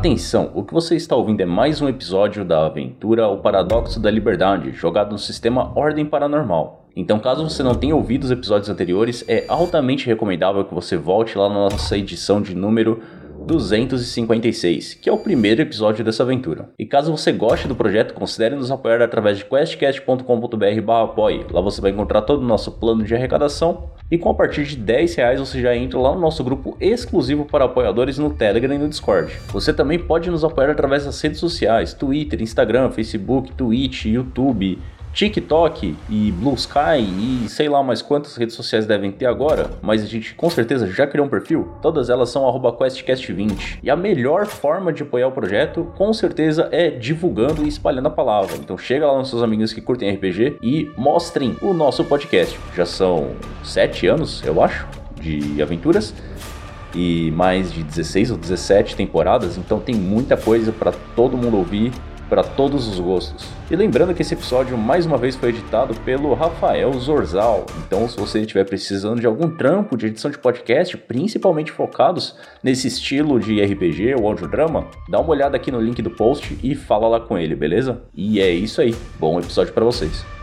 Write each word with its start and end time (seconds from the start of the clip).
Atenção, 0.00 0.50
o 0.54 0.64
que 0.64 0.72
você 0.72 0.96
está 0.96 1.14
ouvindo 1.14 1.42
é 1.42 1.44
mais 1.44 1.82
um 1.82 1.88
episódio 1.88 2.42
da 2.42 2.64
aventura 2.64 3.28
O 3.28 3.36
Paradoxo 3.36 4.00
da 4.00 4.10
Liberdade, 4.10 4.72
jogado 4.72 5.12
no 5.12 5.18
sistema 5.18 5.78
Ordem 5.78 6.06
Paranormal. 6.06 6.86
Então, 6.96 7.18
caso 7.18 7.46
você 7.46 7.62
não 7.62 7.74
tenha 7.74 7.94
ouvido 7.94 8.24
os 8.24 8.30
episódios 8.30 8.70
anteriores, 8.70 9.22
é 9.28 9.44
altamente 9.46 10.06
recomendável 10.06 10.64
que 10.64 10.72
você 10.72 10.96
volte 10.96 11.36
lá 11.36 11.50
na 11.50 11.68
nossa 11.68 11.98
edição 11.98 12.40
de 12.40 12.54
número 12.54 13.02
256, 13.46 14.94
que 14.94 15.10
é 15.10 15.12
o 15.12 15.18
primeiro 15.18 15.60
episódio 15.60 16.02
dessa 16.02 16.22
aventura. 16.22 16.70
E 16.78 16.86
caso 16.86 17.14
você 17.14 17.30
goste 17.30 17.68
do 17.68 17.76
projeto, 17.76 18.14
considere 18.14 18.54
nos 18.54 18.70
apoiar 18.70 19.02
através 19.02 19.36
de 19.36 19.44
questcast.com.br/apoie. 19.44 21.44
Lá 21.50 21.60
você 21.60 21.82
vai 21.82 21.90
encontrar 21.90 22.22
todo 22.22 22.40
o 22.40 22.46
nosso 22.46 22.72
plano 22.72 23.04
de 23.04 23.14
arrecadação 23.14 23.90
e 24.10 24.18
com 24.18 24.28
a 24.28 24.34
partir 24.34 24.64
de 24.64 24.76
10 24.76 25.14
reais 25.14 25.38
você 25.38 25.60
já 25.60 25.76
entra 25.76 25.98
lá 25.98 26.12
no 26.12 26.20
nosso 26.20 26.42
grupo 26.42 26.76
exclusivo 26.80 27.44
para 27.44 27.66
apoiadores 27.66 28.18
no 28.18 28.30
Telegram 28.30 28.74
e 28.74 28.78
no 28.78 28.88
Discord. 28.88 29.32
Você 29.48 29.72
também 29.72 29.98
pode 29.98 30.30
nos 30.30 30.42
apoiar 30.42 30.70
através 30.70 31.04
das 31.04 31.20
redes 31.20 31.38
sociais, 31.38 31.94
Twitter, 31.94 32.42
Instagram, 32.42 32.90
Facebook, 32.90 33.52
Twitch, 33.52 34.06
YouTube, 34.06 34.78
TikTok 35.12 35.96
e 36.08 36.32
Blue 36.32 36.54
Sky 36.54 37.00
e 37.00 37.48
sei 37.48 37.68
lá 37.68 37.82
mais 37.82 38.00
quantas 38.02 38.36
redes 38.36 38.54
sociais 38.54 38.86
devem 38.86 39.10
ter 39.10 39.26
agora, 39.26 39.70
mas 39.82 40.02
a 40.02 40.06
gente 40.06 40.34
com 40.34 40.48
certeza 40.48 40.86
já 40.86 41.06
criou 41.06 41.26
um 41.26 41.30
perfil. 41.30 41.68
Todas 41.82 42.10
elas 42.10 42.30
são 42.30 42.42
QuestCast20. 42.42 43.78
E 43.82 43.90
a 43.90 43.96
melhor 43.96 44.46
forma 44.46 44.92
de 44.92 45.02
apoiar 45.02 45.28
o 45.28 45.32
projeto, 45.32 45.92
com 45.96 46.12
certeza, 46.12 46.68
é 46.70 46.90
divulgando 46.90 47.64
e 47.64 47.68
espalhando 47.68 48.06
a 48.06 48.10
palavra. 48.10 48.56
Então 48.56 48.76
chega 48.78 49.06
lá 49.06 49.18
nos 49.18 49.30
seus 49.30 49.42
amigos 49.42 49.72
que 49.72 49.80
curtem 49.80 50.10
RPG 50.14 50.58
e 50.62 50.90
mostrem 50.96 51.56
o 51.60 51.72
nosso 51.72 52.04
podcast. 52.04 52.58
Já 52.76 52.86
são 52.86 53.32
sete 53.62 54.06
anos, 54.06 54.42
eu 54.44 54.62
acho, 54.62 54.86
de 55.20 55.62
aventuras 55.62 56.14
e 56.94 57.30
mais 57.32 57.72
de 57.72 57.82
16 57.82 58.32
ou 58.32 58.36
17 58.36 58.96
temporadas, 58.96 59.56
então 59.56 59.78
tem 59.78 59.94
muita 59.94 60.36
coisa 60.36 60.72
para 60.72 60.92
todo 61.14 61.36
mundo 61.36 61.56
ouvir 61.56 61.92
para 62.30 62.44
todos 62.44 62.86
os 62.86 63.00
gostos. 63.00 63.48
E 63.70 63.74
lembrando 63.76 64.14
que 64.14 64.22
esse 64.22 64.34
episódio 64.34 64.78
mais 64.78 65.04
uma 65.04 65.18
vez 65.18 65.34
foi 65.34 65.48
editado 65.50 65.94
pelo 66.02 66.32
Rafael 66.32 66.92
Zorzal. 66.94 67.66
Então, 67.84 68.08
se 68.08 68.16
você 68.16 68.40
estiver 68.40 68.64
precisando 68.64 69.20
de 69.20 69.26
algum 69.26 69.50
trampo 69.50 69.96
de 69.96 70.06
edição 70.06 70.30
de 70.30 70.38
podcast, 70.38 70.96
principalmente 70.96 71.72
focados 71.72 72.36
nesse 72.62 72.86
estilo 72.86 73.40
de 73.40 73.60
RPG 73.60 74.14
ou 74.14 74.28
audiodrama, 74.28 74.86
dá 75.08 75.18
uma 75.18 75.30
olhada 75.30 75.56
aqui 75.56 75.72
no 75.72 75.80
link 75.80 76.00
do 76.00 76.10
post 76.10 76.56
e 76.62 76.74
fala 76.74 77.08
lá 77.08 77.20
com 77.20 77.36
ele, 77.36 77.56
beleza? 77.56 78.02
E 78.14 78.40
é 78.40 78.50
isso 78.50 78.80
aí. 78.80 78.94
Bom 79.18 79.38
episódio 79.38 79.72
para 79.72 79.84
vocês. 79.84 80.39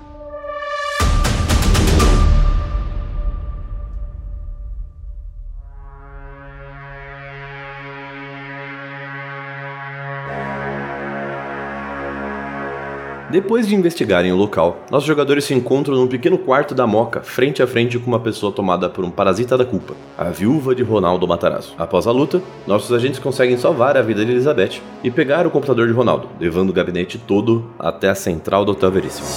Depois 13.30 13.68
de 13.68 13.76
investigarem 13.76 14.32
o 14.32 14.38
local, 14.38 14.86
nossos 14.90 15.06
jogadores 15.06 15.44
se 15.44 15.54
encontram 15.54 15.98
num 15.98 16.08
pequeno 16.08 16.38
quarto 16.38 16.74
da 16.74 16.88
Moca, 16.88 17.22
frente 17.22 17.62
a 17.62 17.68
frente 17.68 18.00
com 18.00 18.08
uma 18.08 18.22
pessoa 18.22 18.54
tomada 18.54 18.88
por 18.88 19.04
um 19.04 19.12
parasita 19.12 19.58
da 19.58 19.66
culpa, 19.66 19.96
a 20.18 20.26
viúva 20.26 20.74
de 20.74 20.82
Ronaldo 20.82 21.28
Matarazzo. 21.28 21.74
Após 21.78 22.08
a 22.08 22.12
luta, 22.12 22.42
nossos 22.66 22.94
agentes 22.94 23.20
conseguem 23.20 23.58
salvar 23.58 23.98
a 23.98 24.02
vida 24.02 24.24
de 24.24 24.32
Elizabeth 24.32 24.82
e 25.04 25.12
pegar 25.12 25.46
o 25.46 25.52
computador 25.52 25.88
de 25.88 25.94
Ronaldo, 25.94 26.30
levando 26.40 26.70
o 26.70 26.74
gabinete 26.74 27.18
todo 27.18 27.66
até 27.78 28.08
a 28.08 28.16
central 28.16 28.64
do 28.64 28.72
Hotel 28.72 28.92
Veríssimo. 28.92 29.28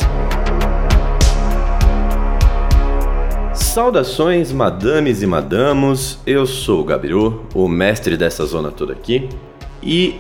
Saudações, 3.53 4.53
madames 4.53 5.21
e 5.21 5.27
madamos, 5.27 6.21
eu 6.25 6.47
sou 6.47 6.83
o 6.83 6.85
Gabiru, 6.85 7.43
o 7.53 7.67
mestre 7.67 8.17
dessa 8.17 8.47
zona 8.47 8.71
toda 8.71 8.93
aqui, 8.93 9.29
e 9.83 10.15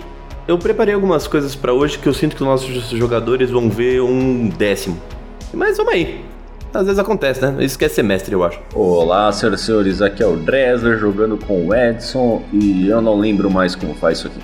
eu 0.47 0.59
preparei 0.59 0.95
algumas 0.95 1.27
coisas 1.27 1.55
para 1.55 1.73
hoje 1.73 1.99
que 1.99 2.09
eu 2.09 2.15
sinto 2.15 2.37
que 2.37 2.43
os 2.43 2.49
nossos 2.49 2.91
jogadores 2.91 3.51
vão 3.51 3.71
ver 3.71 4.01
um 4.01 4.49
décimo. 4.49 5.01
Mas 5.53 5.77
vamos 5.77 5.93
aí. 5.93 6.25
Às 6.73 6.85
vezes 6.85 6.99
acontece, 6.99 7.45
né? 7.45 7.65
Isso 7.65 7.77
que 7.79 7.85
é 7.85 7.89
semestre, 7.89 8.33
eu 8.33 8.45
acho. 8.45 8.61
Olá, 8.75 9.31
senhoras 9.33 9.61
e 9.61 9.65
senhores. 9.65 10.01
Aqui 10.01 10.23
é 10.23 10.27
o 10.27 10.37
Dresler 10.37 10.99
jogando 10.99 11.37
com 11.37 11.67
o 11.67 11.75
Edson 11.75 12.43
e 12.53 12.89
eu 12.89 13.03
não 13.03 13.19
lembro 13.19 13.51
mais 13.51 13.75
como 13.75 13.93
faz 13.95 14.19
isso 14.19 14.29
aqui. 14.29 14.41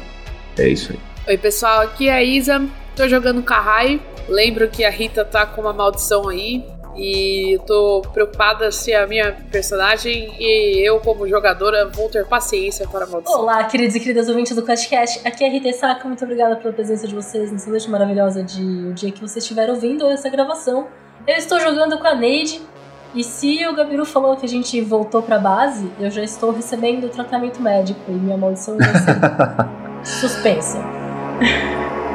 É 0.59 0.69
isso 0.69 0.93
aí. 0.93 0.99
Oi, 1.29 1.39
pessoal. 1.39 1.83
Aqui 1.83 2.09
é 2.09 2.15
a 2.15 2.23
Isa. 2.23 2.65
Tô 2.97 3.07
jogando 3.09 3.43
Carrai. 3.43 4.01
Lembro 4.29 4.69
que 4.69 4.85
a 4.85 4.91
Rita 4.91 5.25
tá 5.25 5.47
com 5.47 5.61
uma 5.61 5.73
maldição 5.73 6.29
aí. 6.29 6.65
E 6.97 7.55
eu 7.55 7.59
tô 7.61 8.03
preocupada 8.13 8.73
se 8.73 8.95
a 8.95 9.07
minha 9.07 9.33
personagem 9.51 10.35
e 10.41 10.87
eu, 10.87 10.99
como 11.01 11.29
jogadora, 11.29 11.89
vou 11.89 12.09
ter 12.09 12.27
paciência 12.27 12.89
para 12.89 13.05
a 13.05 13.07
maldição. 13.07 13.41
Olá, 13.41 13.65
queridos 13.65 13.95
e 13.97 14.01
queridas 14.01 14.29
ouvintes 14.29 14.57
do 14.57 14.63
QuestCast. 14.63 15.21
Aqui 15.27 15.45
é 15.45 15.49
a 15.49 15.51
Rita 15.51 15.73
Saka. 15.73 16.09
Muito 16.09 16.25
obrigada 16.25 16.57
pela 16.57 16.73
presença 16.73 17.07
de 17.07 17.15
vocês 17.15 17.53
nessa 17.53 17.69
noite 17.69 17.89
maravilhosa 17.91 18.43
de 18.43 18.63
o 18.63 18.95
dia 18.95 19.13
que 19.13 19.21
vocês 19.21 19.45
estiveram 19.45 19.75
ouvindo 19.75 20.07
essa 20.09 20.31
gravação. 20.31 20.89
Eu 21.27 21.37
estou 21.37 21.61
jogando 21.61 21.99
com 21.99 22.07
a 22.07 22.15
Neide. 22.15 22.63
E 23.15 23.25
se 23.25 23.67
o 23.67 23.75
Gabiru 23.75 24.05
falou 24.05 24.37
que 24.37 24.45
a 24.45 24.49
gente 24.49 24.79
voltou 24.81 25.23
pra 25.23 25.39
base, 25.39 25.91
eu 25.99 26.11
já 26.11 26.23
estou 26.23 26.51
recebendo 26.51 27.09
tratamento 27.09 27.63
médico 27.63 28.01
e 28.09 28.13
minha 28.13 28.37
maldição 28.37 28.77
vai 28.77 28.89
ser 30.05 30.29
suspensa. 30.29 30.79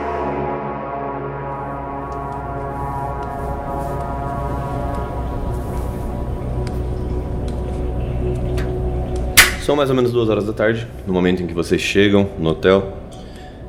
São 9.72 9.76
mais 9.78 9.90
ou 9.90 9.96
menos 9.96 10.12
duas 10.12 10.28
horas 10.28 10.46
da 10.46 10.52
tarde, 10.52 10.86
no 11.08 11.14
momento 11.14 11.42
em 11.42 11.48
que 11.48 11.54
vocês 11.54 11.80
chegam 11.80 12.28
no 12.38 12.50
hotel, 12.50 12.92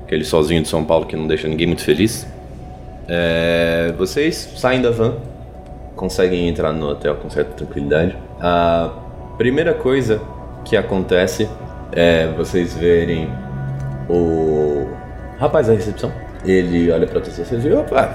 aquele 0.03 0.25
solzinho 0.25 0.61
de 0.61 0.67
São 0.67 0.85
Paulo 0.85 1.07
que 1.07 1.15
não 1.15 1.29
deixa 1.29 1.47
ninguém 1.47 1.69
muito 1.69 1.85
feliz. 1.85 2.27
É, 3.07 3.95
vocês 3.97 4.35
saem 4.57 4.83
da 4.83 4.91
van, 4.91 5.15
conseguem 5.95 6.49
entrar 6.49 6.73
no 6.73 6.89
hotel 6.89 7.15
com 7.15 7.31
certa 7.31 7.53
tranquilidade. 7.53 8.17
A 8.41 8.91
primeira 9.39 9.75
coisa 9.75 10.21
que 10.65 10.77
acontece 10.77 11.49
é 11.93 12.27
vocês 12.37 12.75
verem 12.75 13.29
o 14.11 14.89
rapaz 15.39 15.69
da 15.69 15.75
recepção. 15.75 16.13
Ele 16.45 16.91
olha 16.91 17.07
pra 17.07 17.21
vocês 17.21 17.65
e 17.65 17.71
opa, 17.71 18.13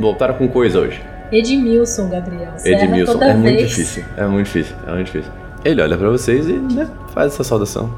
voltaram 0.00 0.34
com 0.34 0.48
coisa 0.48 0.80
hoje. 0.80 1.00
Edmilson, 1.30 2.08
Gabriel. 2.08 2.54
Edmilson, 2.64 3.22
é 3.22 3.34
muito 3.34 3.58
difícil, 3.58 4.04
é 4.16 4.26
muito 4.26 4.46
difícil, 4.46 4.76
é 4.84 4.90
muito 4.90 5.06
difícil. 5.06 5.32
Ele 5.64 5.80
olha 5.80 5.96
pra 5.96 6.10
vocês 6.10 6.46
e 6.46 6.52
né, 6.52 6.86
faz 7.14 7.32
essa 7.32 7.44
saudação. 7.44 7.90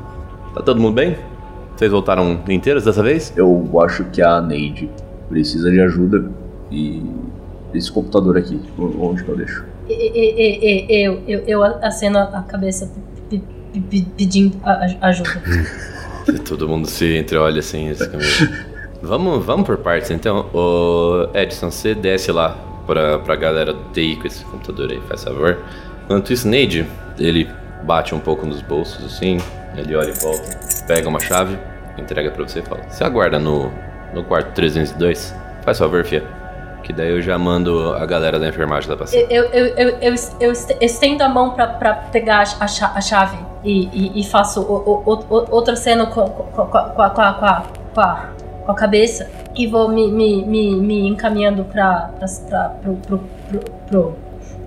Tá 0.54 0.62
todo 0.62 0.80
mundo 0.80 0.94
bem? 0.94 1.16
Vocês 1.76 1.90
voltaram 1.90 2.40
inteiros 2.48 2.84
dessa 2.84 3.02
vez? 3.02 3.32
Eu 3.36 3.68
acho 3.82 4.04
que 4.04 4.22
a 4.22 4.40
Neide 4.40 4.90
precisa 5.28 5.70
de 5.70 5.80
ajuda 5.80 6.30
e 6.70 7.02
esse 7.74 7.90
computador 7.92 8.38
aqui, 8.38 8.60
onde 8.78 9.24
que 9.24 9.28
eu 9.30 9.36
deixo? 9.36 9.64
Eu, 9.88 11.22
eu, 11.28 11.40
eu 11.46 11.64
aceno 11.64 12.18
a 12.18 12.42
cabeça 12.48 12.90
pe- 13.28 13.42
pe- 13.72 13.80
pe- 13.80 14.06
pedindo 14.16 14.56
ajuda. 15.00 15.30
Todo 16.48 16.68
mundo 16.68 16.86
se 16.88 17.18
entreolha 17.18 17.60
assim. 17.60 17.88
esse 17.90 18.08
caminho. 18.08 18.66
vamos, 19.02 19.44
vamos 19.44 19.66
por 19.66 19.76
partes 19.78 20.10
então. 20.10 20.46
Ô, 20.52 21.28
Edson, 21.34 21.70
você 21.70 21.94
desce 21.94 22.32
lá 22.32 22.56
pra, 22.86 23.18
pra 23.20 23.36
galera 23.36 23.72
do 23.72 23.84
TI 23.92 24.16
com 24.16 24.26
esse 24.26 24.44
computador 24.44 24.90
aí, 24.90 25.00
faz 25.08 25.22
favor. 25.22 25.58
Enquanto 26.04 26.32
isso, 26.32 26.48
Neide, 26.48 26.86
ele 27.18 27.48
bate 27.82 28.14
um 28.14 28.20
pouco 28.20 28.46
nos 28.46 28.62
bolsos 28.62 29.04
assim, 29.04 29.38
ele 29.76 29.94
olha 29.94 30.10
e 30.10 30.12
volta, 30.12 30.42
pega 30.86 31.08
uma 31.08 31.20
chave, 31.20 31.58
entrega 31.98 32.30
pra 32.30 32.42
você 32.46 32.60
e 32.60 32.62
fala: 32.62 32.82
Você 32.88 33.04
aguarda 33.04 33.38
no, 33.38 33.70
no 34.12 34.24
quarto 34.24 34.52
302? 34.54 35.34
Faz 35.62 35.78
favor, 35.78 36.04
fia. 36.04 36.24
Que 36.82 36.92
daí 36.92 37.10
eu 37.10 37.20
já 37.20 37.36
mando 37.36 37.94
a 37.94 38.06
galera 38.06 38.38
da 38.38 38.46
enfermagem 38.48 38.88
lá 38.88 38.96
pra. 38.96 39.06
Eu, 39.12 39.44
eu, 39.46 39.66
eu, 39.66 39.88
eu, 40.00 40.14
eu 40.40 40.52
est- 40.52 40.76
estendo 40.80 41.24
a 41.24 41.28
mão 41.28 41.50
pra, 41.50 41.66
pegar 41.94 42.38
a, 42.38 42.64
a 42.64 42.68
cha- 42.68 42.92
a 42.94 43.00
chave 43.00 43.36
e, 43.64 43.88
e, 43.92 44.20
e 44.20 44.24
faço 44.24 44.60
o, 44.62 45.02
o, 45.04 45.14
o, 45.14 45.54
outro 45.54 45.72
aceno 45.72 46.06
com, 46.06 46.28
com, 46.28 46.66
com, 46.66 46.78
a- 46.78 46.90
com, 46.90 47.02
a, 47.02 47.10
com, 47.10 47.20
a, 47.22 47.62
com, 47.92 48.00
a, 48.00 48.74
cabeça 48.74 49.28
e 49.56 49.66
vou 49.66 49.88
me, 49.88 50.06
me, 50.12 50.44
me, 50.44 50.76
me 50.76 51.08
encaminhando 51.08 51.64
pra, 51.64 52.10
pro, 52.80 52.94
pro, 52.94 53.18
pro, 53.48 53.60
pro, 53.88 54.16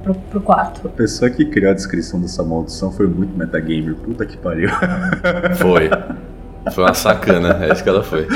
pro, 0.04 0.14
pro 0.16 0.42
quarto. 0.42 0.88
A 0.88 0.90
pessoa 0.90 1.30
que 1.30 1.46
criou 1.46 1.72
a 1.72 1.74
descrição 1.76 2.20
dessa 2.22 2.44
maldição 2.44 2.92
foi 2.92 3.08
muito 3.08 3.38
metagamer. 3.38 3.96
Puta 3.96 4.26
que 4.26 4.38
pariu. 4.38 4.70
Foi. 5.58 5.90
Foi 6.74 6.84
uma 6.84 6.94
sacana, 6.94 7.58
é 7.66 7.72
isso 7.72 7.84
que 7.84 7.90
ela 7.90 8.04
foi. 8.04 8.28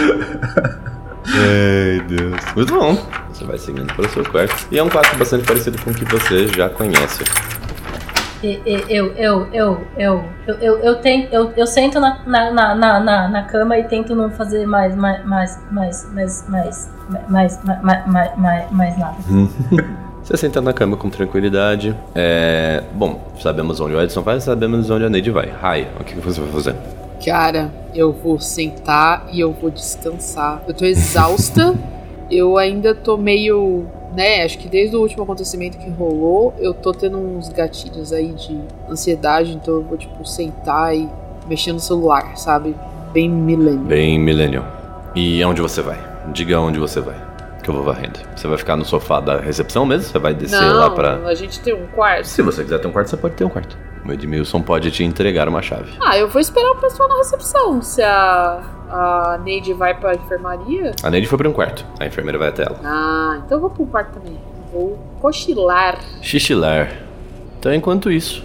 Ai, 1.25 2.01
Deus. 2.07 2.39
Muito 2.55 2.73
bom. 2.73 2.97
Você 3.31 3.43
vai 3.45 3.57
seguindo 3.57 3.93
para 3.93 4.05
o 4.05 4.09
seu 4.09 4.23
quarto. 4.23 4.67
E 4.71 4.77
é 4.77 4.83
um 4.83 4.89
quarto 4.89 5.17
bastante 5.17 5.45
parecido 5.45 5.81
com 5.83 5.91
o 5.91 5.93
que 5.93 6.05
você 6.05 6.47
já 6.47 6.69
conhece. 6.69 7.23
E- 8.43 8.61
e- 8.65 8.83
Eu, 8.89 9.07
eu, 9.13 9.47
eu, 9.53 9.87
eu, 9.97 10.23
eu, 10.47 10.55
eu, 10.59 10.77
eu, 10.79 10.95
tento, 10.97 11.33
eu, 11.33 11.53
eu 11.55 11.65
sento 11.65 11.97
na, 11.99 12.19
na, 12.25 12.51
na, 12.51 12.75
na, 12.75 12.99
na, 12.99 13.27
na 13.29 13.43
cama 13.43 13.77
e 13.77 13.83
tento 13.85 14.13
não 14.13 14.29
fazer 14.29 14.65
mais, 14.65 14.93
mais, 14.95 15.25
mais, 15.25 15.61
mais, 15.71 16.09
mais, 16.11 16.45
mais, 16.49 16.89
mais, 17.29 17.59
mais, 17.63 18.05
mais, 18.05 18.37
mais, 18.37 18.71
mais 18.71 18.97
nada. 18.97 19.15
Você 20.23 20.37
senta 20.37 20.61
na 20.61 20.71
cama 20.71 20.95
com 20.95 21.09
tranquilidade. 21.09 21.93
É. 22.15 22.81
Bom, 22.93 23.19
sabemos 23.39 23.81
onde 23.81 23.93
o 23.93 24.01
Edson 24.01 24.21
vai, 24.21 24.39
sabemos 24.39 24.89
onde 24.89 25.03
a 25.03 25.09
Neide 25.09 25.31
vai. 25.31 25.49
Rai, 25.49 25.87
o 25.99 26.03
que 26.03 26.15
você 26.15 26.39
vai 26.39 26.49
fazer? 26.49 26.75
Cara, 27.23 27.73
eu 27.93 28.13
vou 28.13 28.39
sentar 28.39 29.27
e 29.33 29.39
eu 29.41 29.51
vou 29.51 29.69
descansar. 29.69 30.63
Eu 30.65 30.73
tô 30.73 30.85
exausta. 30.85 31.75
eu 32.31 32.57
ainda 32.57 32.95
tô 32.95 33.17
meio. 33.17 33.85
Né, 34.15 34.43
acho 34.43 34.59
que 34.59 34.67
desde 34.67 34.95
o 34.95 35.01
último 35.01 35.23
acontecimento 35.23 35.75
que 35.79 35.89
rolou, 35.89 36.53
eu 36.59 36.71
tô 36.71 36.91
tendo 36.91 37.17
uns 37.17 37.49
gatilhos 37.49 38.13
aí 38.13 38.31
de 38.33 38.59
ansiedade, 38.87 39.53
então 39.53 39.73
eu 39.73 39.81
vou, 39.81 39.97
tipo, 39.97 40.23
sentar 40.23 40.95
e 40.95 41.09
mexer 41.47 41.73
no 41.73 41.79
celular, 41.79 42.37
sabe? 42.37 42.75
Bem 43.11 43.27
millennial. 43.27 43.85
Bem 43.85 44.19
millennial. 44.19 44.65
E 45.15 45.41
aonde 45.41 45.61
você 45.61 45.81
vai? 45.81 45.97
Diga 46.31 46.59
onde 46.59 46.77
você 46.79 47.01
vai. 47.01 47.32
Que 47.63 47.69
eu 47.69 47.73
vou 47.75 47.83
varrendo. 47.83 48.19
Você 48.35 48.45
vai 48.47 48.57
ficar 48.57 48.75
no 48.75 48.83
sofá 48.83 49.21
da 49.21 49.39
recepção 49.39 49.85
mesmo? 49.85 50.03
Você 50.11 50.19
vai 50.19 50.33
descer 50.33 50.59
Não, 50.61 50.79
lá 50.79 50.89
pra. 50.89 51.15
a 51.25 51.33
gente 51.33 51.61
tem 51.61 51.73
um 51.73 51.87
quarto. 51.87 52.25
Se 52.25 52.41
você 52.41 52.61
quiser 52.63 52.77
ter 52.79 52.87
um 52.87 52.91
quarto, 52.91 53.09
você 53.09 53.15
pode 53.17 53.35
ter 53.35 53.45
um 53.45 53.49
quarto. 53.49 53.77
O 54.05 54.11
Edmilson 54.11 54.61
pode 54.61 54.91
te 54.91 55.01
entregar 55.03 55.47
uma 55.47 55.61
chave. 55.61 55.93
Ah, 56.01 56.17
eu 56.17 56.27
vou 56.27 56.41
esperar 56.41 56.71
o 56.71 56.75
pessoal 56.75 57.07
na 57.07 57.15
recepção. 57.15 57.81
Se 57.81 58.01
a, 58.01 58.61
a 58.89 59.39
Neide 59.45 59.71
vai 59.73 59.93
pra 59.93 60.13
enfermaria. 60.13 60.91
A 61.01 61.09
Neide 61.09 61.25
foi 61.25 61.37
pra 61.37 61.47
um 61.47 61.53
quarto. 61.53 61.85
A 61.99 62.05
enfermeira 62.05 62.37
vai 62.37 62.49
até 62.49 62.63
ela. 62.63 62.77
Ah, 62.83 63.41
então 63.45 63.57
eu 63.57 63.61
vou 63.61 63.69
pro 63.69 63.85
quarto 63.85 64.19
também. 64.19 64.37
Vou 64.73 64.99
cochilar. 65.21 65.99
Xixilar. 66.21 66.91
Então, 67.59 67.73
enquanto 67.73 68.11
isso, 68.11 68.43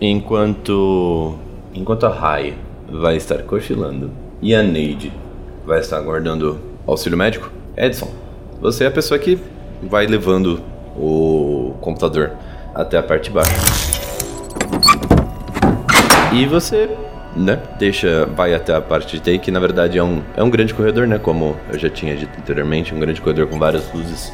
enquanto. 0.00 1.36
Enquanto 1.72 2.04
a 2.04 2.08
Rai 2.10 2.56
vai 2.90 3.16
estar 3.16 3.42
cochilando 3.44 4.10
e 4.42 4.52
a 4.54 4.62
Neide 4.62 5.12
vai 5.64 5.78
estar 5.78 5.98
aguardando 5.98 6.58
auxílio 6.84 7.16
médico, 7.16 7.48
Edson, 7.76 8.08
você 8.60 8.84
é 8.84 8.86
a 8.88 8.90
pessoa 8.90 9.18
que 9.18 9.38
vai 9.82 10.06
levando 10.06 10.60
o 10.96 11.74
computador 11.80 12.32
até 12.74 12.98
a 12.98 13.02
parte 13.02 13.24
de 13.24 13.30
baixo. 13.30 13.50
E 16.32 16.46
você, 16.46 16.88
né, 17.34 17.58
deixa, 17.78 18.26
vai 18.26 18.54
até 18.54 18.74
a 18.74 18.80
parte 18.80 19.16
de 19.16 19.20
TI, 19.20 19.38
que 19.38 19.50
na 19.50 19.58
verdade 19.58 19.98
é 19.98 20.04
um, 20.04 20.22
é 20.36 20.42
um 20.42 20.50
grande 20.50 20.74
corredor, 20.74 21.06
né, 21.06 21.18
como 21.18 21.56
eu 21.72 21.78
já 21.78 21.88
tinha 21.88 22.14
dito 22.14 22.38
anteriormente, 22.38 22.94
um 22.94 23.00
grande 23.00 23.20
corredor 23.20 23.46
com 23.46 23.58
várias 23.58 23.92
luzes 23.92 24.32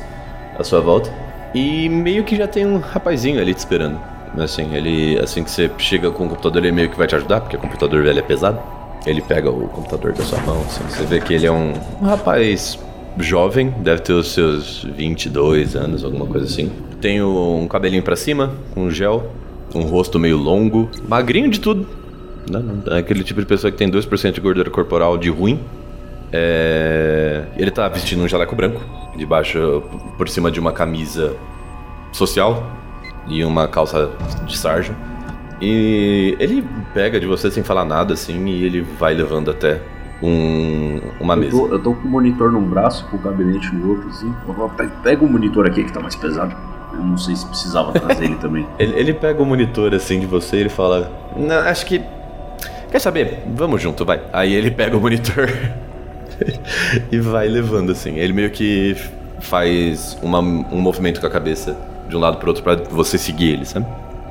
à 0.59 0.65
sua 0.65 0.81
volta. 0.81 1.11
E 1.55 1.89
meio 1.89 2.25
que 2.25 2.37
já 2.37 2.47
tem 2.47 2.67
um 2.67 2.79
rapazinho 2.79 3.41
ali 3.41 3.55
te 3.55 3.59
esperando. 3.59 3.99
Assim, 4.37 4.75
ele, 4.75 5.19
assim 5.19 5.43
que 5.43 5.51
você 5.51 5.71
chega 5.79 6.11
com 6.11 6.27
o 6.27 6.29
computador, 6.29 6.63
ele 6.63 6.73
meio 6.73 6.91
que 6.91 6.99
vai 6.99 7.07
te 7.07 7.15
ajudar, 7.15 7.41
porque 7.41 7.57
o 7.57 7.61
computador 7.61 8.03
velho 8.03 8.19
é 8.19 8.23
pesado. 8.23 8.61
Ele 9.07 9.23
pega 9.23 9.49
o 9.49 9.69
computador 9.69 10.13
da 10.13 10.25
sua 10.25 10.39
mão, 10.41 10.61
assim, 10.63 10.83
você 10.85 11.05
vê 11.05 11.21
que 11.21 11.33
ele 11.33 11.47
é 11.47 11.53
um, 11.53 11.73
um 12.03 12.07
rapaz 12.07 12.79
jovem, 13.19 13.71
deve 13.79 14.03
ter 14.03 14.13
os 14.13 14.33
seus 14.33 14.85
22 14.85 15.75
anos, 15.77 16.05
alguma 16.05 16.27
coisa 16.27 16.47
assim. 16.47 16.71
Tem 17.01 17.23
um 17.23 17.67
cabelinho 17.69 18.03
pra 18.03 18.17
cima, 18.17 18.53
com 18.75 18.91
gel, 18.91 19.31
um 19.75 19.83
rosto 19.83 20.19
meio 20.19 20.37
longo, 20.37 20.91
magrinho 21.09 21.51
de 21.51 21.61
tudo. 21.61 21.87
É 22.91 22.99
aquele 22.99 23.25
tipo 23.25 23.41
de 23.41 23.47
pessoa 23.47 23.71
que 23.71 23.77
tem 23.77 23.91
2% 23.91 24.33
de 24.33 24.41
gordura 24.41 24.71
corporal 24.71 25.19
de 25.19 25.29
ruim. 25.31 25.61
É, 26.33 27.45
Ele 27.57 27.71
tá 27.71 27.89
vestindo 27.89 28.23
um 28.23 28.29
jaleco 28.29 28.55
branco, 28.55 28.81
debaixo, 29.17 29.83
por 30.17 30.29
cima 30.29 30.51
de 30.51 30.61
uma 30.61 30.73
camisa 30.73 31.35
social 32.13 32.67
e 33.29 33.45
uma 33.45 33.67
calça 33.69 34.11
de 34.47 34.57
sarja. 34.57 34.95
E 35.61 36.37
ele 36.39 36.63
pega 36.93 37.19
de 37.19 37.27
você 37.27 37.51
sem 37.51 37.63
falar 37.63 37.85
nada, 37.85 38.13
assim, 38.13 38.47
e 38.47 38.65
ele 38.65 38.83
vai 38.83 39.15
levando 39.15 39.51
até 39.51 39.81
um, 40.23 41.01
uma 41.21 41.35
Eu 41.35 41.39
mesa. 41.39 41.51
tô, 41.57 41.67
eu 41.69 41.79
tô 41.79 41.95
com 41.95 42.09
o 42.09 42.11
monitor 42.11 42.51
num 42.53 42.63
braço, 42.63 43.07
com 43.11 43.17
o 43.17 43.21
gabinete 43.21 43.75
no 43.75 43.91
outro, 43.91 44.09
assim. 44.09 44.33
Eu 44.47 44.55
vou, 44.55 44.69
"Pe- 44.71 44.89
Pega 45.03 45.25
o 45.25 45.29
monitor 45.31 45.67
aqui 45.67 45.85
que 45.85 45.93
tá 45.93 46.01
mais 46.01 46.17
pesado. 46.17 46.55
Eu 46.93 47.01
não 47.05 47.19
sei 47.19 47.37
se 47.37 47.45
precisava 47.47 47.93
trazer 47.93 48.25
ele 48.25 48.37
também. 48.37 48.67
Ele, 48.79 48.99
ele 48.99 49.13
pega 49.13 49.43
o 49.43 49.47
monitor 49.47 49.93
assim 49.95 50.19
de 50.21 50.27
você 50.27 50.57
e 50.57 50.61
ele 50.61 50.69
fala: 50.71 51.13
Não, 51.37 51.57
acho 51.59 51.85
que. 51.85 52.01
Quer 52.91 52.99
saber? 53.01 53.43
Vamos 53.55 53.83
junto, 53.83 54.05
vai. 54.05 54.21
Aí 54.33 54.55
ele 54.55 54.71
pega 54.71 54.97
o 54.97 55.01
monitor 55.01 55.51
e 57.13 57.19
vai 57.19 57.49
levando 57.49 57.93
assim. 57.93 58.17
Ele 58.17 58.33
meio 58.33 58.51
que 58.51 58.97
faz 59.41 60.17
uma- 60.23 60.39
um 60.41 60.81
movimento 60.81 61.21
com 61.21 61.27
a 61.27 61.31
cabeça 61.31 61.77
de 62.09 62.17
um 62.17 62.21
lado 62.21 62.39
pro 62.39 62.49
outro 62.49 62.63
pra 62.63 62.77
você 62.91 63.19
seguir 63.19 63.51
ele, 63.55 63.65
sabe? 63.67 63.85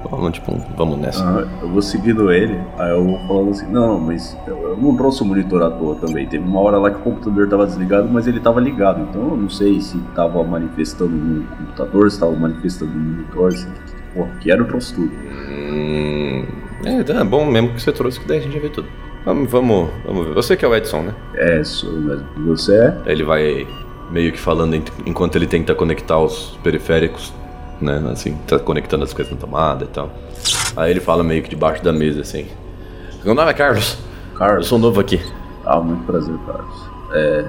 Vamos, 0.10 0.34
tipo, 0.34 0.56
vamos 0.78 0.98
nessa. 1.00 1.24
Ah, 1.24 1.48
eu 1.62 1.70
vou 1.70 1.82
seguindo 1.82 2.32
ele, 2.32 2.60
aí 2.78 2.92
eu 2.92 3.04
vou 3.04 3.20
falando 3.28 3.50
assim, 3.52 3.72
não, 3.72 4.00
mas 4.00 4.38
eu, 4.48 4.78
não 4.78 4.96
trouxe 4.96 5.22
o 5.22 5.26
monitor 5.26 5.64
à 5.64 5.72
toa 5.72 5.96
também. 5.96 6.28
Teve 6.28 6.44
uma 6.44 6.60
hora 6.60 6.78
lá 6.78 6.92
que 6.92 6.98
o 6.98 7.02
computador 7.02 7.48
tava 7.48 7.66
desligado, 7.66 8.08
mas 8.10 8.28
ele 8.28 8.40
tava 8.40 8.60
ligado. 8.60 9.02
Então 9.02 9.22
eu 9.22 9.38
não 9.38 9.50
sei 9.50 9.82
se 9.82 9.98
tava 10.16 10.44
manifestando 10.44 11.12
no 11.12 11.44
computador, 11.44 12.12
se 12.12 12.20
tava 12.20 12.34
manifestando 12.34 12.92
no 12.92 13.00
monitor, 13.00 13.52
se, 13.54 13.68
pô, 14.14 14.28
que 14.42 14.52
era 14.52 14.62
eu 14.62 14.68
trouxe 14.68 14.94
tudo. 14.94 15.12
Hum, 15.12 16.46
é, 16.86 17.04
tá 17.04 17.24
bom 17.24 17.46
mesmo 17.46 17.74
que 17.74 17.82
você 17.82 17.92
trouxe, 17.92 18.20
que 18.20 18.28
daí 18.28 18.40
a 18.40 18.42
gente 18.42 18.54
já 18.54 18.60
vê 18.60 18.70
tudo. 18.70 18.88
Vamos, 19.26 19.50
vamos, 19.50 19.90
vamos 20.06 20.28
ver. 20.28 20.34
Você 20.36 20.56
que 20.56 20.64
é 20.64 20.68
o 20.68 20.76
Edson, 20.76 21.02
né? 21.02 21.16
É, 21.36 21.64
sou 21.64 21.92
eu 21.92 22.00
mesmo. 22.00 22.26
Você 22.46 22.76
é? 22.76 22.98
Ele 23.08 23.24
vai 23.24 23.68
meio 24.12 24.32
que 24.32 24.40
falando 24.40 24.76
enquanto 25.06 25.36
ele 25.36 25.48
tenta 25.48 25.74
conectar 25.74 26.20
os 26.20 26.58
periféricos, 26.64 27.34
né? 27.82 28.02
Assim, 28.12 28.36
tá 28.48 28.58
conectando 28.60 29.04
as 29.04 29.14
coisas 29.14 29.34
na 29.34 29.40
tomada 29.40 29.84
e 29.84 29.88
tal. 29.88 30.10
Aí 30.76 30.92
ele 30.92 31.00
fala 31.00 31.24
meio 31.24 31.42
que 31.44 31.50
debaixo 31.50 31.84
da 31.84 31.92
mesa, 31.94 32.22
assim. 32.22 32.48
Meu 33.24 33.34
nome 33.34 33.50
é 33.50 33.54
Carlos. 33.54 33.98
Eu 34.34 34.38
Carlos. 34.40 34.68
sou 34.68 34.78
novo 34.80 35.00
aqui. 35.00 35.20
Ah, 35.66 35.80
muito 35.80 36.04
prazer, 36.06 36.36
Carlos. 36.46 36.90
É. 37.14 37.46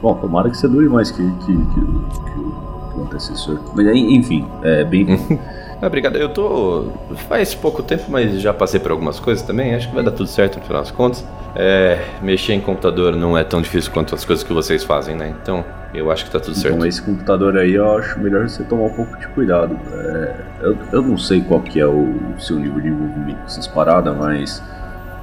Bom, 0.00 0.14
tomara 0.14 0.48
que 0.48 0.56
você 0.56 0.68
dure 0.68 0.88
mais 0.88 1.10
que, 1.10 1.22
que, 1.22 1.46
que, 1.46 1.52
o- 1.52 2.04
que 2.24 2.98
o- 3.00 3.02
antecessor. 3.04 3.58
Mas 3.74 3.86
aí, 3.86 4.14
enfim, 4.14 4.46
é 4.62 4.84
bem. 4.84 5.06
Ah, 5.80 5.86
obrigado. 5.86 6.16
Eu 6.16 6.28
tô. 6.28 6.86
Faz 7.28 7.54
pouco 7.54 7.84
tempo, 7.84 8.06
mas 8.08 8.40
já 8.40 8.52
passei 8.52 8.80
por 8.80 8.90
algumas 8.90 9.20
coisas 9.20 9.46
também. 9.46 9.76
Acho 9.76 9.88
que 9.88 9.94
vai 9.94 10.02
dar 10.02 10.10
tudo 10.10 10.28
certo 10.28 10.58
no 10.58 10.64
final 10.64 10.82
das 10.82 10.90
contas. 10.90 11.24
É. 11.54 12.04
Mexer 12.20 12.54
em 12.54 12.60
computador 12.60 13.14
não 13.14 13.38
é 13.38 13.44
tão 13.44 13.62
difícil 13.62 13.92
quanto 13.92 14.12
as 14.12 14.24
coisas 14.24 14.42
que 14.44 14.52
vocês 14.52 14.82
fazem, 14.82 15.14
né? 15.14 15.36
Então, 15.40 15.64
eu 15.94 16.10
acho 16.10 16.24
que 16.24 16.30
tá 16.30 16.38
tudo 16.38 16.56
certo. 16.56 16.74
Então 16.74 16.86
esse 16.86 17.00
computador 17.00 17.56
aí 17.56 17.74
eu 17.74 17.96
acho 17.96 18.18
melhor 18.18 18.48
você 18.48 18.62
tomar 18.64 18.84
um 18.84 18.90
pouco 18.90 19.18
de 19.18 19.26
cuidado. 19.28 19.78
É, 19.92 20.34
eu, 20.60 20.78
eu 20.92 21.02
não 21.02 21.16
sei 21.16 21.40
qual 21.40 21.60
que 21.60 21.80
é 21.80 21.86
o 21.86 22.14
seu 22.38 22.58
nível 22.58 22.80
de 22.80 22.88
envolvimento 22.88 23.38
com 23.40 23.46
essas 23.46 23.66
paradas, 23.66 24.14
mas 24.16 24.62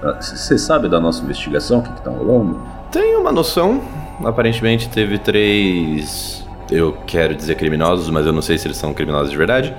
ah, 0.01 0.17
você 0.19 0.57
sabe 0.57 0.89
da 0.89 0.99
nossa 0.99 1.23
investigação, 1.23 1.79
o 1.79 1.83
que, 1.83 1.91
que 1.91 2.01
tá 2.01 2.11
rolando? 2.11 2.59
Tenho 2.91 3.19
uma 3.19 3.31
noção. 3.31 3.81
Aparentemente 4.23 4.89
teve 4.89 5.17
três. 5.17 6.45
Eu 6.71 6.97
quero 7.05 7.35
dizer 7.35 7.55
criminosos, 7.55 8.09
mas 8.09 8.25
eu 8.25 8.33
não 8.33 8.41
sei 8.41 8.57
se 8.57 8.67
eles 8.67 8.77
são 8.77 8.93
criminosos 8.93 9.29
de 9.29 9.37
verdade. 9.37 9.73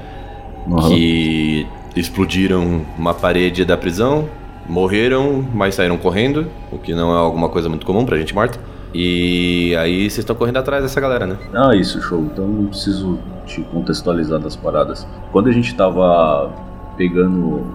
Aham. 0.70 0.88
Que 0.88 1.66
explodiram 1.96 2.82
uma 2.98 3.14
parede 3.14 3.64
da 3.64 3.76
prisão, 3.76 4.28
morreram, 4.68 5.44
mas 5.54 5.75
saíram 5.75 5.96
correndo, 5.96 6.46
o 6.70 6.78
que 6.78 6.94
não 6.94 7.14
é 7.14 7.18
alguma 7.18 7.49
coisa 7.49 7.68
muito 7.68 7.87
comum 7.87 8.04
pra 8.04 8.18
gente 8.18 8.34
morta. 8.34 8.58
E 8.98 9.76
aí 9.76 9.98
vocês 10.08 10.20
estão 10.20 10.34
correndo 10.34 10.56
atrás 10.56 10.82
dessa 10.82 10.98
galera, 10.98 11.26
né? 11.26 11.36
Ah, 11.52 11.76
isso, 11.76 12.00
show. 12.00 12.18
Então 12.20 12.46
não 12.46 12.66
preciso 12.68 13.18
te 13.44 13.60
contextualizar 13.60 14.38
das 14.38 14.56
paradas. 14.56 15.06
Quando 15.32 15.50
a 15.50 15.52
gente 15.52 15.74
tava 15.74 16.50
pegando. 16.96 17.66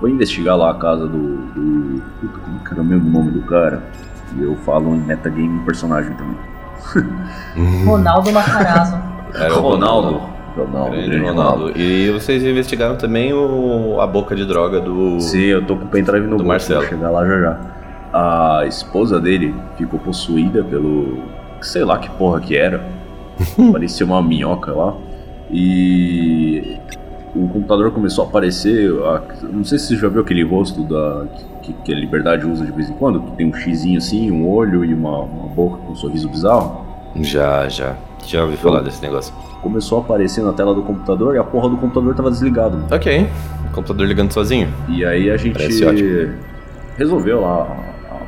Foi 0.00 0.10
investigar 0.10 0.56
lá 0.56 0.72
a 0.72 0.74
casa 0.74 1.06
do. 1.06 1.36
do 1.36 2.02
puta, 2.20 2.38
como 2.40 2.58
que 2.64 2.72
era 2.74 2.82
mesmo 2.82 3.08
o 3.08 3.12
nome 3.12 3.30
do 3.30 3.42
cara? 3.42 3.80
E 4.36 4.42
eu 4.42 4.56
falo 4.56 4.94
em 4.96 4.98
metagame 4.98 5.60
personagem 5.60 6.12
também. 6.14 7.84
Ronaldo 7.86 8.32
Matarazzo. 8.32 8.98
Era 9.34 9.56
o 9.56 9.60
Ronaldo. 9.60 10.20
Ronaldo, 10.56 10.90
Grande 10.90 11.10
grande 11.10 11.26
Ronaldo. 11.28 11.78
E 11.78 12.10
vocês 12.10 12.42
investigaram 12.42 12.96
também 12.96 13.32
o, 13.32 14.00
a 14.00 14.06
boca 14.06 14.34
de 14.34 14.44
droga 14.44 14.80
do. 14.80 15.20
Sim, 15.20 15.42
eu 15.42 15.64
tô 15.64 15.76
com 15.76 15.84
o 15.84 15.88
pendrive 15.88 16.26
no 16.26 16.38
Do 16.38 16.44
bolso, 16.44 16.48
Marcelo. 16.48 16.80
vou 16.80 16.88
chegar 16.88 17.10
lá 17.10 17.24
já 17.24 17.38
já. 17.38 17.75
A 18.18 18.64
esposa 18.66 19.20
dele 19.20 19.54
ficou 19.76 19.98
possuída 20.00 20.64
pelo. 20.64 21.18
sei 21.60 21.84
lá 21.84 21.98
que 21.98 22.08
porra 22.10 22.40
que 22.40 22.56
era. 22.56 22.82
Parecia 23.72 24.06
uma 24.06 24.22
minhoca 24.22 24.72
lá. 24.72 24.94
E. 25.50 26.78
O 27.34 27.46
computador 27.48 27.90
começou 27.90 28.24
a 28.24 28.28
aparecer. 28.28 28.90
a- 29.04 29.20
não 29.52 29.62
sei 29.62 29.78
se 29.78 29.88
você 29.88 29.96
já 29.96 30.08
viu 30.08 30.22
aquele 30.22 30.42
rosto 30.42 30.82
da, 30.84 31.26
que, 31.62 31.72
que 31.84 31.92
a 31.92 31.96
Liberdade 31.96 32.46
usa 32.46 32.64
de 32.64 32.72
vez 32.72 32.88
em 32.88 32.94
quando. 32.94 33.20
que 33.20 33.32
Tem 33.32 33.46
um 33.46 33.52
xizinho 33.52 33.98
assim, 33.98 34.30
um 34.30 34.48
olho 34.48 34.82
e 34.82 34.94
uma, 34.94 35.18
uma 35.18 35.46
boca 35.48 35.76
com 35.82 35.92
um 35.92 35.96
sorriso 35.96 36.28
bizarro. 36.30 36.86
Já, 37.16 37.68
já. 37.68 37.94
Já 38.24 38.42
ouvi 38.42 38.56
falar 38.56 38.80
desse 38.80 39.02
negócio. 39.02 39.34
Começou 39.60 39.98
a 39.98 40.00
aparecer 40.00 40.42
na 40.42 40.52
tela 40.54 40.74
do 40.74 40.82
computador 40.82 41.34
e 41.34 41.38
a 41.38 41.44
porra 41.44 41.68
do 41.68 41.76
computador 41.76 42.14
tava 42.14 42.30
desligado. 42.30 42.78
Ok. 42.90 43.26
Computador 43.74 44.06
ligando 44.06 44.32
sozinho. 44.32 44.68
E 44.88 45.04
aí 45.04 45.30
a 45.30 45.36
gente 45.36 45.58
resolveu 46.96 47.42
lá 47.42 47.68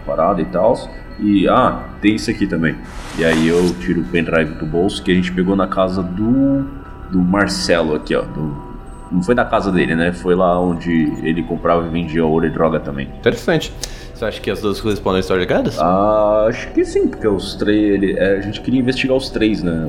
parada 0.08 0.40
e 0.40 0.44
tal. 0.46 0.76
E 1.20 1.48
ah, 1.48 1.82
tem 2.00 2.14
isso 2.14 2.30
aqui 2.30 2.46
também. 2.46 2.76
E 3.18 3.24
aí 3.24 3.48
eu 3.48 3.74
tiro 3.80 4.00
o 4.00 4.04
pendrive 4.04 4.54
do 4.54 4.64
bolso 4.66 5.02
que 5.02 5.10
a 5.10 5.14
gente 5.14 5.32
pegou 5.32 5.54
na 5.56 5.66
casa 5.66 6.02
do 6.02 6.64
do 7.10 7.20
Marcelo 7.20 7.94
aqui, 7.94 8.14
ó. 8.14 8.22
do- 8.22 8.68
não 9.10 9.22
foi 9.22 9.34
na 9.34 9.44
casa 9.44 9.72
dele, 9.72 9.94
né? 9.96 10.12
Foi 10.12 10.34
lá 10.34 10.60
onde 10.60 10.90
ele 11.22 11.42
comprava 11.42 11.86
e 11.86 11.88
vendia 11.88 12.24
ouro 12.26 12.44
e 12.46 12.50
droga 12.50 12.78
também. 12.78 13.06
Interessante. 13.18 13.72
Você 14.14 14.24
acha 14.24 14.40
que 14.40 14.50
as 14.50 14.60
duas 14.60 14.80
coisas 14.80 15.00
podem 15.00 15.20
estar 15.20 15.34
ligadas? 15.36 15.78
Ah, 15.78 16.44
acho 16.48 16.68
que 16.72 16.84
sim, 16.84 17.08
porque 17.08 17.26
os 17.26 17.54
três. 17.54 17.94
Ele, 17.94 18.12
é, 18.18 18.36
a 18.36 18.40
gente 18.42 18.60
queria 18.60 18.78
investigar 18.80 19.16
os 19.16 19.30
três, 19.30 19.62
né? 19.62 19.88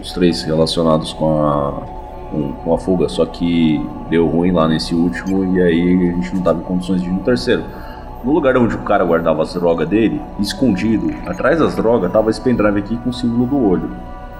Os 0.00 0.12
três 0.12 0.42
relacionados 0.42 1.12
com 1.12 1.42
a. 1.46 1.94
Com, 2.64 2.74
a 2.74 2.78
fuga, 2.78 3.08
só 3.08 3.24
que 3.26 3.80
deu 4.10 4.26
ruim 4.26 4.50
lá 4.50 4.66
nesse 4.66 4.92
último 4.92 5.54
e 5.56 5.62
aí 5.62 6.08
a 6.10 6.12
gente 6.16 6.34
não 6.34 6.42
tava 6.42 6.58
em 6.58 6.62
condições 6.64 7.00
de 7.00 7.08
ir 7.08 7.12
no 7.12 7.20
terceiro. 7.20 7.62
No 8.24 8.32
lugar 8.32 8.56
onde 8.56 8.74
o 8.74 8.80
cara 8.80 9.04
guardava 9.04 9.42
as 9.42 9.52
drogas 9.54 9.88
dele, 9.88 10.20
escondido, 10.40 11.10
atrás 11.26 11.58
das 11.58 11.76
drogas, 11.76 12.10
tava 12.10 12.30
esse 12.30 12.40
pendrive 12.40 12.78
aqui 12.78 12.96
com 12.96 13.10
o 13.10 13.12
símbolo 13.12 13.46
do 13.46 13.68
olho. 13.68 13.90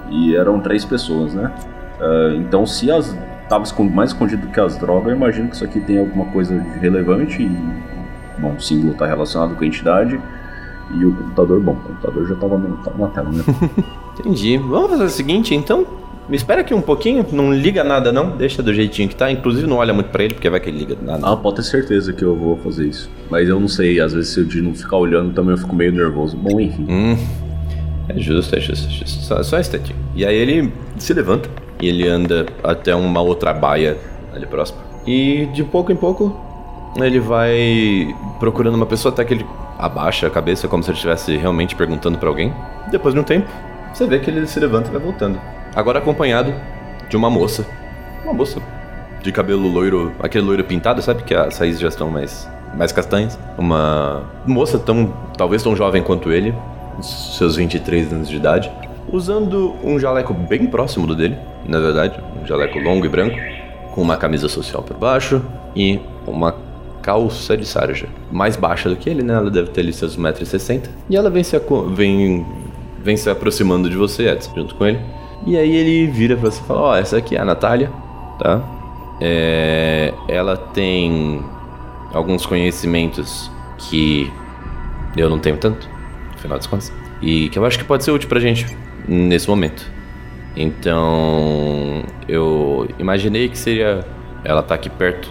E 0.09 0.35
eram 0.35 0.59
três 0.59 0.83
pessoas, 0.83 1.33
né? 1.33 1.51
Uh, 1.99 2.35
então, 2.41 2.65
se 2.65 2.91
as 2.91 3.15
tava 3.47 3.63
mais 3.93 4.09
escondido 4.09 4.47
que 4.47 4.59
as 4.59 4.75
drogas, 4.77 5.09
eu 5.09 5.15
imagino 5.15 5.49
que 5.49 5.55
isso 5.55 5.63
aqui 5.63 5.79
tem 5.79 5.99
alguma 5.99 6.25
coisa 6.25 6.59
relevante 6.81 7.43
e 7.43 8.41
bom, 8.41 8.53
o 8.53 8.61
símbolo 8.61 8.93
está 8.93 9.05
relacionado 9.05 9.55
com 9.55 9.63
a 9.63 9.67
entidade 9.67 10.19
e 10.93 11.05
o 11.05 11.15
computador, 11.15 11.59
bom, 11.61 11.73
o 11.73 11.75
computador 11.75 12.27
já 12.27 12.33
estava 12.33 12.57
na 12.57 13.07
tela, 13.09 13.29
né? 13.31 13.43
Entendi. 14.19 14.57
Vamos 14.57 14.91
fazer 14.91 15.03
o 15.03 15.09
seguinte, 15.09 15.53
então. 15.53 15.85
Me 16.27 16.35
espera 16.35 16.61
aqui 16.61 16.73
um 16.73 16.81
pouquinho, 16.81 17.25
não 17.31 17.53
liga 17.53 17.83
nada 17.83 18.11
não, 18.11 18.35
deixa 18.35 18.63
do 18.63 18.73
jeitinho 18.73 19.07
que 19.07 19.15
tá. 19.15 19.29
Inclusive 19.29 19.67
não 19.67 19.77
olha 19.77 19.93
muito 19.93 20.09
pra 20.09 20.23
ele, 20.23 20.33
porque 20.33 20.49
vai 20.49 20.59
que 20.59 20.69
ele 20.69 20.79
liga 20.79 20.97
nada. 20.99 21.27
Ah, 21.27 21.37
pode 21.37 21.57
ter 21.57 21.63
certeza 21.63 22.13
que 22.13 22.23
eu 22.23 22.35
vou 22.35 22.57
fazer 22.57 22.87
isso. 22.87 23.09
Mas 23.29 23.47
eu 23.47 23.59
não 23.59 23.67
sei, 23.67 23.99
às 23.99 24.13
vezes 24.13 24.29
se 24.29 24.39
eu 24.39 24.45
de 24.45 24.61
não 24.61 24.73
ficar 24.73 24.97
olhando 24.97 25.33
também 25.33 25.51
eu 25.51 25.57
fico 25.57 25.75
meio 25.75 25.91
nervoso. 25.91 26.35
Bom, 26.35 26.59
enfim. 26.59 26.85
Hum, 26.89 27.17
é 28.09 28.19
justo, 28.19 28.55
é 28.55 28.59
justo, 28.59 28.87
é 28.87 28.91
justo. 28.91 29.19
Só, 29.21 29.43
só 29.43 29.59
estético. 29.59 29.97
E 30.15 30.25
aí 30.25 30.35
ele 30.35 30.73
se 30.97 31.13
levanta 31.13 31.47
e 31.79 31.87
ele 31.87 32.07
anda 32.07 32.47
até 32.63 32.95
uma 32.95 33.21
outra 33.21 33.53
baia 33.53 33.95
ali 34.33 34.47
próximo. 34.47 34.79
E 35.05 35.47
de 35.53 35.63
pouco 35.63 35.91
em 35.91 35.95
pouco 35.95 36.35
ele 36.97 37.19
vai 37.19 38.15
procurando 38.39 38.75
uma 38.75 38.85
pessoa 38.85 39.13
até 39.13 39.23
que 39.25 39.33
ele 39.33 39.45
abaixa 39.77 40.27
a 40.27 40.29
cabeça 40.29 40.67
como 40.67 40.81
se 40.81 40.89
ele 40.89 40.95
estivesse 40.95 41.35
realmente 41.37 41.75
perguntando 41.75 42.17
para 42.17 42.29
alguém. 42.29 42.53
Depois 42.89 43.13
de 43.13 43.19
um 43.19 43.23
tempo, 43.23 43.47
você 43.93 44.07
vê 44.07 44.19
que 44.19 44.29
ele 44.29 44.47
se 44.47 44.59
levanta 44.59 44.89
e 44.89 44.91
vai 44.91 45.01
voltando. 45.01 45.39
Agora 45.75 45.99
acompanhado 45.99 46.53
de 47.09 47.17
uma 47.17 47.29
moça. 47.29 47.65
Uma 48.23 48.33
moça 48.33 48.61
de 49.21 49.31
cabelo 49.31 49.67
loiro, 49.67 50.13
aquele 50.19 50.45
loiro 50.45 50.63
pintado, 50.63 51.01
sabe? 51.01 51.23
Que 51.23 51.33
as 51.33 51.57
raízes 51.57 51.81
já 51.81 51.89
estão 51.89 52.09
mais, 52.09 52.47
mais 52.75 52.91
castanhas. 52.91 53.37
Uma 53.57 54.23
moça 54.45 54.79
tão, 54.79 55.13
talvez 55.37 55.61
tão 55.61 55.75
jovem 55.75 56.01
quanto 56.01 56.31
ele, 56.31 56.53
seus 57.01 57.55
23 57.55 58.13
anos 58.13 58.29
de 58.29 58.35
idade, 58.37 58.71
usando 59.11 59.75
um 59.83 59.99
jaleco 59.99 60.33
bem 60.33 60.65
próximo 60.67 61.05
do 61.05 61.15
dele, 61.15 61.37
na 61.67 61.79
verdade, 61.79 62.19
um 62.41 62.45
jaleco 62.45 62.79
longo 62.79 63.05
e 63.05 63.09
branco, 63.09 63.35
com 63.91 64.01
uma 64.01 64.15
camisa 64.15 64.47
social 64.47 64.83
por 64.83 64.95
baixo 64.97 65.41
e 65.75 65.99
uma 66.25 66.55
calça 67.01 67.57
de 67.57 67.65
sarja. 67.65 68.07
Mais 68.31 68.55
baixa 68.55 68.89
do 68.89 68.95
que 68.95 69.09
ele, 69.09 69.23
né? 69.23 69.33
Ela 69.33 69.49
deve 69.49 69.69
ter 69.69 69.81
ali 69.81 69.91
seus 69.91 70.17
1,60m. 70.17 70.83
E 71.09 71.15
ela 71.15 71.29
vem 71.29 71.43
se, 71.43 71.59
vem, 71.93 72.45
vem 73.03 73.17
se 73.17 73.29
aproximando 73.29 73.89
de 73.89 73.95
você, 73.95 74.27
Edson, 74.29 74.51
junto 74.55 74.75
com 74.75 74.85
ele. 74.85 74.99
E 75.45 75.57
aí 75.57 75.75
ele 75.75 76.07
vira 76.07 76.35
pra 76.35 76.49
você 76.49 76.61
e 76.61 76.65
fala: 76.65 76.81
Ó, 76.81 76.91
oh, 76.91 76.95
essa 76.95 77.17
aqui 77.17 77.35
é 77.35 77.39
a 77.39 77.45
Natália, 77.45 77.91
tá? 78.39 78.61
É, 79.21 80.13
ela 80.27 80.57
tem 80.57 81.43
alguns 82.13 82.45
conhecimentos 82.45 83.51
que 83.77 84.31
eu 85.15 85.29
não 85.29 85.39
tenho 85.39 85.57
tanto, 85.57 85.87
no 86.33 86.37
final 86.39 86.57
das 86.57 86.67
contas. 86.67 86.91
E 87.21 87.49
que 87.49 87.59
eu 87.59 87.65
acho 87.65 87.77
que 87.77 87.83
pode 87.83 88.03
ser 88.03 88.11
útil 88.11 88.27
pra 88.27 88.39
gente 88.39 88.65
nesse 89.07 89.47
momento. 89.47 89.89
Então, 90.55 92.03
eu 92.27 92.87
imaginei 92.97 93.49
que 93.49 93.57
seria 93.57 94.05
ela 94.43 94.61
tá 94.61 94.75
aqui 94.75 94.89
perto. 94.89 95.29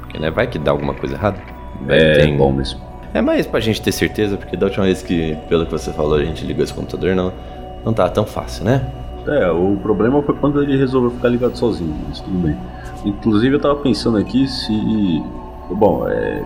Porque, 0.00 0.18
né, 0.18 0.30
vai 0.30 0.46
que 0.46 0.58
dá 0.58 0.70
alguma 0.70 0.94
coisa 0.94 1.14
errada. 1.14 1.40
Vai 1.86 1.98
é 1.98 2.12
tem... 2.20 2.36
bom 2.36 2.52
mesmo. 2.52 2.80
É 3.14 3.20
mais 3.20 3.46
pra 3.46 3.60
gente 3.60 3.82
ter 3.82 3.92
certeza, 3.92 4.36
porque 4.36 4.56
da 4.56 4.66
última 4.66 4.84
vez 4.84 5.02
que, 5.02 5.36
pelo 5.48 5.66
que 5.66 5.72
você 5.72 5.92
falou, 5.92 6.14
a 6.14 6.24
gente 6.24 6.44
ligou 6.46 6.64
esse 6.64 6.72
computador, 6.72 7.14
não, 7.14 7.32
não 7.84 7.92
tá 7.92 8.08
tão 8.08 8.24
fácil, 8.24 8.64
né? 8.64 8.90
É, 9.26 9.50
o 9.50 9.76
problema 9.82 10.22
foi 10.22 10.34
quando 10.34 10.62
ele 10.62 10.76
resolveu 10.76 11.10
ficar 11.10 11.28
ligado 11.28 11.56
sozinho, 11.56 11.94
mas 12.08 12.20
tudo 12.20 12.38
bem. 12.38 12.56
Inclusive 13.04 13.56
eu 13.56 13.60
tava 13.60 13.76
pensando 13.76 14.18
aqui 14.18 14.48
se. 14.48 15.22
Bom, 15.70 16.06
é 16.08 16.42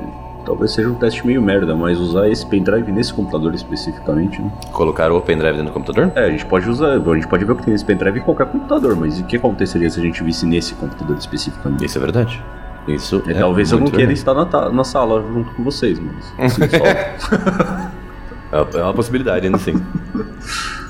Talvez 0.46 0.70
seja 0.70 0.88
um 0.88 0.94
teste 0.94 1.26
meio 1.26 1.42
merda, 1.42 1.74
mas 1.74 1.98
usar 1.98 2.28
esse 2.28 2.46
pendrive 2.46 2.92
nesse 2.92 3.12
computador 3.12 3.52
especificamente, 3.52 4.40
né? 4.40 4.48
Colocar 4.70 5.10
o 5.10 5.20
pendrive 5.20 5.56
dentro 5.56 5.72
do 5.72 5.72
computador? 5.72 6.12
É, 6.14 6.26
a 6.26 6.30
gente 6.30 6.46
pode 6.46 6.70
usar, 6.70 6.92
a 6.92 7.14
gente 7.14 7.26
pode 7.26 7.44
ver 7.44 7.50
o 7.50 7.56
que 7.56 7.64
tem 7.64 7.72
nesse 7.72 7.84
pendrive 7.84 8.20
em 8.20 8.22
qualquer 8.22 8.46
computador, 8.46 8.94
mas 8.94 9.18
o 9.18 9.24
que 9.24 9.36
aconteceria 9.36 9.90
se 9.90 9.98
a 9.98 10.02
gente 10.02 10.22
visse 10.22 10.46
nesse 10.46 10.74
computador 10.74 11.16
especificamente? 11.16 11.84
Isso 11.84 11.98
é 11.98 12.00
verdade. 12.00 12.40
Isso 12.86 13.20
é, 13.26 13.34
talvez 13.34 13.72
eu 13.72 13.80
não 13.80 13.88
queira 13.88 14.12
estar 14.12 14.34
na, 14.34 14.70
na, 14.70 14.84
sala 14.84 15.20
junto 15.20 15.52
com 15.52 15.64
vocês, 15.64 15.98
mas 15.98 16.32
assim, 16.38 16.62
é 18.78 18.82
uma 18.82 18.94
possibilidade, 18.94 19.46
ainda 19.46 19.56
assim. 19.56 19.74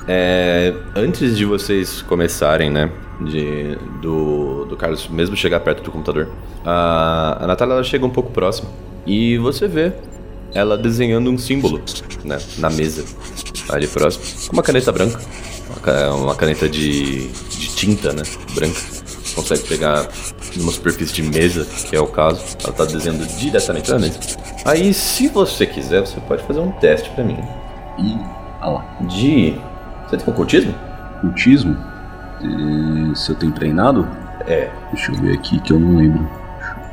é, 0.07 0.73
antes 0.95 1.37
de 1.37 1.45
vocês 1.45 2.01
começarem, 2.01 2.69
né? 2.69 2.89
De, 3.19 3.75
do, 3.99 4.65
do 4.65 4.77
Carlos 4.77 5.07
mesmo 5.07 5.35
chegar 5.35 5.59
perto 5.61 5.81
do 5.81 5.91
computador, 5.91 6.29
a, 6.63 7.43
a 7.43 7.47
Natália 7.47 7.83
chega 7.83 8.05
um 8.05 8.11
pouco 8.11 8.31
próximo 8.31 8.69
e 9.07 9.39
você 9.39 9.67
vê 9.67 9.91
ela 10.53 10.77
desenhando 10.77 11.29
um 11.31 11.37
símbolo 11.37 11.81
né, 12.23 12.37
na 12.59 12.69
mesa, 12.69 13.05
ali 13.69 13.87
próximo, 13.87 14.47
com 14.47 14.53
uma 14.53 14.63
caneta 14.63 14.91
branca, 14.91 15.19
uma 16.15 16.35
caneta 16.35 16.69
de, 16.69 17.27
de 17.27 17.75
tinta 17.75 18.13
né, 18.13 18.23
branca. 18.53 18.79
Consegue 19.35 19.67
pegar 19.67 20.07
numa 20.55 20.71
superfície 20.71 21.13
de 21.13 21.21
mesa, 21.21 21.65
que 21.87 21.95
é 21.95 21.99
o 21.99 22.07
caso. 22.07 22.41
Ela 22.63 22.71
está 22.71 22.85
desenhando 22.85 23.25
diretamente 23.37 23.91
na 23.91 23.99
mesa. 23.99 24.19
Aí, 24.65 24.91
se 24.93 25.27
você 25.27 25.67
quiser, 25.67 26.01
você 26.01 26.19
pode 26.21 26.41
fazer 26.43 26.59
um 26.59 26.71
teste 26.71 27.09
para 27.11 27.23
mim. 27.23 27.37
E, 27.99 28.17
ah 28.59 28.69
lá. 28.69 28.97
De. 29.01 29.55
Você 30.07 30.17
tem 30.17 30.33
ocultismo? 30.33 30.73
Ocultismo? 31.17 31.77
E, 32.41 33.15
se 33.15 33.31
eu 33.31 33.35
tenho 33.35 33.51
treinado? 33.51 34.07
É. 34.47 34.69
Deixa 34.93 35.11
eu 35.11 35.15
ver 35.15 35.33
aqui 35.33 35.59
que 35.59 35.73
eu 35.73 35.79
não 35.79 35.97
lembro. 35.97 36.27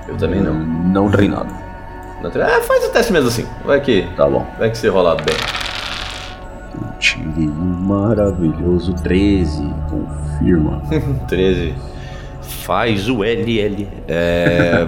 Eu 0.09 0.17
também 0.17 0.41
não. 0.41 0.55
Não 0.55 1.11
treinado. 1.11 1.49
Ah, 2.25 2.61
faz 2.63 2.85
o 2.87 2.91
teste 2.91 3.13
mesmo 3.13 3.29
assim. 3.29 3.47
Vai 3.65 3.81
que. 3.81 4.09
Tá 4.17 4.27
bom. 4.27 4.47
Vai 4.59 4.71
que 4.71 4.79
você 4.79 4.89
rolar 4.89 5.17
bem. 5.17 5.37
Eu 6.75 6.99
tirei 6.99 7.49
um 7.49 7.87
maravilhoso 7.87 8.95
13. 8.95 9.63
Confirma. 9.91 10.83
13. 11.29 11.75
Faz 12.43 13.09
o 13.09 13.23
LL. 13.23 13.87
É, 14.09 14.87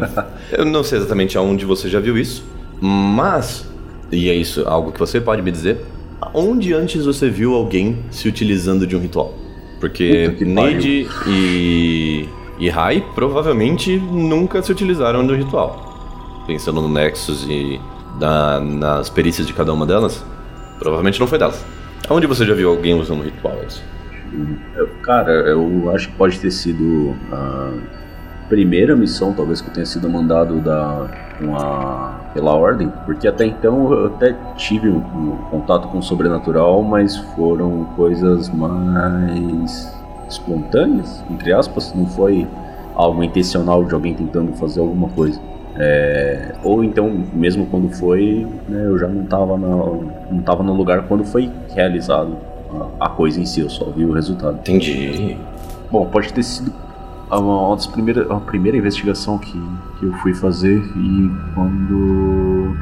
eu 0.53 0.65
não 0.65 0.83
sei 0.83 0.99
exatamente 0.99 1.37
aonde 1.37 1.65
você 1.65 1.89
já 1.89 2.01
viu 2.01 2.17
isso, 2.17 2.45
mas. 2.81 3.69
E 4.11 4.31
é 4.31 4.35
isso, 4.35 4.67
algo 4.67 4.93
que 4.93 4.99
você 4.99 5.21
pode 5.21 5.43
me 5.43 5.51
dizer. 5.51 5.85
Onde 6.33 6.73
antes 6.73 7.05
você 7.05 7.29
viu 7.29 7.55
alguém 7.55 7.99
se 8.11 8.29
utilizando 8.29 8.87
de 8.87 8.97
um 8.97 9.01
ritual? 9.01 9.35
Porque 9.79 10.35
Neide 10.41 11.07
e, 11.27 12.29
e 12.59 12.69
Rai 12.69 13.05
provavelmente 13.15 13.97
nunca 13.99 14.63
se 14.63 14.73
utilizaram 14.73 15.27
do 15.27 15.35
ritual 15.35 15.87
pensando 16.47 16.81
no 16.81 16.89
Nexus 16.89 17.45
e 17.49 17.81
na, 18.19 18.61
nas 18.61 19.11
perícias 19.11 19.47
de 19.47 19.53
cada 19.53 19.73
uma 19.73 19.85
delas, 19.85 20.25
provavelmente 20.79 21.19
não 21.19 21.27
foi 21.27 21.39
delas. 21.39 21.65
Onde 22.09 22.27
você 22.27 22.47
já 22.47 22.55
viu 22.55 22.71
alguém 22.71 22.95
usando 22.95 23.21
um 23.21 23.25
ritual? 23.25 23.59
Isso? 23.67 23.83
Cara, 25.03 25.33
eu 25.33 25.91
acho 25.95 26.09
que 26.09 26.15
pode 26.15 26.39
ter 26.39 26.51
sido 26.51 27.17
a 27.33 27.73
primeira 28.49 28.95
missão, 28.95 29.33
talvez 29.33 29.61
que 29.61 29.69
eu 29.69 29.75
tenha 29.75 29.87
sido 29.87 30.09
mandado 30.09 30.61
da, 30.61 31.09
uma, 31.41 32.21
pela 32.33 32.55
ordem, 32.55 32.93
porque 33.05 33.27
até 33.27 33.45
então 33.45 33.93
eu 33.93 34.07
até 34.07 34.35
tive 34.57 34.89
um, 34.89 34.99
um 34.99 35.37
contato 35.51 35.89
com 35.89 35.99
o 35.99 36.03
sobrenatural, 36.03 36.83
mas 36.83 37.17
foram 37.17 37.85
coisas 37.97 38.49
mais 38.49 39.95
espontâneas, 40.29 41.25
entre 41.31 41.53
aspas, 41.53 41.93
não 41.95 42.07
foi 42.07 42.47
algo 42.95 43.23
intencional 43.23 43.85
de 43.85 43.95
alguém 43.95 44.15
tentando 44.15 44.53
fazer 44.55 44.81
alguma 44.81 45.09
coisa. 45.09 45.41
É, 45.79 46.55
ou 46.65 46.83
então, 46.83 47.11
mesmo 47.35 47.67
quando 47.67 47.91
foi, 47.91 48.47
né, 48.67 48.87
eu 48.87 48.99
já 48.99 49.07
não 49.07 49.25
estava 49.25 49.57
não 49.59 50.41
tava 50.43 50.63
no 50.63 50.73
lugar 50.73 51.07
quando 51.07 51.23
foi 51.23 51.51
realizado 51.75 52.35
a, 52.99 53.07
a, 53.07 53.09
coisa 53.11 53.39
em 53.39 53.45
si, 53.45 53.61
eu 53.61 53.69
só 53.69 53.85
vi 53.91 54.05
o 54.05 54.13
resultado. 54.13 54.57
Entendi. 54.59 55.37
Bom, 55.91 56.07
pode 56.07 56.33
ter 56.33 56.43
sido 56.43 56.73
uma, 57.31 57.67
uma 57.67 57.77
das 57.77 57.87
primeiras, 57.87 58.31
a 58.31 58.37
primeira 58.37 58.77
investigação 58.77 59.39
que, 59.39 59.61
que 59.99 60.07
eu 60.07 60.13
fui 60.15 60.35
fazer 60.35 60.79
e 60.97 61.31
quando 61.55 62.77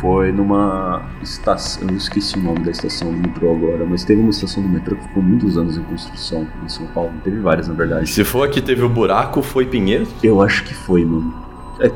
foi 0.00 0.32
numa 0.32 1.02
estação, 1.22 1.88
eu 1.88 1.96
esqueci 1.96 2.36
o 2.36 2.42
nome 2.42 2.60
da 2.60 2.70
estação 2.72 3.10
do 3.12 3.16
metrô 3.16 3.54
agora, 3.54 3.84
mas 3.84 4.04
teve 4.04 4.20
uma 4.20 4.30
estação 4.30 4.62
do 4.62 4.68
metrô 4.68 4.96
que 4.96 5.02
ficou 5.04 5.22
muitos 5.22 5.56
anos 5.56 5.76
em 5.76 5.82
construção 5.84 6.46
em 6.64 6.68
São 6.68 6.86
Paulo. 6.88 7.12
Teve 7.22 7.38
várias, 7.38 7.68
na 7.68 7.74
verdade. 7.74 8.10
Se 8.10 8.24
for 8.24 8.46
aqui 8.46 8.60
teve 8.60 8.82
o 8.82 8.88
buraco, 8.88 9.42
foi 9.42 9.64
Pinheiro? 9.64 10.06
Eu 10.22 10.42
acho 10.42 10.64
que 10.64 10.74
foi, 10.74 11.04
mano. 11.04 11.32
É, 11.80 11.90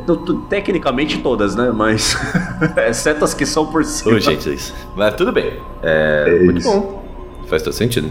tecnicamente 0.48 1.18
todas, 1.18 1.54
né? 1.54 1.70
Mas 1.74 2.16
exceto 2.88 3.24
as 3.24 3.34
que 3.34 3.44
são 3.44 3.66
por 3.66 3.84
cima. 3.84 4.16
Ô, 4.16 4.18
gente, 4.20 4.52
isso. 4.52 4.74
Mas 4.96 5.14
tudo 5.14 5.32
bem. 5.32 5.54
É, 5.82 6.24
é 6.28 6.44
muito 6.44 6.58
isso. 6.58 6.70
bom. 6.70 7.04
Faz 7.46 7.62
todo 7.62 7.72
sentido. 7.72 8.10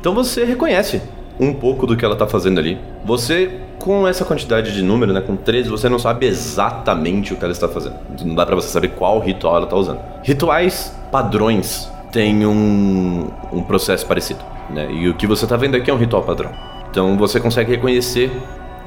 Então 0.00 0.14
você 0.14 0.44
reconhece 0.44 1.00
um 1.40 1.54
pouco 1.54 1.86
do 1.86 1.96
que 1.96 2.04
ela 2.04 2.14
tá 2.14 2.26
fazendo 2.26 2.60
ali. 2.60 2.78
Você, 3.04 3.50
com 3.78 4.06
essa 4.06 4.24
quantidade 4.24 4.74
de 4.74 4.82
número, 4.82 5.12
né, 5.12 5.22
com 5.22 5.34
13, 5.34 5.70
você 5.70 5.88
não 5.88 5.98
sabe 5.98 6.26
exatamente 6.26 7.32
o 7.32 7.36
que 7.36 7.42
ela 7.42 7.52
está 7.52 7.66
fazendo. 7.66 7.96
Não 8.22 8.34
dá 8.34 8.44
para 8.44 8.54
você 8.54 8.68
saber 8.68 8.88
qual 8.88 9.18
ritual 9.18 9.56
ela 9.56 9.66
tá 9.66 9.74
usando. 9.74 10.00
Rituais 10.22 10.94
padrões 11.10 11.90
têm 12.12 12.44
um, 12.44 13.30
um 13.50 13.62
processo 13.62 14.04
parecido, 14.06 14.40
né? 14.68 14.88
E 14.92 15.08
o 15.08 15.14
que 15.14 15.26
você 15.26 15.46
tá 15.46 15.56
vendo 15.56 15.76
aqui 15.76 15.90
é 15.90 15.94
um 15.94 15.96
ritual 15.96 16.22
padrão. 16.22 16.50
Então 16.90 17.16
você 17.16 17.40
consegue 17.40 17.70
reconhecer 17.70 18.30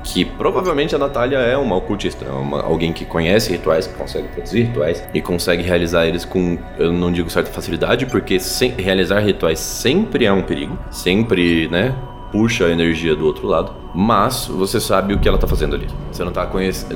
que 0.03 0.25
provavelmente 0.25 0.93
a 0.93 0.98
Natália 0.98 1.38
é 1.38 1.57
uma 1.57 1.77
ocultista, 1.77 2.25
é 2.25 2.29
uma, 2.29 2.62
alguém 2.62 2.91
que 2.91 3.05
conhece 3.05 3.51
rituais, 3.51 3.88
que 3.88 3.93
consegue 3.93 4.27
produzir 4.27 4.63
rituais 4.63 5.03
e 5.13 5.22
consegue 5.22 5.63
realizar 5.63 6.05
eles 6.05 6.25
com, 6.25 6.57
eu 6.77 6.91
não 6.91 7.12
digo 7.12 7.29
certa 7.29 7.50
facilidade, 7.50 8.05
porque 8.05 8.39
sem, 8.39 8.72
realizar 8.72 9.19
rituais 9.19 9.60
sempre 9.60 10.25
é 10.25 10.33
um 10.33 10.41
perigo, 10.41 10.77
sempre, 10.91 11.69
né, 11.69 11.95
puxa 12.34 12.66
a 12.66 12.72
energia 12.72 13.16
do 13.16 13.28
outro 13.28 13.48
lado, 13.48 13.72
mas 13.94 14.48
você 14.48 14.80
sabe 14.80 15.13
o 15.13 15.20
que 15.20 15.28
ela 15.28 15.38
tá 15.38 15.46
fazendo 15.46 15.75
ali. 15.75 15.88
Você 16.12 16.24
não 16.24 16.32
tá 16.32 16.50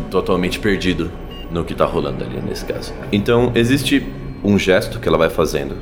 totalmente 0.10 0.60
perdido 0.60 1.12
no 1.51 1.63
que 1.63 1.75
tá 1.75 1.86
rolando 1.86 2.24
ali 2.24 2.41
nesse 2.41 2.65
caso. 2.65 2.91
Então, 3.12 3.51
existe 3.53 4.03
um 4.44 4.58
gesto 4.58 5.00
que 5.00 5.08
ela 5.08 5.17
vai 5.17 5.29
fazendo 5.29 5.75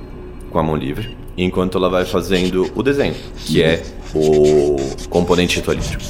com 0.52 0.60
a 0.60 0.64
mão 0.64 0.76
livre, 0.76 1.18
enquanto 1.38 1.78
ela 1.78 1.90
vai 1.90 2.04
fazendo 2.04 2.70
o 2.76 2.84
desenho, 2.84 3.16
que 3.46 3.64
é 3.64 3.82
o 4.14 4.76
componente 5.10 5.56
ritualístico. 5.56 6.04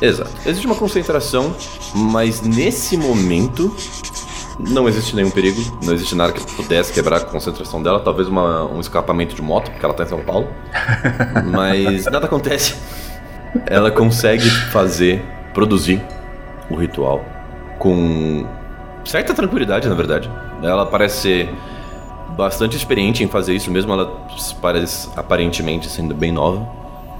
Exato. 0.00 0.30
Existe 0.46 0.66
uma 0.66 0.76
concentração, 0.76 1.54
mas 1.94 2.40
nesse 2.40 2.96
momento 2.96 3.74
não 4.58 4.88
existe 4.88 5.14
nenhum 5.14 5.30
perigo, 5.30 5.60
não 5.84 5.92
existe 5.92 6.14
nada 6.14 6.32
que 6.32 6.40
pudesse 6.54 6.92
quebrar 6.92 7.18
a 7.18 7.20
concentração 7.20 7.82
dela, 7.82 8.00
talvez 8.00 8.28
uma, 8.28 8.64
um 8.64 8.80
escapamento 8.80 9.34
de 9.34 9.42
moto, 9.42 9.70
porque 9.70 9.84
ela 9.84 9.94
tá 9.94 10.04
em 10.04 10.08
São 10.08 10.20
Paulo. 10.20 10.48
mas 11.52 12.04
nada 12.06 12.26
acontece. 12.26 12.76
Ela 13.66 13.90
consegue 13.90 14.48
fazer, 14.48 15.22
produzir 15.52 16.02
o 16.70 16.76
ritual 16.76 17.24
com 17.78 18.46
certa 19.04 19.34
tranquilidade, 19.34 19.88
na 19.88 19.94
verdade. 19.94 20.30
Ela 20.62 20.86
parece 20.86 21.20
ser 21.20 21.54
bastante 22.36 22.76
experiente 22.76 23.22
em 23.22 23.28
fazer 23.28 23.54
isso, 23.54 23.70
mesmo 23.70 23.92
ela 23.92 24.26
parece 24.60 25.08
aparentemente 25.16 25.88
sendo 25.88 26.14
bem 26.14 26.32
nova. 26.32 26.66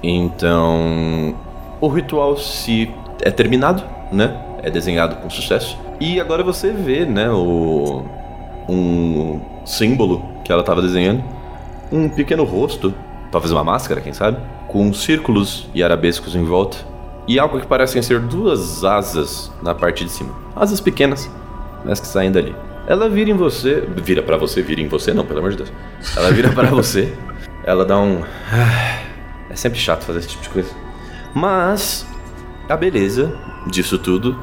Então, 0.02 1.34
o 1.80 1.88
ritual 1.88 2.36
se 2.36 2.90
é 3.22 3.30
terminado, 3.30 3.82
né? 4.12 4.36
É 4.62 4.70
desenhado 4.70 5.16
com 5.16 5.30
sucesso. 5.30 5.78
E 6.00 6.20
agora 6.20 6.42
você 6.42 6.72
vê, 6.72 7.04
né, 7.04 7.30
o 7.30 8.04
um 8.68 9.40
símbolo 9.64 10.22
que 10.44 10.52
ela 10.52 10.60
estava 10.60 10.82
desenhando, 10.82 11.22
um 11.90 12.08
pequeno 12.08 12.44
rosto, 12.44 12.92
talvez 13.30 13.52
uma 13.52 13.64
máscara, 13.64 14.00
quem 14.00 14.12
sabe, 14.12 14.38
com 14.68 14.92
círculos 14.92 15.68
e 15.74 15.82
arabescos 15.82 16.34
em 16.34 16.44
volta 16.44 16.78
e 17.26 17.38
algo 17.38 17.60
que 17.60 17.66
parecem 17.66 18.00
ser 18.02 18.20
duas 18.20 18.84
asas 18.84 19.50
na 19.62 19.74
parte 19.74 20.04
de 20.04 20.10
cima. 20.10 20.32
Asas 20.54 20.80
pequenas, 20.80 21.30
mas 21.84 21.98
que 22.00 22.06
saem 22.06 22.30
dali. 22.30 22.54
Ela 22.86 23.08
vira 23.08 23.30
em 23.30 23.34
você. 23.34 23.86
Vira 23.96 24.22
para 24.22 24.36
você, 24.36 24.62
vira 24.62 24.80
em 24.80 24.86
você, 24.86 25.12
não, 25.12 25.24
pelo 25.24 25.40
amor 25.40 25.50
de 25.50 25.56
Deus. 25.56 25.72
Ela 26.16 26.30
vira 26.30 26.52
para 26.52 26.68
você. 26.70 27.12
Ela 27.64 27.84
dá 27.84 27.98
um. 27.98 28.22
Ah, 28.52 29.00
é 29.50 29.56
sempre 29.56 29.78
chato 29.78 30.04
fazer 30.04 30.20
esse 30.20 30.28
tipo 30.28 30.42
de 30.44 30.50
coisa. 30.50 30.70
Mas 31.34 32.06
a 32.68 32.76
beleza 32.76 33.34
disso 33.66 33.98
tudo 33.98 34.38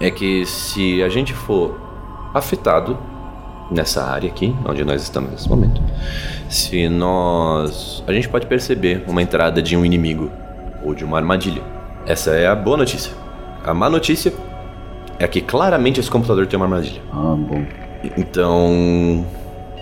é 0.00 0.10
que 0.10 0.46
se 0.46 1.02
a 1.02 1.08
gente 1.08 1.34
for 1.34 1.78
afetado 2.32 2.98
nessa 3.70 4.02
área 4.04 4.28
aqui, 4.28 4.56
onde 4.66 4.84
nós 4.84 5.02
estamos 5.02 5.30
nesse 5.30 5.48
momento, 5.48 5.80
se 6.48 6.88
nós. 6.88 8.02
A 8.06 8.12
gente 8.12 8.28
pode 8.28 8.46
perceber 8.46 9.04
uma 9.06 9.22
entrada 9.22 9.62
de 9.62 9.76
um 9.76 9.84
inimigo 9.84 10.30
ou 10.82 10.94
de 10.94 11.04
uma 11.04 11.18
armadilha. 11.18 11.62
Essa 12.06 12.30
é 12.30 12.46
a 12.46 12.54
boa 12.54 12.76
notícia. 12.76 13.12
A 13.64 13.74
má 13.74 13.90
notícia 13.90 14.32
é 15.18 15.28
que 15.28 15.40
claramente 15.40 16.00
esse 16.00 16.10
computador 16.10 16.46
tem 16.46 16.56
uma 16.56 16.66
armadilha. 16.66 17.02
Ah, 17.12 17.36
bom. 17.36 17.64
Então. 18.16 19.26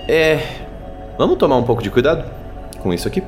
É. 0.09 0.41
Vamos 1.17 1.37
tomar 1.37 1.57
um 1.57 1.63
pouco 1.63 1.83
de 1.83 1.91
cuidado 1.91 2.25
com 2.81 2.93
isso 2.93 3.07
aqui. 3.09 3.23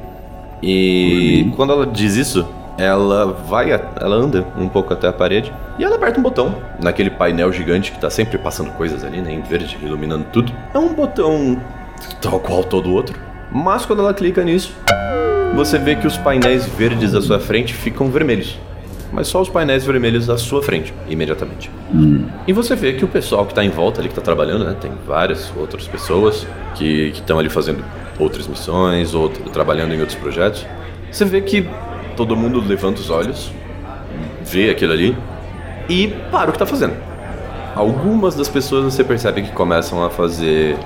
E 0.62 1.44
uhum. 1.44 1.50
quando 1.52 1.73
ela 1.73 1.87
diz 1.87 2.16
isso, 2.16 2.47
ela 2.80 3.26
vai, 3.26 3.70
ela 3.72 4.16
anda 4.16 4.44
um 4.56 4.68
pouco 4.68 4.92
até 4.92 5.08
a 5.08 5.12
parede 5.12 5.52
e 5.78 5.84
ela 5.84 5.96
aperta 5.96 6.18
um 6.18 6.22
botão 6.22 6.54
naquele 6.82 7.10
painel 7.10 7.52
gigante 7.52 7.92
que 7.92 8.00
tá 8.00 8.10
sempre 8.10 8.38
passando 8.38 8.70
coisas 8.72 9.04
ali, 9.04 9.20
né, 9.20 9.32
em 9.32 9.42
verde, 9.42 9.78
iluminando 9.82 10.26
tudo. 10.32 10.52
É 10.72 10.78
um 10.78 10.94
botão 10.94 11.61
tal 12.20 12.40
qual 12.40 12.64
todo 12.64 12.92
outro, 12.92 13.18
mas 13.50 13.85
quando 13.85 14.00
ela 14.00 14.14
clica 14.14 14.42
nisso, 14.42 14.74
você 15.55 15.78
vê 15.78 15.96
que 15.96 16.07
os 16.07 16.16
painéis 16.16 16.66
verdes 16.66 17.14
à 17.14 17.20
sua 17.20 17.38
frente 17.38 17.74
ficam 17.74 18.11
vermelhos 18.11 18.59
mas 19.12 19.28
só 19.28 19.40
os 19.40 19.48
painéis 19.48 19.85
vermelhos 19.85 20.31
à 20.31 20.38
sua 20.38 20.62
frente, 20.62 20.94
imediatamente. 21.09 21.70
Hum. 21.92 22.26
E 22.46 22.52
você 22.52 22.76
vê 22.76 22.92
que 22.92 23.05
o 23.05 23.09
pessoal 23.09 23.44
que 23.44 23.52
está 23.52 23.64
em 23.64 23.70
volta 23.70 24.00
ali, 24.00 24.09
que 24.09 24.12
está 24.12 24.22
trabalhando, 24.22 24.64
né? 24.64 24.76
Tem 24.81 24.92
várias 25.07 25.52
outras 25.57 25.87
pessoas 25.88 26.46
que 26.74 27.09
estão 27.09 27.38
ali 27.38 27.48
fazendo 27.48 27.85
outras 28.18 28.46
missões, 28.46 29.14
ou 29.14 29.28
trabalhando 29.28 29.94
em 29.94 30.00
outros 30.00 30.18
projetos. 30.18 30.64
Você 31.11 31.24
vê 31.24 31.40
que 31.40 31.66
todo 32.20 32.37
mundo 32.37 32.61
levanta 32.61 33.00
os 33.00 33.09
olhos, 33.09 33.50
vê 34.44 34.68
aquilo 34.68 34.92
ali 34.92 35.16
e 35.88 36.09
para 36.30 36.50
o 36.50 36.52
que 36.52 36.56
está 36.56 36.66
fazendo. 36.66 36.94
Algumas 37.74 38.35
das 38.35 38.46
pessoas 38.46 38.92
você 38.92 39.02
percebe 39.02 39.40
que 39.40 39.52
começam 39.52 40.04
a 40.04 40.11
fazer 40.11 40.76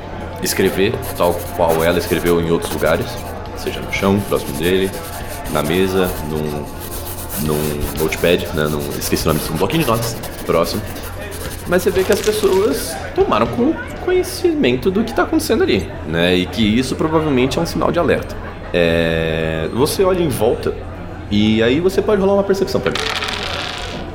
escrever 0.45 0.95
tal 1.17 1.35
qual 1.57 1.83
ela 1.83 1.99
escreveu 1.99 2.41
em 2.41 2.53
outros 2.53 2.73
lugares, 2.73 3.07
seja 3.57 3.81
no 3.81 3.93
chão, 3.93 4.21
próximo 4.29 4.57
dele, 4.59 4.89
na 5.51 5.61
mesa, 5.61 6.09
num 6.31 6.65
num 7.43 8.01
notepad, 8.01 8.47
né, 8.55 8.69
num, 8.69 8.79
esqueci 8.97 9.25
o 9.25 9.33
nome, 9.33 9.41
um 9.53 9.57
bloquinho 9.57 9.83
de 9.83 9.89
notas 9.89 10.17
próximo. 10.47 10.81
Mas 11.67 11.83
você 11.83 11.91
vê 11.91 12.05
que 12.05 12.13
as 12.13 12.21
pessoas 12.21 12.95
tomaram 13.13 13.49
conhecimento 14.05 14.89
do 14.89 15.03
que 15.03 15.11
está 15.11 15.25
acontecendo 15.25 15.65
ali, 15.65 15.91
né? 16.07 16.37
E 16.37 16.47
que 16.47 16.63
isso 16.63 16.95
provavelmente 16.95 17.59
é 17.59 17.63
um 17.63 17.67
sinal 17.67 17.91
de 17.91 17.99
alerta. 17.99 18.37
É, 18.73 19.69
você 19.73 20.05
olha 20.05 20.23
em 20.23 20.29
volta 20.29 20.73
e 21.31 21.63
aí 21.63 21.81
você 21.81 22.03
pode 22.03 22.21
rolar 22.21 22.35
uma 22.35 22.45
percepção 22.45 22.81
para 22.81 22.93
mim. 22.93 22.99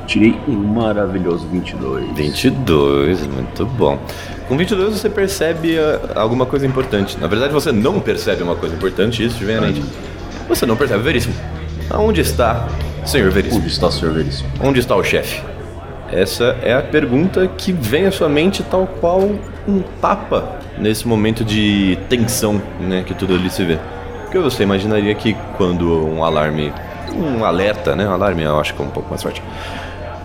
Tirei 0.06 0.36
um 0.48 0.54
maravilhoso 0.54 1.46
22. 1.46 2.16
22, 2.16 3.26
muito 3.26 3.64
bom. 3.64 3.98
Com 4.48 4.56
22 4.56 4.98
você 4.98 5.08
percebe 5.08 5.76
uh, 5.76 6.18
alguma 6.18 6.46
coisa 6.46 6.66
importante. 6.66 7.16
Na 7.20 7.28
verdade, 7.28 7.52
você 7.52 7.70
não 7.70 8.00
percebe 8.00 8.42
uma 8.42 8.56
coisa 8.56 8.74
importante, 8.74 9.24
isso 9.24 9.44
vem 9.44 9.56
à 9.56 9.60
mente. 9.60 9.82
Você 10.48 10.66
não 10.66 10.76
percebe 10.76 11.02
veríssimo. 11.04 11.34
Aonde 11.88 12.20
está 12.20 12.66
Senhor 13.04 13.30
Veríssimo. 13.30 13.60
Onde 13.60 13.68
está 13.68 13.86
o 13.86 13.92
Senhor 13.92 14.14
Veríssimo? 14.14 14.48
Onde 14.62 14.80
está 14.80 14.96
o 14.96 15.02
chefe? 15.02 15.42
Essa 16.12 16.56
é 16.62 16.74
a 16.74 16.82
pergunta 16.82 17.46
que 17.56 17.72
vem 17.72 18.06
à 18.06 18.12
sua 18.12 18.28
mente 18.28 18.62
tal 18.64 18.86
qual 18.86 19.20
um 19.68 19.80
tapa 20.00 20.58
nesse 20.78 21.06
momento 21.06 21.44
de 21.44 21.98
tensão, 22.08 22.60
né, 22.80 23.04
que 23.06 23.14
tudo 23.14 23.34
ali 23.34 23.48
se 23.50 23.64
vê. 23.64 23.78
Porque 24.22 24.38
você 24.38 24.62
imaginaria 24.62 25.14
que 25.14 25.36
quando 25.56 26.06
um 26.06 26.24
alarme, 26.24 26.72
um 27.14 27.44
alerta, 27.44 27.94
né, 27.94 28.08
um 28.08 28.12
alarme 28.12 28.42
eu 28.42 28.58
acho 28.58 28.74
que 28.74 28.82
é 28.82 28.84
um 28.84 28.90
pouco 28.90 29.08
mais 29.08 29.22
forte, 29.22 29.42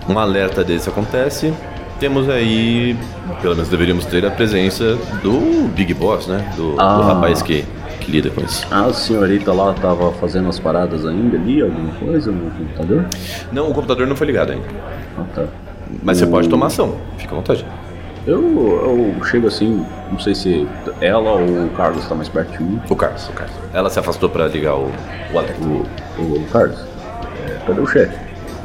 um 0.07 0.17
alerta 0.17 0.63
desse 0.63 0.89
acontece, 0.89 1.53
temos 1.99 2.29
aí, 2.29 2.97
pelo 3.41 3.55
menos 3.55 3.69
deveríamos 3.69 4.05
ter 4.05 4.25
a 4.25 4.31
presença 4.31 4.95
do 5.21 5.67
Big 5.69 5.93
Boss, 5.93 6.27
né, 6.27 6.51
do, 6.55 6.75
ah. 6.77 6.97
do 6.97 7.03
rapaz 7.03 7.41
que 7.41 7.65
que 8.05 8.11
lida 8.11 8.29
com 8.29 8.41
isso. 8.41 8.67
A 8.69 8.93
senhorita 8.93 9.51
lá 9.51 9.73
tava 9.73 10.11
fazendo 10.13 10.47
as 10.47 10.59
paradas 10.59 11.05
ainda 11.05 11.37
ali, 11.37 11.61
alguma 11.61 11.91
coisa 11.95 12.31
no 12.31 12.51
computador? 12.51 13.05
Não, 13.51 13.69
o 13.69 13.73
computador 13.73 14.05
não 14.05 14.15
foi 14.15 14.27
ligado 14.27 14.51
ainda. 14.51 14.67
Ah, 15.17 15.23
tá. 15.33 15.45
Mas 16.03 16.17
o... 16.17 16.19
você 16.19 16.27
pode 16.27 16.47
tomar 16.47 16.67
ação, 16.67 16.97
fica 17.17 17.33
à 17.33 17.37
vontade. 17.37 17.65
Eu, 18.27 18.41
eu 19.17 19.25
chego 19.25 19.47
assim, 19.47 19.85
não 20.11 20.19
sei 20.19 20.33
se 20.33 20.67
ela 20.99 21.33
ou 21.33 21.65
o 21.65 21.69
Carlos 21.77 22.01
está 22.01 22.15
mais 22.15 22.27
perto 22.27 22.57
de 22.57 22.63
mim. 22.63 22.81
O 22.89 22.95
Carlos, 22.95 23.27
o 23.29 23.33
Carlos. 23.33 23.55
Ela 23.71 23.89
se 23.89 23.99
afastou 23.99 24.29
para 24.29 24.47
ligar 24.47 24.75
o, 24.75 24.91
o 25.31 25.37
alerta. 25.37 25.61
O, 25.63 25.85
o, 26.19 26.37
o 26.37 26.43
Carlos? 26.51 26.79
É, 27.47 27.59
cadê 27.67 27.79
o 27.79 27.85
chefe? 27.85 28.17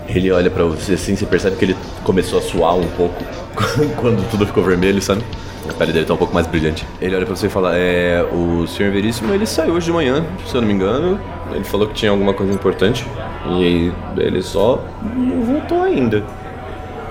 Ele 0.09 0.31
olha 0.33 0.51
para 0.51 0.65
você 0.65 0.95
assim, 0.95 1.15
você 1.15 1.27
percebe 1.27 1.57
que 1.57 1.65
ele 1.67 1.77
começou 2.03 2.39
a 2.39 2.43
suar 2.43 2.75
um 2.75 2.89
pouco 2.89 3.23
quando 4.01 4.29
tudo 4.31 4.47
ficou 4.47 4.65
vermelho, 4.65 5.03
sabe? 5.03 5.23
A 5.69 5.75
pele 5.75 5.93
dele 5.93 6.07
tá 6.07 6.15
um 6.15 6.17
pouco 6.17 6.33
mais 6.35 6.47
brilhante. 6.47 6.87
Ele 7.01 7.15
olha 7.15 7.27
pra 7.27 7.37
você 7.37 7.47
e 7.47 7.51
fala: 7.51 7.77
É, 7.77 8.25
o 8.33 8.67
senhor 8.67 8.91
Veríssimo, 8.91 9.33
ele 9.33 9.47
saiu 9.47 9.75
hoje 9.75 9.87
de 9.87 9.93
manhã, 9.93 10.25
se 10.47 10.55
eu 10.55 10.63
não 10.63 10.69
me 10.69 10.75
engano. 10.75 11.21
Ele 11.53 11.65
falou 11.65 11.87
que 11.87 11.95
tinha 11.95 12.11
alguma 12.11 12.33
coisa 12.33 12.53
importante. 12.53 13.07
E 13.47 13.93
ele 14.17 14.43
só 14.43 14.83
não 15.15 15.43
voltou 15.43 15.83
ainda. 15.83 16.25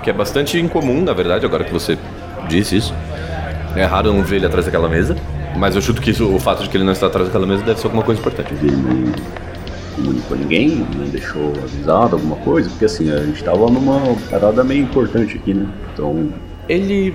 Que 0.03 0.09
é 0.09 0.13
bastante 0.13 0.59
incomum, 0.59 1.01
na 1.01 1.13
verdade, 1.13 1.45
agora 1.45 1.63
que 1.63 1.71
você 1.71 1.97
disse 2.49 2.75
isso. 2.75 2.93
É 3.75 3.85
raro 3.85 4.12
não 4.12 4.23
ver 4.23 4.38
ele 4.38 4.45
atrás 4.45 4.65
daquela 4.65 4.89
mesa. 4.89 5.15
Mas 5.55 5.75
eu 5.75 5.81
chuto 5.81 6.01
que 6.01 6.12
isso, 6.12 6.27
o 6.27 6.39
fato 6.39 6.63
de 6.63 6.69
que 6.69 6.77
ele 6.77 6.83
não 6.83 6.93
está 6.93 7.07
atrás 7.07 7.27
daquela 7.27 7.45
mesa 7.45 7.63
deve 7.63 7.79
ser 7.79 7.88
alguma 7.88 8.03
coisa 8.03 8.19
importante. 8.19 8.53
Ele 8.53 8.71
não 8.71 9.13
comunicou 9.95 10.38
ninguém, 10.38 10.88
não 10.95 11.05
deixou 11.07 11.53
avisado 11.63 12.15
alguma 12.15 12.35
coisa, 12.38 12.69
porque 12.69 12.85
assim, 12.85 13.12
a 13.12 13.23
gente 13.25 13.43
tava 13.43 13.69
numa 13.69 14.15
parada 14.29 14.63
meio 14.63 14.83
importante 14.83 15.38
aqui, 15.38 15.53
né? 15.53 15.67
Então. 15.93 16.31
Ele 16.67 17.13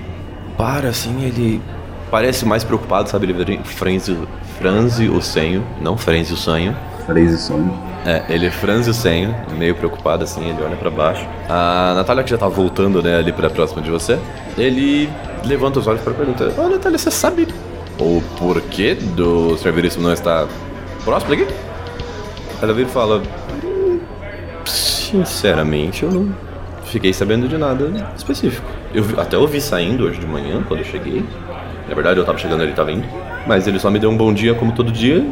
para 0.57 0.89
assim, 0.89 1.23
ele 1.23 1.61
parece 2.11 2.45
mais 2.45 2.63
preocupado, 2.63 3.09
sabe? 3.09 3.27
Ele 3.27 3.59
franze, 3.63 4.17
franze 4.59 5.09
o 5.09 5.21
senho, 5.21 5.65
não 5.81 5.97
franze 5.97 6.33
o 6.33 6.37
sonho. 6.37 6.75
Franze 7.05 7.35
o 7.35 7.37
sonho. 7.37 7.94
É, 8.05 8.23
ele 8.29 8.51
franze 8.51 8.87
o 8.87 8.93
senho, 8.93 9.35
meio 9.57 9.73
preocupado 9.73 10.23
assim, 10.23 10.47
ele 10.47 10.61
olha 10.63 10.75
para 10.75 10.91
baixo. 10.91 11.27
A 11.49 11.93
Natália, 11.95 12.23
que 12.23 12.29
já 12.29 12.37
tá 12.37 12.47
voltando, 12.47 13.01
né, 13.01 13.17
ali 13.17 13.31
pra 13.31 13.49
próxima 13.49 13.81
de 13.81 13.89
você, 13.89 14.19
ele 14.55 15.09
levanta 15.43 15.79
os 15.79 15.87
olhos 15.87 16.01
para 16.01 16.13
perguntar: 16.13 16.49
Ô, 16.59 16.69
Natália, 16.69 16.99
você 16.99 17.09
sabe 17.09 17.47
o 17.99 18.21
porquê 18.37 18.93
do 18.93 19.57
Sr. 19.57 19.71
Veríssimo 19.71 20.03
não 20.03 20.13
estar 20.13 20.47
próximo 21.03 21.35
daqui? 21.35 21.47
Ela 22.61 22.73
vira 22.73 22.87
e 22.87 22.91
fala: 22.91 23.23
Sinceramente, 24.65 26.03
eu 26.03 26.11
não 26.11 26.35
fiquei 26.85 27.11
sabendo 27.11 27.47
de 27.47 27.57
nada 27.57 28.07
específico. 28.15 28.67
Eu 28.93 29.03
até 29.19 29.35
ouvi 29.35 29.59
saindo 29.59 30.05
hoje 30.05 30.19
de 30.19 30.27
manhã, 30.27 30.63
quando 30.67 30.81
eu 30.81 30.85
cheguei. 30.85 31.25
Na 31.89 31.95
verdade, 31.95 32.19
eu 32.19 32.25
tava 32.25 32.37
chegando, 32.37 32.61
ele 32.61 32.73
tava 32.73 32.91
indo. 32.91 33.07
Mas 33.47 33.67
ele 33.67 33.79
só 33.79 33.89
me 33.89 33.97
deu 33.97 34.11
um 34.11 34.17
bom 34.17 34.31
dia, 34.31 34.53
como 34.53 34.71
todo 34.71 34.91
dia, 34.91 35.25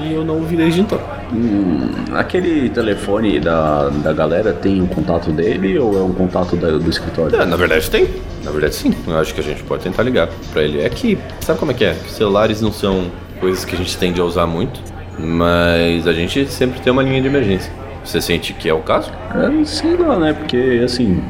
e 0.00 0.12
eu 0.12 0.24
não 0.24 0.34
ouvi 0.34 0.56
desde 0.56 0.80
então. 0.80 1.00
Hum, 1.34 1.88
aquele 2.14 2.68
telefone 2.68 3.40
da, 3.40 3.88
da 3.88 4.12
galera 4.12 4.52
tem 4.52 4.82
o 4.82 4.86
contato 4.86 5.30
dele 5.32 5.78
ou 5.78 5.98
é 5.98 6.02
um 6.02 6.12
contato 6.12 6.56
da- 6.56 6.72
do 6.78 6.90
escritório? 6.90 7.34
É, 7.40 7.44
na 7.46 7.56
verdade 7.56 7.88
tem. 7.90 8.06
Na 8.44 8.50
verdade 8.50 8.74
sim. 8.74 8.94
Eu 9.06 9.18
acho 9.18 9.32
que 9.34 9.40
a 9.40 9.44
gente 9.44 9.62
pode 9.62 9.82
tentar 9.82 10.02
ligar 10.02 10.28
pra 10.52 10.62
ele. 10.62 10.80
É 10.82 10.88
que, 10.90 11.16
sabe 11.40 11.58
como 11.58 11.70
é 11.70 11.74
que 11.74 11.84
é? 11.84 11.94
Celulares 11.94 12.60
não 12.60 12.70
são 12.72 13.06
coisas 13.40 13.64
que 13.64 13.74
a 13.74 13.78
gente 13.78 13.96
tende 13.96 14.20
a 14.20 14.24
usar 14.24 14.46
muito, 14.46 14.78
mas 15.18 16.06
a 16.06 16.12
gente 16.12 16.46
sempre 16.50 16.80
tem 16.80 16.92
uma 16.92 17.02
linha 17.02 17.20
de 17.22 17.28
emergência. 17.28 17.72
Você 18.04 18.20
sente 18.20 18.52
que 18.52 18.68
é 18.68 18.74
o 18.74 18.80
caso? 18.80 19.10
É, 19.34 19.64
sei 19.64 19.96
lá, 19.96 20.18
né? 20.18 20.32
Porque, 20.32 20.82
assim, 20.84 21.22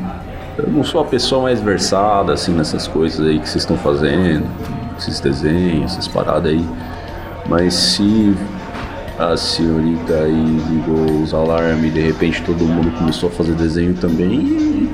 eu 0.58 0.66
não 0.68 0.82
sou 0.82 1.02
a 1.02 1.04
pessoa 1.04 1.42
mais 1.42 1.60
versada, 1.60 2.32
assim, 2.32 2.52
nessas 2.52 2.88
coisas 2.88 3.24
aí 3.26 3.38
que 3.38 3.48
vocês 3.48 3.62
estão 3.62 3.76
fazendo, 3.76 4.44
esses 4.98 5.20
desenhos, 5.20 5.92
essas 5.92 6.08
paradas 6.08 6.50
aí. 6.50 6.64
Mas 7.46 7.74
se 7.74 8.34
a 9.18 9.37
senhorita 9.37 10.14
aí 10.14 10.57
ligou 10.70 11.22
os 11.22 11.35
alarmes 11.35 11.85
e 11.85 11.90
de 11.90 12.01
repente 12.01 12.42
todo 12.42 12.64
mundo 12.64 12.90
começou 12.98 13.29
a 13.29 13.33
fazer 13.33 13.55
desenho 13.55 13.94
também, 13.94 14.90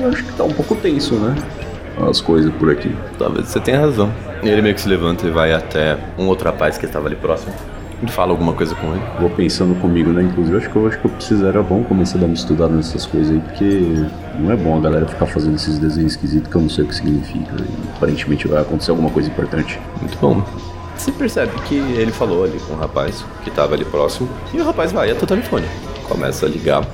eu 0.00 0.08
acho 0.08 0.24
que 0.24 0.32
tá 0.32 0.44
um 0.44 0.52
pouco 0.52 0.74
tenso, 0.76 1.14
né? 1.14 1.34
As 2.08 2.20
coisas 2.20 2.52
por 2.54 2.70
aqui. 2.70 2.94
Talvez 3.18 3.48
você 3.48 3.58
tenha 3.60 3.80
razão. 3.80 4.12
E 4.42 4.48
ele 4.48 4.62
meio 4.62 4.74
que 4.74 4.80
se 4.80 4.88
levanta 4.88 5.26
e 5.26 5.30
vai 5.30 5.52
até 5.52 5.98
um 6.18 6.26
outro 6.26 6.46
rapaz 6.46 6.76
que 6.76 6.84
estava 6.84 7.06
ali 7.06 7.16
próximo. 7.16 7.52
Ele 8.02 8.10
fala 8.10 8.32
alguma 8.32 8.52
coisa 8.52 8.74
com 8.74 8.92
ele. 8.92 9.02
Vou 9.18 9.30
pensando 9.30 9.74
comigo, 9.80 10.10
né? 10.10 10.22
Inclusive, 10.22 10.58
acho 10.58 10.68
que 10.68 10.76
eu 10.76 10.86
acho 10.86 10.98
que 10.98 11.06
eu 11.06 11.10
preciso, 11.10 11.46
era 11.46 11.62
bom 11.62 11.82
começar 11.82 12.18
a 12.18 12.20
dar 12.20 12.26
uma 12.26 12.34
estudada 12.34 12.74
nessas 12.74 13.06
coisas 13.06 13.32
aí, 13.32 13.40
porque 13.40 14.04
não 14.38 14.52
é 14.52 14.56
bom 14.56 14.76
a 14.76 14.80
galera 14.80 15.06
ficar 15.06 15.24
fazendo 15.24 15.54
esses 15.54 15.78
desenhos 15.78 16.12
esquisitos 16.12 16.50
que 16.50 16.56
eu 16.56 16.60
não 16.60 16.68
sei 16.68 16.84
o 16.84 16.88
que 16.88 16.94
significa. 16.94 17.54
E 17.58 17.96
aparentemente 17.96 18.46
vai 18.46 18.60
acontecer 18.60 18.90
alguma 18.90 19.08
coisa 19.08 19.30
importante. 19.30 19.80
Muito 19.98 20.18
bom. 20.18 20.44
Você 20.96 21.12
percebe 21.12 21.52
que 21.62 21.74
ele 21.74 22.10
falou 22.10 22.44
ali 22.44 22.58
com 22.60 22.72
o 22.72 22.76
rapaz 22.76 23.24
que 23.44 23.50
estava 23.50 23.74
ali 23.74 23.84
próximo. 23.84 24.28
E 24.52 24.60
o 24.60 24.64
rapaz 24.64 24.92
vai 24.92 25.10
até 25.10 25.22
o 25.22 25.26
telefone. 25.26 25.66
Começa 26.08 26.46
a 26.46 26.48
ligar. 26.48 26.84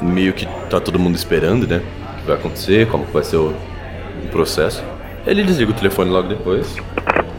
Meio 0.00 0.32
que 0.32 0.46
tá 0.70 0.80
todo 0.80 0.98
mundo 0.98 1.16
esperando, 1.16 1.66
né? 1.66 1.82
O 2.14 2.20
que 2.20 2.26
vai 2.26 2.36
acontecer, 2.36 2.88
como 2.88 3.04
vai 3.04 3.24
ser 3.24 3.36
o, 3.36 3.54
processo. 4.30 4.82
Ele 5.26 5.42
desliga 5.42 5.72
o 5.72 5.74
telefone 5.74 6.10
logo 6.10 6.28
depois. 6.28 6.76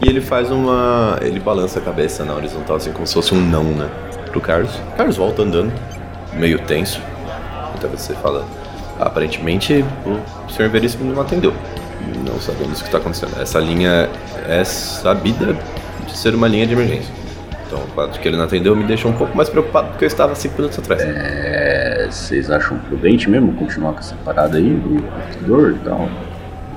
E 0.01 0.09
ele 0.09 0.19
faz 0.19 0.51
uma. 0.51 1.17
Ele 1.21 1.39
balança 1.39 1.79
a 1.79 1.81
cabeça 1.81 2.25
na 2.25 2.33
horizontal, 2.33 2.75
assim, 2.75 2.91
como 2.91 3.07
se 3.07 3.13
fosse 3.13 3.33
um 3.33 3.39
não, 3.39 3.63
né? 3.63 3.89
Pro 4.31 4.41
Carlos. 4.41 4.71
Carlos 4.97 5.15
volta 5.15 5.41
andando, 5.41 5.71
meio 6.33 6.59
tenso. 6.59 7.01
Então 7.75 7.89
você 7.89 8.13
fala. 8.15 8.45
Aparentemente 8.99 9.85
o 10.05 10.51
senhor 10.51 10.69
Veríssimo 10.69 11.13
não 11.13 11.21
atendeu. 11.21 11.53
Não 12.25 12.37
sabemos 12.41 12.79
o 12.79 12.81
que 12.81 12.89
está 12.89 12.97
acontecendo. 12.97 13.39
Essa 13.39 13.59
linha 13.59 14.09
é 14.45 14.63
sabida 14.65 15.55
de 16.11 16.17
ser 16.17 16.33
uma 16.35 16.47
linha 16.47 16.65
de 16.67 16.73
emergência. 16.73 17.13
Então 17.67 17.79
o 17.83 17.87
fato 17.95 18.13
de 18.13 18.19
que 18.19 18.27
ele 18.27 18.35
não 18.37 18.45
atendeu 18.45 18.75
me 18.75 18.83
deixa 18.83 19.07
um 19.07 19.13
pouco 19.13 19.35
mais 19.37 19.47
preocupado 19.49 19.89
porque 19.89 20.05
eu 20.05 20.07
estava 20.07 20.33
cinco 20.35 20.55
minutos 20.57 20.79
atrás. 20.79 21.01
É, 21.03 22.07
vocês 22.09 22.49
acham 22.49 22.77
prudente 22.79 23.29
mesmo 23.29 23.53
continuar 23.53 23.93
com 23.93 23.99
essa 23.99 24.15
parada 24.25 24.57
aí 24.57 24.73
do 24.73 25.01
computador 25.03 25.71
e 25.75 25.79
tal? 25.87 26.09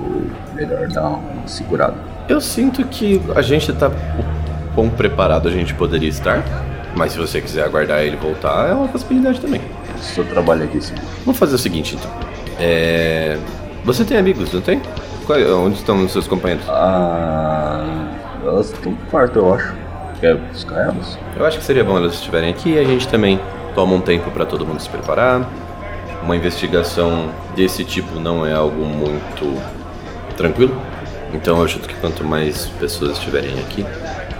Ou 0.01 0.21
melhor 0.55 0.87
dar 0.89 1.07
uma 1.07 1.47
segurada? 1.47 1.95
Eu 2.29 2.39
sinto 2.39 2.83
que 2.85 3.19
a 3.35 3.41
gente 3.41 3.73
tá 3.73 3.87
o 3.89 4.73
quão 4.75 4.89
preparado 4.89 5.47
a 5.47 5.51
gente 5.51 5.73
poderia 5.73 6.09
estar. 6.09 6.43
Mas 6.95 7.13
se 7.13 7.17
você 7.17 7.41
quiser 7.41 7.63
aguardar 7.65 8.01
ele 8.01 8.15
voltar, 8.17 8.69
é 8.69 8.73
uma 8.73 8.87
possibilidade 8.87 9.41
também. 9.41 9.59
Seu 9.99 10.23
trabalho 10.25 10.63
aqui, 10.65 10.79
sim. 10.79 10.93
Vamos 11.25 11.39
fazer 11.39 11.55
o 11.55 11.57
seguinte 11.57 11.95
então. 11.95 12.11
É. 12.59 13.35
Você 13.83 14.05
tem 14.05 14.15
amigos, 14.15 14.53
não 14.53 14.61
tem? 14.61 14.79
Qual- 15.25 15.39
Onde 15.65 15.77
estão 15.77 16.05
os 16.05 16.11
seus 16.11 16.27
companheiros? 16.27 16.65
Ah, 16.69 18.02
elas 18.47 18.71
estão 18.71 18.91
no 18.91 18.97
quarto, 19.09 19.39
eu 19.39 19.53
acho. 19.53 19.73
Quer 20.19 20.37
buscar 20.37 20.87
elas? 20.87 21.17
Eu 21.35 21.45
acho 21.45 21.59
que 21.59 21.65
seria 21.65 21.83
bom 21.83 21.97
elas 21.97 22.13
estiverem 22.13 22.49
aqui 22.49 22.73
e 22.73 22.79
a 22.79 22.83
gente 22.83 23.07
também 23.07 23.39
toma 23.75 23.93
um 23.93 24.01
tempo 24.01 24.31
para 24.31 24.45
todo 24.45 24.65
mundo 24.65 24.79
se 24.79 24.89
preparar. 24.89 25.49
Uma 26.21 26.35
investigação 26.35 27.29
desse 27.55 27.83
tipo 27.83 28.19
não 28.19 28.45
é 28.45 28.53
algo 28.53 28.85
muito 28.85 29.61
tranquilo. 30.37 30.79
Então 31.33 31.59
eu 31.59 31.67
chuto 31.67 31.87
que 31.87 31.95
quanto 31.95 32.23
mais 32.23 32.67
pessoas 32.79 33.17
estiverem 33.17 33.59
aqui, 33.59 33.85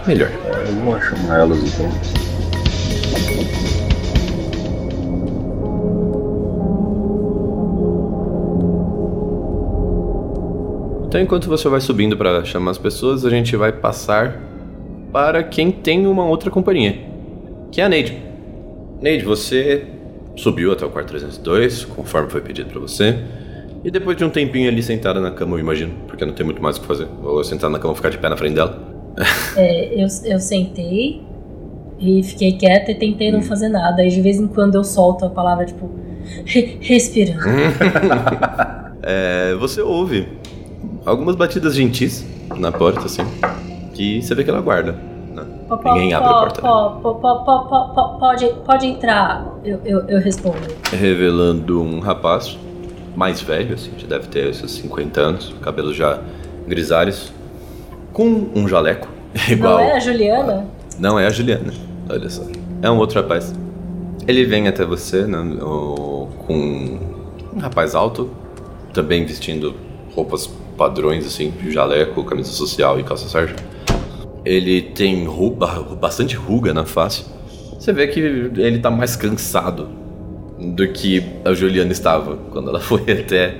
melhor. 0.06 0.30
É, 0.30 0.70
eu 0.70 0.74
vou 0.84 1.02
chamar 1.02 1.40
elas 1.40 1.58
então. 1.64 1.90
Então 11.14 11.22
enquanto 11.22 11.48
você 11.48 11.70
vai 11.70 11.80
subindo 11.80 12.18
para 12.18 12.44
chamar 12.44 12.72
as 12.72 12.80
pessoas, 12.80 13.24
a 13.24 13.30
gente 13.30 13.56
vai 13.56 13.72
passar 13.72 14.42
para 15.12 15.44
quem 15.44 15.72
tem 15.72 16.08
uma 16.08 16.26
outra 16.26 16.50
companhia, 16.50 16.98
que 17.72 17.80
é 17.80 17.84
a 17.84 17.88
Neide. 17.88 18.18
Neide, 19.00 19.24
você 19.24 19.86
subiu 20.36 20.72
até 20.72 20.84
o 20.84 20.90
quarto 20.90 21.10
302, 21.10 21.86
conforme 21.86 22.32
foi 22.32 22.42
pedido 22.42 22.72
para 22.72 22.80
você. 22.80 23.16
E 23.84 23.92
depois 23.92 24.18
de 24.18 24.26
um 24.26 24.30
tempinho 24.32 24.68
ali 24.68 24.82
sentada 24.82 25.22
na 25.22 25.30
cama, 25.30 25.56
eu 25.56 25.60
imagino, 25.60 25.94
porque 26.08 26.26
não 26.26 26.34
tem 26.34 26.44
muito 26.44 26.64
mais 26.64 26.78
o 26.78 26.82
que 26.82 26.88
fazer. 26.88 27.08
Ou 27.24 27.38
eu 27.38 27.44
sentar 27.44 27.70
na 27.70 27.78
cama 27.78 27.94
e 27.94 27.96
ficar 27.96 28.10
de 28.10 28.18
pé 28.18 28.28
na 28.28 28.36
frente 28.36 28.56
dela. 28.56 28.82
É, 29.56 29.94
eu, 29.94 30.08
eu 30.26 30.40
sentei 30.40 31.22
e 32.00 32.24
fiquei 32.24 32.54
quieta 32.54 32.90
e 32.90 32.96
tentei 32.96 33.32
não 33.32 33.44
fazer 33.44 33.70
nada. 33.70 34.04
E 34.04 34.10
de 34.10 34.20
vez 34.20 34.40
em 34.40 34.48
quando 34.48 34.74
eu 34.74 34.84
solto 34.84 35.26
a 35.26 35.30
palavra, 35.30 35.64
tipo, 35.64 35.92
"Re- 36.44 36.80
respirando. 36.82 37.44
É, 39.06 39.54
você 39.56 39.82
ouve 39.82 40.26
algumas 41.06 41.36
batidas 41.36 41.76
gentis 41.76 42.26
na 42.58 42.72
porta, 42.72 43.06
assim, 43.06 43.24
que 43.94 44.22
você 44.22 44.34
vê 44.36 44.44
que 44.44 44.50
ela 44.50 44.62
guarda. 44.62 44.94
Né? 45.34 45.44
Ninguém 45.86 46.14
abre 46.14 46.30
a 46.30 46.34
po- 46.34 46.40
porta. 46.40 46.62
né? 46.62 46.68
po- 46.68 47.00
po- 47.02 47.16
po- 47.16 47.46
po- 47.46 47.66
po- 47.70 47.94
po- 47.94 48.20
Pode, 48.20 48.46
pode 48.66 48.88
entrar, 48.88 49.46
eu, 49.64 49.80
eu, 49.84 50.00
eu 50.08 50.20
respondo. 50.22 50.58
revelando 50.92 51.82
um 51.82 52.00
rapaz 52.00 52.58
mais 53.16 53.42
velho, 53.42 53.76
assim, 53.76 53.92
já 53.98 54.08
deve 54.08 54.28
ter 54.28 54.54
seus 54.56 54.72
50 54.74 55.22
anos, 55.22 55.54
cabelos 55.62 55.96
já 55.96 56.20
grisalhos, 56.68 57.32
com 58.12 58.48
um 58.56 58.68
jaleco 58.68 59.08
igual. 59.50 59.74
Não 59.78 59.80
é 59.84 59.92
a 59.94 60.00
Juliana? 60.00 60.68
Não 61.00 61.20
é 61.20 61.26
a 61.28 61.30
Juliana, 61.30 61.74
olha 62.10 62.30
só. 62.30 62.44
É 62.82 62.90
um 62.90 62.98
outro 62.98 63.22
rapaz. 63.22 63.54
Ele 64.28 64.46
vem 64.46 64.68
até 64.68 64.86
você 64.86 65.26
né, 65.26 65.38
com 65.60 66.54
um 66.54 67.60
rapaz 67.60 67.94
alto, 67.94 68.30
também 68.94 69.26
vestindo 69.26 69.76
roupas 70.16 70.50
padrões, 70.78 71.26
assim, 71.26 71.54
jaleco, 71.70 72.24
camisa 72.24 72.52
social 72.52 73.00
e 73.00 73.04
calça 73.04 73.28
sarja. 73.28 73.56
Ele 74.46 74.82
tem 74.82 75.26
ruga, 75.26 75.68
bastante 76.00 76.36
ruga 76.36 76.74
na 76.74 76.86
face. 76.86 77.26
Você 77.80 77.92
vê 77.92 78.08
que 78.08 78.20
ele 78.20 78.80
tá 78.80 78.92
mais 78.92 79.16
cansado 79.16 79.90
do 80.60 80.88
que 80.88 81.24
a 81.44 81.54
Juliana 81.54 81.92
estava 81.92 82.38
quando 82.52 82.70
ela 82.70 82.80
foi 82.82 83.02
até, 83.12 83.56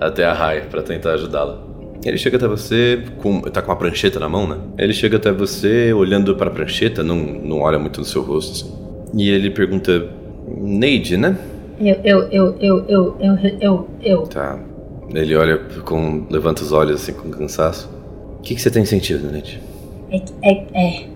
até 0.00 0.24
a 0.24 0.32
Rai 0.32 0.62
pra 0.70 0.82
tentar 0.82 1.12
ajudá-la. 1.12 1.70
Ele 2.04 2.16
chega 2.16 2.38
até 2.38 2.48
você, 2.48 3.02
com, 3.18 3.42
tá 3.42 3.60
com 3.60 3.70
uma 3.70 3.76
prancheta 3.76 4.18
na 4.18 4.28
mão, 4.28 4.48
né? 4.48 4.56
Ele 4.78 4.92
chega 4.92 5.18
até 5.18 5.30
você 5.30 5.92
olhando 5.92 6.34
pra 6.34 6.50
prancheta, 6.50 7.02
não, 7.02 7.16
não 7.16 7.60
olha 7.60 7.78
muito 7.78 8.00
no 8.00 8.06
seu 8.06 8.22
rosto, 8.22 8.52
assim. 8.52 8.80
E 9.14 9.28
ele 9.28 9.50
pergunta: 9.50 10.08
Neide, 10.48 11.16
né? 11.16 11.36
Eu, 11.78 11.96
eu, 12.04 12.22
eu, 12.30 12.56
eu, 12.60 12.86
eu, 12.88 13.18
eu, 13.20 13.38
eu, 13.60 13.88
eu. 14.02 14.22
Tá. 14.22 14.58
Ele 15.14 15.34
olha 15.36 15.58
com. 15.84 16.24
levanta 16.30 16.62
os 16.62 16.72
olhos 16.72 17.02
assim 17.02 17.12
com 17.12 17.30
cansaço. 17.30 17.88
O 18.38 18.42
que, 18.42 18.54
que 18.54 18.60
você 18.60 18.70
tem 18.70 18.84
sentido, 18.84 19.30
Neide? 19.30 19.60
É, 20.10 20.22
é, 20.42 20.66
é. 20.74 21.08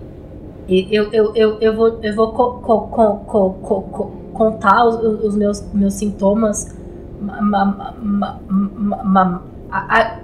E 0.67 0.87
Eu, 0.95 1.11
eu, 1.11 1.35
eu, 1.35 1.57
eu 1.59 1.75
vou, 1.75 1.99
eu 2.01 2.15
vou 2.15 2.31
co, 2.31 2.53
co, 2.55 2.81
co, 2.87 3.15
co, 3.19 3.49
co, 3.61 3.81
co- 3.81 4.11
contar 4.33 4.85
os, 4.85 5.23
os 5.23 5.35
meus, 5.35 5.63
meus 5.73 5.93
sintomas. 5.93 6.75
Ma, 7.21 7.41
ma, 7.41 8.39
ma, 8.43 9.43
a, 9.71 10.19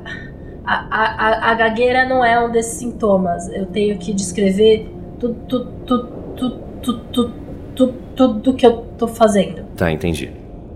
a, 0.65 0.75
a, 0.75 1.51
a 1.51 1.53
gagueira 1.55 2.07
não 2.07 2.23
é 2.23 2.43
um 2.43 2.51
desses 2.51 2.77
sintomas. 2.77 3.47
Eu 3.49 3.65
tenho 3.67 3.97
que 3.97 4.13
descrever 4.13 4.89
tudo, 5.19 5.35
tudo, 5.47 5.71
tudo, 5.85 6.07
tudo, 6.35 6.59
tudo, 6.81 6.99
tudo, 7.11 7.33
tudo, 7.75 7.93
tudo 8.15 8.53
que 8.53 8.65
eu 8.65 8.83
tô 8.97 9.07
fazendo. 9.07 9.63
Tá, 9.77 9.91
entendi. 9.91 10.31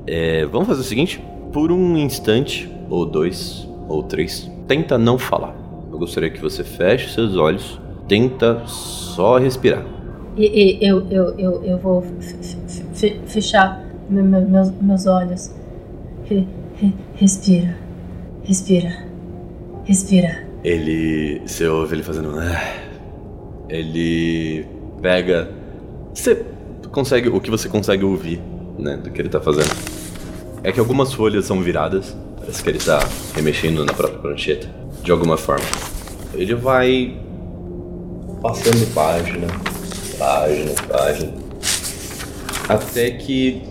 É, 0.08 0.46
vamos 0.46 0.68
fazer 0.68 0.82
o 0.82 0.84
seguinte: 0.84 1.24
por 1.52 1.72
um 1.72 1.98
instante, 1.98 2.70
ou 2.90 3.06
dois, 3.06 3.68
ou 3.88 4.04
três, 4.04 4.50
tenta 4.68 4.98
não 4.98 5.18
falar. 5.18 5.56
Eu 5.92 5.98
gostaria 6.00 6.30
que 6.30 6.42
você 6.42 6.64
feche 6.64 7.14
seus 7.14 7.36
olhos, 7.38 7.80
tenta 8.08 8.64
só 8.66 9.38
respirar. 9.38 9.86
E, 10.38 10.46
e 10.84 10.86
eu, 10.88 11.08
eu, 11.10 11.40
eu, 11.40 11.64
eu 11.64 11.78
vou 11.78 12.04
fechar 13.26 13.84
me- 14.10 14.22
me- 14.22 14.42
meus, 14.46 14.70
meus 14.82 15.06
olhos. 15.08 15.52
Re- 16.26 16.46
re- 16.76 16.94
respira. 17.16 17.78
Respira. 18.44 19.06
Respira. 19.86 20.46
Ele. 20.64 21.42
Você 21.46 21.68
ouve 21.68 21.96
ele 21.96 22.04
fazendo. 22.04 22.32
"Ah". 22.38 22.62
Ele 23.70 24.66
pega. 25.02 25.50
Você 26.14 26.44
consegue. 26.92 27.30
O 27.30 27.40
que 27.40 27.50
você 27.50 27.68
consegue 27.70 28.04
ouvir, 28.04 28.42
né? 28.78 28.98
Do 28.98 29.10
que 29.12 29.22
ele 29.22 29.30
tá 29.30 29.40
fazendo. 29.40 29.70
é 30.64 30.72
que 30.72 30.80
algumas 30.80 31.14
folhas 31.14 31.46
são 31.46 31.62
viradas. 31.62 32.16
Parece 32.46 32.62
que 32.62 32.70
ele 32.70 32.78
tá 32.78 33.00
remexendo 33.34 33.84
na 33.84 33.92
própria 33.92 34.20
prancheta. 34.20 34.70
De 35.02 35.12
alguma 35.12 35.36
forma. 35.36 35.66
Ele 36.36 36.54
vai 36.54 37.18
passando 38.40 38.94
página, 38.94 39.48
página, 40.20 40.72
página. 40.88 41.34
Até 42.70 43.12
que 43.12 43.64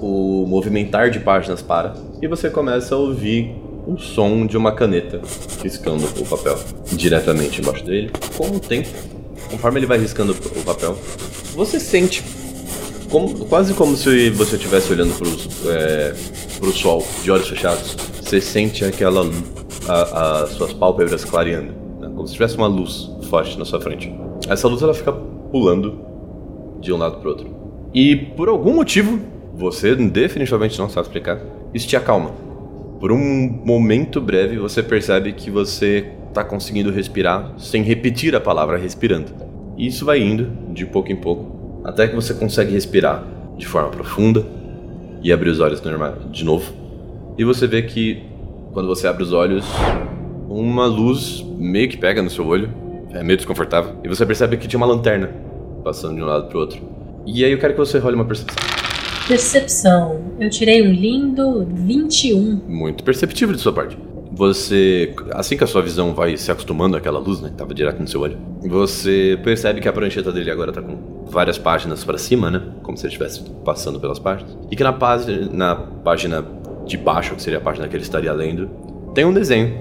o 0.00 0.46
movimentar 0.46 1.10
de 1.10 1.20
páginas 1.20 1.60
para 1.60 1.94
e 2.22 2.26
você 2.26 2.48
começa 2.48 2.94
a 2.94 2.98
ouvir 2.98 3.54
o 3.86 3.98
som 3.98 4.46
de 4.46 4.56
uma 4.56 4.72
caneta 4.72 5.20
riscando 5.62 6.06
o 6.18 6.24
papel 6.24 6.58
diretamente 6.92 7.60
embaixo 7.60 7.84
dele. 7.84 8.10
Com 8.36 8.48
o 8.48 8.60
tempo, 8.60 8.88
conforme 9.50 9.80
ele 9.80 9.86
vai 9.86 9.98
riscando 9.98 10.32
o 10.32 10.64
papel, 10.64 10.96
você 11.54 11.78
sente 11.78 12.24
como, 13.10 13.44
quase 13.44 13.74
como 13.74 13.94
se 13.94 14.30
você 14.30 14.56
estivesse 14.56 14.90
olhando 14.90 15.14
para 15.18 15.72
é, 15.74 16.14
o 16.62 16.72
sol 16.72 17.06
de 17.22 17.30
olhos 17.30 17.48
fechados. 17.48 18.11
Você 18.32 18.40
sente 18.40 18.82
aquela 18.82 19.30
as 19.86 20.52
suas 20.52 20.72
pálpebras 20.72 21.22
clareando, 21.22 21.74
né? 22.00 22.10
como 22.14 22.26
se 22.26 22.32
tivesse 22.32 22.56
uma 22.56 22.66
luz 22.66 23.10
forte 23.28 23.58
na 23.58 23.66
sua 23.66 23.78
frente. 23.78 24.10
Essa 24.48 24.66
luz 24.68 24.80
ela 24.80 24.94
fica 24.94 25.12
pulando 25.12 26.00
de 26.80 26.90
um 26.94 26.96
lado 26.96 27.18
para 27.18 27.28
outro. 27.28 27.54
E 27.92 28.16
por 28.16 28.48
algum 28.48 28.72
motivo, 28.72 29.20
você 29.54 29.94
definitivamente 29.94 30.78
não 30.78 30.88
sabe 30.88 31.08
explicar, 31.08 31.42
isso 31.74 31.86
te 31.86 31.94
acalma. 31.94 32.30
Por 32.98 33.12
um 33.12 33.60
momento 33.66 34.18
breve, 34.18 34.56
você 34.56 34.82
percebe 34.82 35.34
que 35.34 35.50
você 35.50 36.10
está 36.28 36.42
conseguindo 36.42 36.90
respirar 36.90 37.52
sem 37.58 37.82
repetir 37.82 38.34
a 38.34 38.40
palavra 38.40 38.78
respirando. 38.78 39.30
E 39.76 39.88
isso 39.88 40.06
vai 40.06 40.22
indo 40.22 40.72
de 40.72 40.86
pouco 40.86 41.12
em 41.12 41.16
pouco, 41.16 41.82
até 41.84 42.08
que 42.08 42.14
você 42.14 42.32
consegue 42.32 42.72
respirar 42.72 43.26
de 43.58 43.66
forma 43.66 43.90
profunda 43.90 44.42
e 45.22 45.30
abrir 45.30 45.50
os 45.50 45.60
olhos 45.60 45.82
de 46.30 46.44
novo. 46.46 46.81
E 47.36 47.44
você 47.44 47.66
vê 47.66 47.82
que 47.82 48.22
quando 48.72 48.88
você 48.88 49.06
abre 49.06 49.22
os 49.22 49.32
olhos, 49.32 49.64
uma 50.48 50.86
luz 50.86 51.44
meio 51.58 51.88
que 51.88 51.96
pega 51.96 52.22
no 52.22 52.30
seu 52.30 52.46
olho, 52.46 52.70
é 53.10 53.22
meio 53.22 53.36
desconfortável, 53.36 53.96
e 54.02 54.08
você 54.08 54.24
percebe 54.24 54.56
que 54.56 54.66
tinha 54.66 54.78
uma 54.78 54.86
lanterna 54.86 55.30
passando 55.84 56.16
de 56.16 56.22
um 56.22 56.26
lado 56.26 56.48
para 56.48 56.56
o 56.56 56.60
outro. 56.60 56.80
E 57.26 57.44
aí 57.44 57.52
eu 57.52 57.58
quero 57.58 57.74
que 57.74 57.78
você 57.78 57.98
role 57.98 58.16
uma 58.16 58.24
percepção. 58.24 58.56
Percepção. 59.28 60.20
Eu 60.40 60.50
tirei 60.50 60.86
um 60.86 60.92
lindo 60.92 61.66
21. 61.70 62.62
Muito 62.66 63.04
perceptível 63.04 63.54
de 63.54 63.60
sua 63.60 63.72
parte. 63.72 63.96
Você, 64.32 65.14
assim 65.32 65.56
que 65.56 65.64
a 65.64 65.66
sua 65.66 65.82
visão 65.82 66.14
vai 66.14 66.36
se 66.36 66.50
acostumando 66.50 66.96
àquela 66.96 67.18
luz, 67.18 67.40
né, 67.40 67.50
que 67.50 67.54
tava 67.54 67.74
direto 67.74 68.00
no 68.00 68.08
seu 68.08 68.22
olho, 68.22 68.38
você 68.62 69.38
percebe 69.44 69.80
que 69.80 69.88
a 69.88 69.92
prancheta 69.92 70.32
dele 70.32 70.50
agora 70.50 70.72
tá 70.72 70.80
com 70.80 71.26
várias 71.26 71.58
páginas 71.58 72.02
para 72.02 72.16
cima, 72.16 72.50
né, 72.50 72.62
como 72.82 72.96
se 72.96 73.04
ele 73.04 73.12
estivesse 73.12 73.42
passando 73.62 74.00
pelas 74.00 74.18
páginas, 74.18 74.56
e 74.70 74.76
que 74.76 74.82
na 74.82 74.92
página, 74.92 75.48
na 75.52 75.74
página 75.76 76.42
de 76.86 76.96
baixo, 76.96 77.34
que 77.34 77.42
seria 77.42 77.58
a 77.58 77.62
página 77.62 77.88
que 77.88 77.96
ele 77.96 78.02
estaria 78.02 78.32
lendo, 78.32 78.68
tem 79.14 79.24
um 79.24 79.32
desenho 79.32 79.74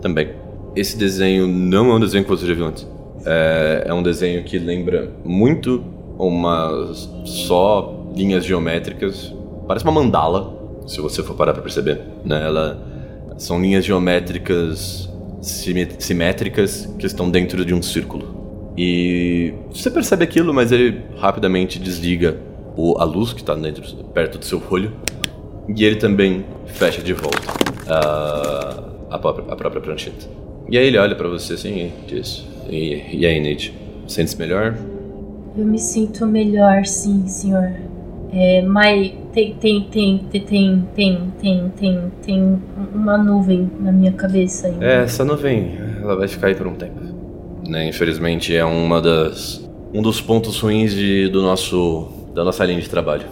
também. 0.00 0.30
Esse 0.74 0.96
desenho 0.96 1.46
não 1.46 1.90
é 1.90 1.94
um 1.94 2.00
desenho 2.00 2.24
que 2.24 2.30
você 2.30 2.46
já 2.46 2.54
viu 2.54 2.66
antes. 2.66 2.86
É, 3.24 3.84
é 3.86 3.94
um 3.94 4.02
desenho 4.02 4.42
que 4.44 4.58
lembra 4.58 5.10
muito 5.24 5.82
uma 6.18 6.92
só 7.24 8.06
linhas 8.14 8.44
geométricas. 8.44 9.32
Parece 9.66 9.84
uma 9.84 9.92
mandala, 9.92 10.54
se 10.86 11.00
você 11.00 11.22
for 11.22 11.34
parar 11.34 11.52
para 11.52 11.62
perceber. 11.62 12.00
Né? 12.24 12.42
Ela, 12.44 12.94
são 13.38 13.60
linhas 13.60 13.84
geométricas 13.84 15.10
simétricas 15.40 16.88
que 16.98 17.06
estão 17.06 17.30
dentro 17.30 17.64
de 17.64 17.74
um 17.74 17.82
círculo. 17.82 18.72
E 18.76 19.52
você 19.70 19.90
percebe 19.90 20.24
aquilo, 20.24 20.52
mas 20.52 20.72
ele 20.72 21.02
rapidamente 21.18 21.78
desliga 21.78 22.36
o, 22.76 22.98
a 22.98 23.04
luz 23.04 23.32
que 23.32 23.40
está 23.40 23.56
perto 24.12 24.38
do 24.38 24.44
seu 24.44 24.62
olho. 24.70 24.92
E 25.68 25.84
ele 25.84 25.96
também 25.96 26.44
fecha 26.66 27.02
de 27.02 27.12
volta 27.12 27.38
a, 27.88 28.84
a, 29.10 29.18
própria, 29.18 29.52
a 29.52 29.56
própria 29.56 29.80
prancheta. 29.80 30.26
E 30.68 30.78
aí 30.78 30.86
ele 30.86 30.98
olha 30.98 31.14
para 31.14 31.28
você 31.28 31.54
assim 31.54 31.92
e 32.06 32.06
diz: 32.06 32.46
E, 32.68 33.18
e 33.18 33.26
aí, 33.26 33.40
Nate? 33.40 33.74
Sente-se 34.06 34.38
melhor? 34.38 34.76
Eu 35.56 35.64
me 35.64 35.78
sinto 35.78 36.26
melhor, 36.26 36.84
sim, 36.84 37.26
senhor. 37.26 37.72
É, 38.32 38.62
mas 38.62 39.12
tem, 39.32 39.54
tem, 39.54 39.82
tem, 39.84 40.18
tem, 40.28 40.40
tem, 40.42 41.32
tem, 41.40 41.72
tem, 41.76 42.12
tem 42.20 42.62
uma 42.92 43.16
nuvem 43.16 43.70
na 43.78 43.92
minha 43.92 44.12
cabeça 44.12 44.66
ainda. 44.66 44.84
É, 44.84 45.02
essa 45.04 45.24
nuvem, 45.24 45.78
ela 46.02 46.16
vai 46.16 46.26
ficar 46.26 46.48
aí 46.48 46.54
por 46.54 46.66
um 46.66 46.74
tempo. 46.74 47.00
Né? 47.68 47.88
Infelizmente 47.88 48.54
é 48.54 48.64
uma 48.64 49.00
das 49.00 49.64
um 49.92 50.02
dos 50.02 50.20
pontos 50.20 50.58
ruins 50.58 50.92
de, 50.92 51.28
do 51.28 51.40
nosso 51.40 52.08
da 52.34 52.42
nossa 52.42 52.64
linha 52.64 52.80
de 52.80 52.90
trabalho. 52.90 53.26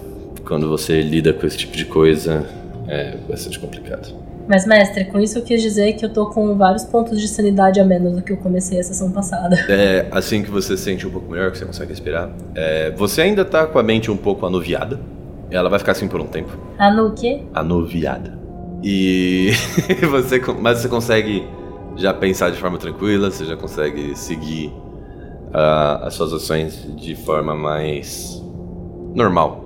Quando 0.46 0.68
você 0.68 1.00
lida 1.00 1.32
com 1.32 1.46
esse 1.46 1.56
tipo 1.56 1.76
de 1.76 1.84
coisa, 1.84 2.46
é 2.88 3.16
bastante 3.28 3.58
complicado. 3.58 4.14
Mas, 4.48 4.66
mestre, 4.66 5.04
com 5.04 5.20
isso 5.20 5.38
eu 5.38 5.42
quis 5.42 5.62
dizer 5.62 5.92
que 5.94 6.04
eu 6.04 6.12
tô 6.12 6.26
com 6.26 6.56
vários 6.56 6.84
pontos 6.84 7.20
de 7.20 7.28
sanidade 7.28 7.80
a 7.80 7.84
menos 7.84 8.12
do 8.14 8.22
que 8.22 8.32
eu 8.32 8.36
comecei 8.36 8.78
a 8.78 8.82
sessão 8.82 9.10
passada. 9.10 9.56
É, 9.68 10.06
assim 10.10 10.42
que 10.42 10.50
você 10.50 10.76
se 10.76 10.82
sente 10.82 11.06
um 11.06 11.10
pouco 11.10 11.30
melhor, 11.30 11.50
que 11.50 11.58
você 11.58 11.64
consegue 11.64 11.90
respirar, 11.90 12.30
é, 12.54 12.90
você 12.90 13.22
ainda 13.22 13.44
tá 13.44 13.66
com 13.66 13.78
a 13.78 13.82
mente 13.82 14.10
um 14.10 14.16
pouco 14.16 14.44
anuviada. 14.44 15.00
Ela 15.50 15.68
vai 15.68 15.78
ficar 15.78 15.92
assim 15.92 16.08
por 16.08 16.20
um 16.20 16.26
tempo. 16.26 16.50
Anu 16.78 17.08
o 17.08 17.12
quê? 17.12 17.42
Anuviada. 17.54 18.38
E 18.82 19.52
você, 20.10 20.40
mas 20.60 20.78
você 20.78 20.88
consegue 20.88 21.46
já 21.96 22.12
pensar 22.12 22.50
de 22.50 22.56
forma 22.56 22.78
tranquila, 22.78 23.30
você 23.30 23.44
já 23.44 23.56
consegue 23.56 24.16
seguir 24.16 24.68
uh, 25.48 26.04
as 26.04 26.14
suas 26.14 26.32
ações 26.32 26.88
de 26.96 27.14
forma 27.14 27.54
mais 27.54 28.42
normal. 29.14 29.61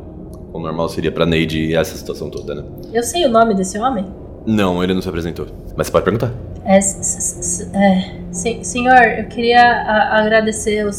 O 0.56 0.60
normal 0.60 0.88
seria 0.88 1.12
pra 1.12 1.26
Neide 1.26 1.74
essa 1.74 1.94
situação 1.94 2.30
toda, 2.30 2.54
né? 2.54 2.64
Eu 2.90 3.02
sei 3.02 3.26
o 3.26 3.28
nome 3.28 3.54
desse 3.54 3.78
homem? 3.78 4.06
Não, 4.46 4.82
ele 4.82 4.94
não 4.94 5.02
se 5.02 5.08
apresentou. 5.08 5.46
Mas 5.76 5.86
você 5.86 5.92
pode 5.92 6.04
perguntar. 6.04 6.32
É, 6.64 6.78
é, 6.78 8.62
senhor, 8.62 9.02
eu 9.18 9.26
queria 9.26 9.60
a, 9.60 10.18
agradecer 10.22 10.86
o, 10.86 10.88
o, 10.88 10.92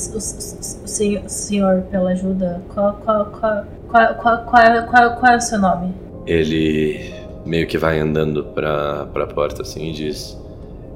senhor 1.28 1.82
pela 1.90 2.12
ajuda. 2.12 2.62
Qual, 2.72 2.94
qual, 3.04 3.26
qual, 3.26 3.66
qual, 3.90 4.16
qual, 4.16 4.46
qual, 4.46 5.16
qual, 5.16 5.32
é 5.32 5.38
o 5.38 5.42
seu 5.42 5.60
nome? 5.60 5.92
Ele 6.28 7.12
meio 7.44 7.66
que 7.66 7.80
vai 7.80 8.00
andando 8.00 8.44
pra, 8.44 9.08
pra 9.08 9.26
porta 9.26 9.64
assim 9.64 9.90
e 9.90 9.92
diz: 9.92 10.38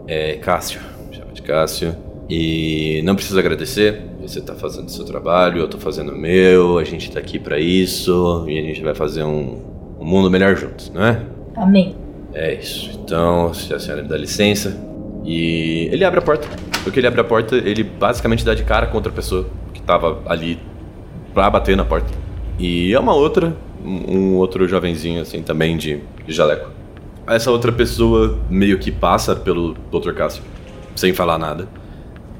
É 0.08 0.36
Cássio, 0.36 0.82
chama 1.12 1.34
de 1.34 1.42
Cássio. 1.42 1.96
E 2.30 3.02
não 3.04 3.16
precisa 3.16 3.40
agradecer, 3.40 4.04
você 4.28 4.42
tá 4.42 4.54
fazendo 4.54 4.88
o 4.88 4.92
seu 4.92 5.06
trabalho, 5.06 5.60
eu 5.60 5.68
tô 5.68 5.78
fazendo 5.78 6.12
o 6.12 6.18
meu, 6.18 6.78
a 6.78 6.84
gente 6.84 7.12
tá 7.12 7.20
aqui 7.20 7.40
para 7.40 7.60
isso 7.60 8.46
e 8.48 8.58
a 8.58 8.62
gente 8.62 8.82
vai 8.82 8.94
fazer 8.94 9.24
um, 9.24 9.62
um 10.00 10.06
mundo 10.06 10.30
melhor 10.30 10.56
juntos, 10.56 10.92
não 10.94 11.04
é? 11.04 11.22
Amém. 11.56 11.96
É 12.34 12.54
isso. 12.54 12.92
Então, 13.04 13.54
se 13.54 13.74
a 13.74 13.80
senhora 13.80 14.02
me 14.02 14.08
dá 14.08 14.18
licença. 14.18 14.78
E 15.24 15.90
ele 15.92 16.04
abre 16.06 16.20
a 16.20 16.22
porta. 16.22 16.48
Porque 16.84 17.00
ele 17.00 17.08
abre 17.08 17.22
a 17.22 17.24
porta, 17.24 17.56
ele 17.56 17.84
basicamente 17.84 18.44
dá 18.44 18.56
de 18.56 18.64
cara 18.64 18.88
com 18.88 18.96
outra 18.96 19.12
pessoa 19.12 19.48
que 19.74 19.82
tava 19.82 20.20
ali 20.26 20.60
pra 21.34 21.50
bater 21.50 21.76
na 21.76 21.86
porta. 21.86 22.12
E 22.58 22.94
é 22.94 23.00
uma 23.00 23.14
outra, 23.14 23.56
um 23.84 24.36
outro 24.36 24.68
jovenzinho 24.68 25.22
assim 25.22 25.42
também 25.42 25.78
de, 25.78 26.02
de 26.26 26.34
jaleco. 26.34 26.70
Essa 27.28 27.52
outra 27.52 27.72
pessoa 27.72 28.40
meio 28.50 28.80
que 28.80 28.92
passa 28.92 29.36
pelo 29.36 29.74
Dr. 29.92 30.14
Cássio, 30.14 30.44
sem 30.96 31.14
falar 31.14 31.38
nada. 31.38 31.68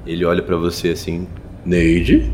Ele 0.06 0.26
olha 0.26 0.42
para 0.42 0.56
você 0.58 0.90
assim, 0.90 1.28
Neide? 1.66 2.32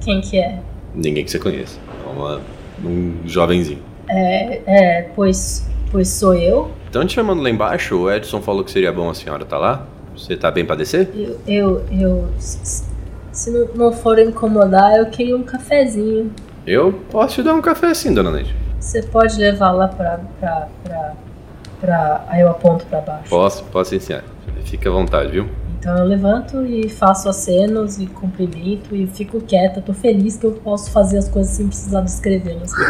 Quem 0.00 0.20
que 0.20 0.38
é? 0.38 0.58
Ninguém 0.94 1.24
que 1.24 1.30
você 1.30 1.38
conhece. 1.38 1.78
É 2.06 2.10
uma, 2.10 2.40
um 2.84 3.16
jovenzinho. 3.24 3.82
É, 4.08 4.60
é, 4.66 5.02
pois, 5.14 5.68
pois 5.90 6.08
sou 6.08 6.34
eu. 6.34 6.70
Estão 6.86 7.06
te 7.06 7.14
chamando 7.14 7.42
lá 7.42 7.50
embaixo? 7.50 7.96
O 7.96 8.10
Edson 8.10 8.40
falou 8.40 8.64
que 8.64 8.70
seria 8.70 8.92
bom 8.92 9.08
a 9.08 9.14
senhora 9.14 9.42
estar 9.42 9.56
tá 9.56 9.62
lá? 9.62 9.86
Você 10.16 10.36
tá 10.36 10.50
bem 10.50 10.64
pra 10.64 10.76
descer? 10.76 11.08
Eu, 11.14 11.38
eu, 11.46 11.84
eu 11.90 12.28
se 13.32 13.50
não, 13.50 13.66
não 13.74 13.92
for 13.92 14.18
incomodar, 14.18 14.96
eu 14.96 15.06
queria 15.06 15.36
um 15.36 15.42
cafezinho. 15.42 16.30
Eu 16.66 16.92
posso 17.10 17.36
te 17.36 17.42
dar 17.42 17.54
um 17.54 17.62
café 17.62 17.92
sim, 17.94 18.12
dona 18.12 18.30
Neide. 18.30 18.54
Você 18.78 19.02
pode 19.02 19.38
levar 19.38 19.72
lá 19.72 19.88
pra, 19.88 20.20
pra, 20.38 20.68
pra, 20.84 21.14
pra... 21.80 22.24
Aí 22.28 22.42
eu 22.42 22.50
aponto 22.50 22.84
pra 22.86 23.00
baixo. 23.00 23.30
Posso, 23.30 23.64
posso 23.64 23.94
ensinar. 23.94 24.24
Fique 24.64 24.86
à 24.86 24.90
vontade, 24.90 25.32
viu? 25.32 25.48
Então 25.82 25.98
eu 25.98 26.04
levanto 26.04 26.64
e 26.64 26.88
faço 26.88 27.28
acenos 27.28 27.98
e 27.98 28.06
cumprimento 28.06 28.94
e 28.94 29.04
fico 29.08 29.40
quieta. 29.40 29.80
Tô 29.80 29.92
feliz 29.92 30.36
que 30.36 30.46
eu 30.46 30.52
posso 30.52 30.92
fazer 30.92 31.18
as 31.18 31.28
coisas 31.28 31.56
sem 31.56 31.66
precisar 31.66 32.00
descrevê-las. 32.02 32.70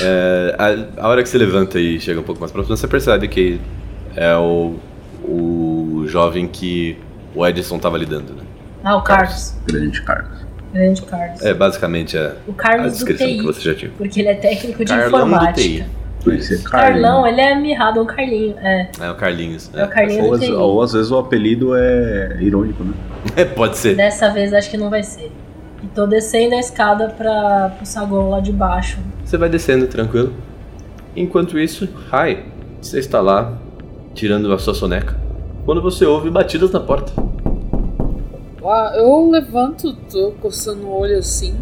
É, 0.00 0.56
a, 0.58 1.02
a, 1.04 1.08
hora 1.08 1.22
que 1.22 1.28
você 1.28 1.36
levanta 1.36 1.78
e 1.78 2.00
chega 2.00 2.18
um 2.18 2.22
pouco 2.22 2.40
mais 2.40 2.50
próximo, 2.50 2.74
você 2.74 2.88
percebe 2.88 3.28
que 3.28 3.60
é 4.16 4.34
o, 4.34 4.76
o 5.22 6.04
jovem 6.06 6.48
que 6.48 6.96
o 7.34 7.46
Edson 7.46 7.76
estava 7.76 7.98
lidando, 7.98 8.32
né? 8.32 8.42
Ah, 8.82 8.96
o 8.96 9.02
Carlos. 9.02 9.54
Grande 9.66 10.00
Carlos. 10.00 10.38
Grande 10.72 11.02
Carlos. 11.02 11.42
É 11.42 11.52
basicamente 11.52 12.16
a, 12.16 12.34
o 12.46 12.54
Carlos 12.54 12.86
a 12.86 12.88
descrição 12.88 13.26
TI, 13.26 13.36
que 13.36 13.44
você 13.44 13.60
já 13.60 13.74
tinha. 13.74 13.90
Porque 13.98 14.20
ele 14.20 14.28
é 14.30 14.34
técnico 14.36 14.82
de 14.82 14.90
Carlão 14.90 15.26
informática. 15.26 15.52
Do 15.52 15.62
TI. 15.62 15.86
Carlão, 16.64 17.26
ele 17.26 17.40
é 17.40 17.54
mirrado, 17.54 18.00
um 18.00 18.06
Carlinho. 18.06 18.56
É, 18.58 18.90
é 19.00 19.10
o 19.10 19.14
Carlinhos. 19.14 19.70
É, 19.74 19.80
é 19.80 19.84
o 19.84 19.88
Carlinho 19.88 20.24
ou, 20.24 20.60
ou 20.60 20.82
às 20.82 20.92
vezes 20.92 21.10
o 21.10 21.18
apelido 21.18 21.74
é 21.74 22.38
irônico, 22.40 22.82
né? 22.82 22.94
É, 23.36 23.44
pode 23.44 23.76
ser. 23.78 23.96
Dessa 23.96 24.30
vez 24.30 24.52
acho 24.52 24.70
que 24.70 24.76
não 24.76 24.90
vai 24.90 25.02
ser. 25.02 25.30
E 25.82 25.86
tô 25.88 26.06
descendo 26.06 26.54
a 26.54 26.58
escada 26.58 27.08
para 27.08 27.76
o 27.80 27.86
saguão 27.86 28.30
lá 28.30 28.40
de 28.40 28.52
baixo. 28.52 28.98
Você 29.24 29.36
vai 29.36 29.48
descendo 29.48 29.86
tranquilo. 29.86 30.32
Enquanto 31.16 31.58
isso, 31.58 31.88
Rai, 32.08 32.44
você 32.80 32.98
está 32.98 33.20
lá 33.20 33.56
tirando 34.14 34.52
a 34.52 34.58
sua 34.58 34.74
soneca. 34.74 35.16
Quando 35.64 35.80
você 35.80 36.04
ouve 36.04 36.30
batidas 36.30 36.70
na 36.70 36.80
porta. 36.80 37.12
Ah, 38.64 38.92
Eu 38.96 39.30
levanto, 39.30 39.92
tô 40.10 40.32
coçando 40.40 40.86
o 40.86 41.00
olho 41.00 41.18
assim, 41.18 41.54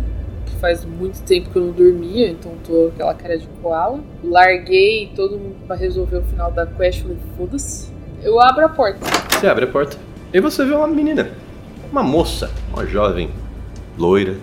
faz 0.63 0.85
muito 0.85 1.21
tempo 1.25 1.51
que 1.51 1.57
eu 1.57 1.65
não 1.65 1.73
dormia, 1.73 2.31
então 2.31 2.53
tô 2.65 2.93
aquela 2.95 3.13
cara 3.13 3.37
de 3.37 3.49
koala. 3.61 3.99
Larguei 4.23 5.11
todo 5.17 5.37
mundo 5.37 5.57
pra 5.67 5.75
resolver 5.75 6.19
o 6.19 6.23
final 6.23 6.53
da 6.53 6.65
quest, 6.65 7.03
falei, 7.03 7.19
foda-se. 7.37 7.93
Eu 8.23 8.41
abro 8.41 8.65
a 8.65 8.69
porta. 8.69 9.01
Você 9.29 9.49
abre 9.49 9.65
a 9.65 9.67
porta 9.67 9.97
e 10.33 10.41
você 10.41 10.65
vê 10.65 10.73
uma 10.73 10.87
menina. 10.87 11.31
Uma 11.91 12.05
moça, 12.05 12.49
uma 12.73 12.87
jovem, 12.87 13.29
loira, 13.99 14.37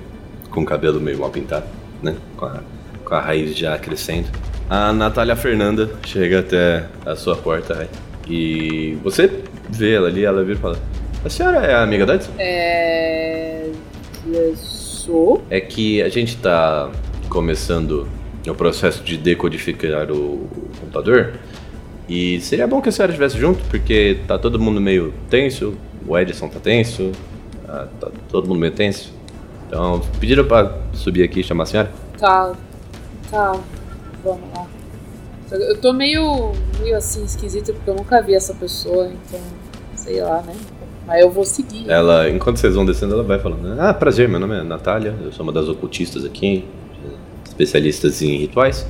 com 0.51 0.61
o 0.61 0.65
cabelo 0.65 0.99
meio 0.99 1.19
mal 1.19 1.29
pintado, 1.29 1.65
né? 2.03 2.17
Com 2.35 2.45
a, 2.45 2.59
com 3.05 3.15
a 3.15 3.21
raiz 3.21 3.57
já 3.57 3.77
crescendo. 3.79 4.27
A 4.69 4.91
Natália 4.91 5.37
Fernanda 5.37 5.89
chega 6.05 6.41
até 6.41 6.85
a 7.05 7.15
sua 7.15 7.37
porta 7.37 7.87
e 8.27 8.97
você 9.01 9.41
vê 9.69 9.93
ela 9.93 10.09
ali, 10.09 10.25
ela 10.25 10.43
vira 10.43 10.57
e 10.59 10.61
fala: 10.61 10.77
A 11.23 11.29
senhora 11.29 11.65
é 11.65 11.73
a 11.73 11.81
amiga 11.81 12.05
da 12.05 12.15
Edson? 12.15 12.33
É. 12.37 13.69
eu 14.27 14.55
Sou. 15.09 15.41
É 15.49 15.59
que 15.59 16.03
a 16.03 16.09
gente 16.09 16.37
tá 16.37 16.91
começando 17.29 18.07
o 18.47 18.53
processo 18.53 19.03
de 19.03 19.17
decodificar 19.17 20.11
o 20.11 20.47
computador. 20.79 21.33
E 22.07 22.39
seria 22.41 22.67
bom 22.67 22.79
que 22.79 22.89
a 22.89 22.91
senhora 22.91 23.11
estivesse 23.11 23.35
junto, 23.35 23.63
porque 23.71 24.19
tá 24.27 24.37
todo 24.37 24.59
mundo 24.59 24.79
meio 24.79 25.11
tenso, 25.27 25.75
o 26.07 26.17
Edson 26.17 26.47
tá 26.47 26.59
tenso, 26.59 27.11
tá 27.99 28.11
todo 28.29 28.47
mundo 28.47 28.59
meio 28.59 28.71
tenso. 28.71 29.11
Então, 29.67 29.99
pediram 30.19 30.45
pra 30.45 30.77
subir 30.93 31.23
aqui 31.23 31.39
e 31.39 31.43
chamar 31.43 31.63
a 31.63 31.65
senhora? 31.65 31.91
Tá. 32.19 32.53
Tá. 33.31 33.59
Vamos 34.23 34.47
lá. 34.55 34.67
Eu 35.51 35.81
tô 35.81 35.91
meio. 35.91 36.51
meio 36.79 36.95
assim 36.95 37.23
esquisito 37.25 37.73
porque 37.73 37.89
eu 37.89 37.95
nunca 37.95 38.21
vi 38.21 38.35
essa 38.35 38.53
pessoa, 38.53 39.07
então. 39.07 39.39
sei 39.95 40.21
lá, 40.21 40.43
né? 40.43 40.53
Mas 41.09 41.21
eu 41.21 41.31
vou 41.31 41.43
seguir. 41.43 41.89
Ela, 41.89 42.29
enquanto 42.29 42.57
vocês 42.57 42.75
vão 42.75 42.85
descendo, 42.85 43.15
ela 43.15 43.23
vai 43.23 43.39
falando: 43.39 43.81
Ah, 43.81 43.93
prazer, 43.93 44.29
meu 44.29 44.39
nome 44.39 44.55
é 44.59 44.61
Natália, 44.63 45.15
eu 45.23 45.31
sou 45.31 45.43
uma 45.43 45.51
das 45.51 45.67
ocultistas 45.67 46.23
aqui, 46.23 46.63
especialistas 47.47 48.21
em 48.21 48.37
rituais, 48.37 48.85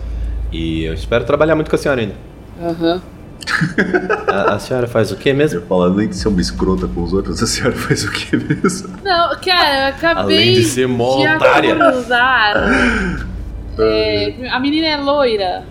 e 0.51 0.83
eu 0.83 0.93
espero 0.93 1.23
trabalhar 1.23 1.55
muito 1.55 1.69
com 1.69 1.75
a 1.77 1.79
senhora 1.79 2.01
ainda. 2.01 2.15
Aham. 2.61 3.01
A, 4.27 4.55
a 4.55 4.59
senhora 4.59 4.85
faz 4.85 5.11
o 5.11 5.15
quê 5.15 5.31
mesmo? 5.33 5.59
Eu 5.59 5.65
falo, 5.65 5.83
além 5.83 6.09
de 6.09 6.15
ser 6.17 6.27
uma 6.27 6.41
escrota 6.41 6.87
com 6.87 7.01
os 7.01 7.13
outros, 7.13 7.41
a 7.41 7.47
senhora 7.47 7.71
faz 7.77 8.03
o 8.03 8.11
que 8.11 8.35
mesmo? 8.35 8.89
Não, 9.01 9.35
cara, 9.39 9.79
eu 9.81 9.87
acabei 9.87 10.23
Além 10.23 10.53
de 10.55 10.65
ser 10.65 10.87
mó 10.87 11.21
otária. 11.23 11.73
acordar. 11.73 13.29
É, 13.81 14.49
a 14.51 14.59
menina 14.59 14.87
é 14.87 14.97
loira 14.97 15.63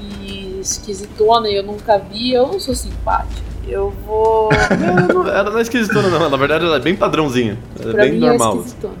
e 0.00 0.58
esquisitona 0.62 1.50
e 1.50 1.56
eu 1.56 1.62
nunca 1.62 1.98
vi, 1.98 2.32
eu 2.32 2.46
não 2.46 2.58
sou 2.58 2.74
simpática. 2.74 3.51
Eu 3.66 3.90
vou. 4.04 4.48
Não, 5.12 5.26
ela 5.28 5.50
não 5.50 5.58
é 5.58 5.62
esquisitona, 5.62 6.08
não. 6.08 6.28
Na 6.28 6.36
verdade, 6.36 6.64
ela 6.64 6.76
é 6.76 6.80
bem 6.80 6.96
padrãozinha. 6.96 7.56
Ela 7.78 7.90
é 7.90 7.92
pra 7.92 8.02
bem 8.02 8.12
mim 8.12 8.18
normal. 8.18 8.54
é 8.54 8.58
esquisitona. 8.58 8.94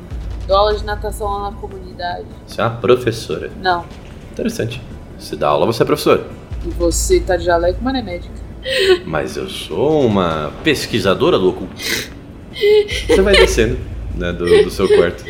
Dou 0.46 0.56
aula 0.56 0.76
de 0.76 0.84
natação 0.84 1.28
lá 1.28 1.50
na 1.50 1.56
comunidade. 1.56 2.26
Você 2.46 2.60
é 2.60 2.64
uma 2.64 2.76
professora. 2.76 3.50
Não. 3.60 3.84
Interessante. 4.30 4.80
Se 5.18 5.36
dá 5.36 5.48
aula, 5.48 5.66
você 5.66 5.82
é 5.82 5.86
professora. 5.86 6.24
E 6.64 6.70
você 6.70 7.20
tá 7.20 7.36
de 7.36 7.44
jaleco, 7.44 7.78
mas 7.82 7.92
não 7.92 8.00
é 8.00 8.02
médica. 8.02 8.34
Mas 9.04 9.36
eu 9.36 9.48
sou 9.48 10.06
uma 10.06 10.52
pesquisadora 10.62 11.36
do 11.36 11.48
oculto. 11.48 11.74
Você 11.76 13.20
vai 13.20 13.34
descendo 13.34 13.76
né, 14.14 14.32
do, 14.32 14.44
do 14.46 14.70
seu 14.70 14.86
quarto. 14.88 15.24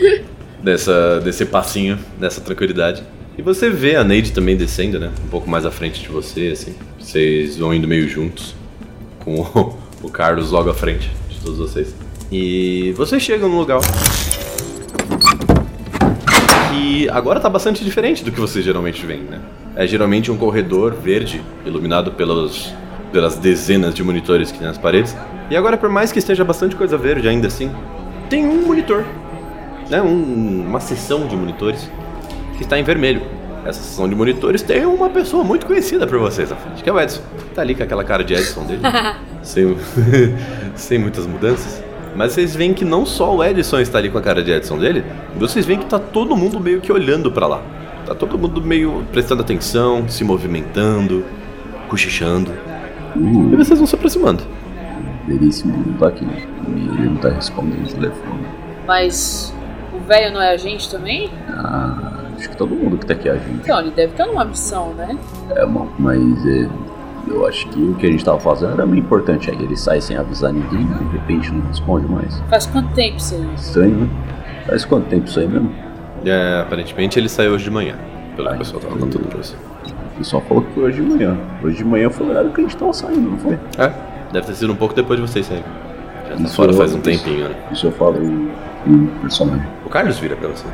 Dessa, 0.62 1.18
desse 1.20 1.46
passinho, 1.46 1.98
dessa 2.20 2.40
tranquilidade. 2.40 3.02
E 3.36 3.42
você 3.42 3.70
vê 3.70 3.96
a 3.96 4.04
Neide 4.04 4.32
também 4.32 4.56
descendo, 4.56 5.00
né? 5.00 5.10
Um 5.24 5.28
pouco 5.28 5.48
mais 5.48 5.64
à 5.64 5.70
frente 5.70 6.02
de 6.02 6.08
você, 6.08 6.48
assim. 6.48 6.74
Vocês 6.98 7.56
vão 7.56 7.72
indo 7.72 7.88
meio 7.88 8.06
juntos. 8.08 8.54
Com 9.24 9.40
o, 9.40 9.74
o 10.02 10.10
Carlos 10.10 10.50
logo 10.50 10.70
à 10.70 10.74
frente 10.74 11.10
de 11.28 11.38
todos 11.40 11.58
vocês. 11.58 11.94
E 12.30 12.92
vocês 12.96 13.22
chegam 13.22 13.48
num 13.48 13.58
lugar 13.58 13.80
que 16.70 17.08
agora 17.10 17.38
tá 17.40 17.48
bastante 17.48 17.84
diferente 17.84 18.24
do 18.24 18.32
que 18.32 18.40
vocês 18.40 18.64
geralmente 18.64 19.04
veem, 19.04 19.22
né? 19.22 19.40
É 19.76 19.86
geralmente 19.86 20.30
um 20.30 20.36
corredor 20.36 20.94
verde, 20.94 21.42
iluminado 21.64 22.12
pelos, 22.12 22.72
pelas 23.12 23.36
dezenas 23.36 23.94
de 23.94 24.02
monitores 24.02 24.50
que 24.50 24.58
tem 24.58 24.66
nas 24.66 24.78
paredes. 24.78 25.16
E 25.50 25.56
agora, 25.56 25.76
por 25.76 25.88
mais 25.90 26.10
que 26.12 26.18
esteja 26.18 26.44
bastante 26.44 26.74
coisa 26.76 26.96
verde 26.96 27.28
ainda 27.28 27.46
assim, 27.48 27.70
tem 28.30 28.44
um 28.46 28.66
monitor, 28.66 29.04
né? 29.90 30.00
Um- 30.02 30.64
uma 30.66 30.80
seção 30.80 31.26
de 31.26 31.36
monitores 31.36 31.90
que 32.56 32.62
está 32.64 32.78
em 32.78 32.82
vermelho. 32.82 33.22
Essa 33.64 33.80
seção 33.80 34.08
de 34.08 34.14
monitores 34.14 34.60
tem 34.62 34.84
uma 34.84 35.08
pessoa 35.08 35.44
muito 35.44 35.66
conhecida 35.66 36.06
por 36.06 36.18
vocês 36.18 36.50
à 36.50 36.56
frente, 36.56 36.82
que 36.82 36.90
é 36.90 36.92
o 36.92 37.00
Edson. 37.00 37.22
Tá 37.54 37.62
ali 37.62 37.74
com 37.74 37.82
aquela 37.82 38.02
cara 38.02 38.24
de 38.24 38.34
Edson 38.34 38.64
dele, 38.64 38.80
sem, 39.42 39.76
sem 40.74 40.98
muitas 40.98 41.26
mudanças. 41.26 41.82
Mas 42.16 42.32
vocês 42.32 42.54
veem 42.54 42.74
que 42.74 42.84
não 42.84 43.06
só 43.06 43.34
o 43.36 43.42
Edson 43.42 43.80
está 43.80 43.98
ali 43.98 44.10
com 44.10 44.18
a 44.18 44.22
cara 44.22 44.42
de 44.42 44.50
Edson 44.50 44.78
dele, 44.78 45.04
vocês 45.36 45.64
veem 45.64 45.78
que 45.78 45.86
tá 45.86 45.98
todo 45.98 46.36
mundo 46.36 46.58
meio 46.60 46.80
que 46.80 46.92
olhando 46.92 47.30
pra 47.30 47.46
lá. 47.46 47.62
Tá 48.04 48.14
todo 48.14 48.36
mundo 48.36 48.60
meio 48.60 49.04
prestando 49.12 49.42
atenção, 49.42 50.08
se 50.08 50.24
movimentando, 50.24 51.24
cochichando. 51.88 52.50
E 53.14 53.18
Uh, 53.18 53.56
vocês 53.56 53.78
vão 53.78 53.86
se 53.86 53.94
aproximando. 53.94 54.42
veríssimo, 55.28 55.72
ele 55.74 55.90
não 55.90 55.98
tá 55.98 56.08
aqui. 56.08 56.24
E 56.24 56.70
ele 56.98 57.08
não 57.10 57.16
tá 57.16 57.28
respondendo 57.28 57.86
o 57.86 57.94
telefone. 57.94 58.46
Mas 58.86 59.54
o 59.94 59.98
velho 60.00 60.32
não 60.32 60.42
é 60.42 60.50
a 60.50 60.56
gente 60.56 60.90
também? 60.90 61.30
Ah, 61.48 62.11
acho 62.42 62.50
que 62.50 62.56
todo 62.56 62.74
mundo 62.74 62.98
que 62.98 63.06
tá 63.06 63.14
aqui 63.14 63.28
é 63.28 63.32
a 63.32 63.36
gente. 63.36 63.50
Então, 63.62 63.78
ele 63.80 63.90
deve 63.92 64.12
estar 64.12 64.26
numa 64.26 64.44
missão, 64.44 64.92
né? 64.94 65.16
É, 65.50 65.64
mas 65.98 66.46
é, 66.46 66.68
eu 67.28 67.46
acho 67.46 67.68
que 67.68 67.80
o 67.80 67.94
que 67.94 68.06
a 68.06 68.10
gente 68.10 68.24
tava 68.24 68.40
fazendo 68.40 68.72
era 68.72 68.84
meio 68.84 69.00
importante. 69.00 69.50
Aí 69.50 69.56
ele 69.62 69.76
sai 69.76 70.00
sem 70.00 70.16
avisar 70.16 70.52
ninguém, 70.52 70.84
de 70.86 71.04
repente 71.16 71.52
não 71.52 71.64
responde 71.68 72.06
mais. 72.10 72.40
Faz 72.50 72.66
quanto 72.66 72.92
tempo 72.94 73.16
isso 73.18 73.34
aí? 73.34 73.48
Estranho, 73.54 73.94
né? 73.96 74.08
Faz 74.66 74.84
quanto 74.84 75.06
tempo 75.08 75.26
isso 75.28 75.38
aí 75.38 75.46
mesmo? 75.46 75.72
É, 76.24 76.60
aparentemente 76.60 77.18
ele 77.18 77.28
saiu 77.28 77.52
hoje 77.52 77.64
de 77.64 77.70
manhã, 77.70 77.94
pelo 78.36 78.48
que 78.48 78.54
o 78.54 78.58
pessoal 78.58 78.80
tava 78.82 78.96
contando 78.98 79.28
pra 79.28 79.38
você. 79.38 79.54
O 80.14 80.18
pessoal 80.18 80.42
falou 80.48 80.62
que 80.64 80.72
foi 80.72 80.82
hoje 80.84 81.02
de 81.02 81.08
manhã. 81.08 81.36
Hoje 81.62 81.76
de 81.78 81.84
manhã 81.84 82.10
foi 82.10 82.26
o 82.26 82.30
horário 82.30 82.50
que 82.50 82.60
a 82.60 82.64
gente 82.64 82.76
tava 82.76 82.92
saindo, 82.92 83.30
não 83.30 83.38
foi? 83.38 83.54
É, 83.78 83.92
deve 84.32 84.46
ter 84.46 84.54
sido 84.54 84.72
um 84.72 84.76
pouco 84.76 84.94
depois 84.94 85.20
de 85.20 85.26
vocês 85.26 85.46
saírem. 85.46 85.64
Já 86.28 86.36
tá 86.36 86.42
Isso 86.42 86.54
fora 86.54 86.70
eu- 86.70 86.76
faz 86.76 86.92
um 86.92 86.98
isso- 86.98 87.04
tempinho, 87.04 87.48
né? 87.48 87.54
Isso 87.72 87.86
eu 87.86 87.92
falo 87.92 88.16
em, 88.22 88.50
em 88.86 89.06
personagem. 89.20 89.66
O 89.84 89.88
Carlos 89.88 90.18
vira 90.18 90.36
pra 90.36 90.48
vocês. 90.48 90.72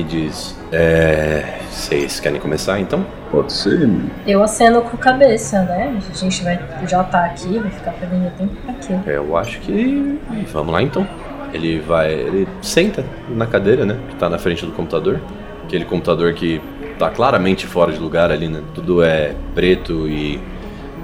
Me 0.00 0.04
diz, 0.04 0.56
é. 0.72 1.58
Vocês 1.70 2.20
querem 2.20 2.40
começar 2.40 2.80
então? 2.80 3.04
Pode 3.30 3.52
ser, 3.52 3.86
Eu 4.26 4.42
aceno 4.42 4.80
com 4.80 4.96
a 4.96 4.98
cabeça, 4.98 5.62
né? 5.64 5.94
A 6.10 6.16
gente 6.16 6.42
vai 6.42 6.58
já 6.88 7.04
tá 7.04 7.26
aqui, 7.26 7.58
vai 7.58 7.70
ficar 7.70 7.90
perdendo 7.92 8.34
tempo 8.38 8.56
pra 8.64 8.72
quê? 8.76 8.94
Eu 9.06 9.36
acho 9.36 9.60
que. 9.60 10.18
Vamos 10.50 10.72
lá 10.72 10.82
então. 10.82 11.06
Ele 11.52 11.80
vai. 11.80 12.14
Ele 12.14 12.48
senta 12.62 13.04
na 13.28 13.46
cadeira, 13.46 13.84
né? 13.84 13.98
Que 14.08 14.16
tá 14.16 14.30
na 14.30 14.38
frente 14.38 14.64
do 14.64 14.72
computador. 14.72 15.20
Aquele 15.64 15.84
computador 15.84 16.32
que 16.32 16.62
tá 16.98 17.10
claramente 17.10 17.66
fora 17.66 17.92
de 17.92 17.98
lugar 17.98 18.30
ali, 18.30 18.48
né? 18.48 18.62
Tudo 18.74 19.02
é 19.02 19.34
preto 19.54 20.08
e 20.08 20.40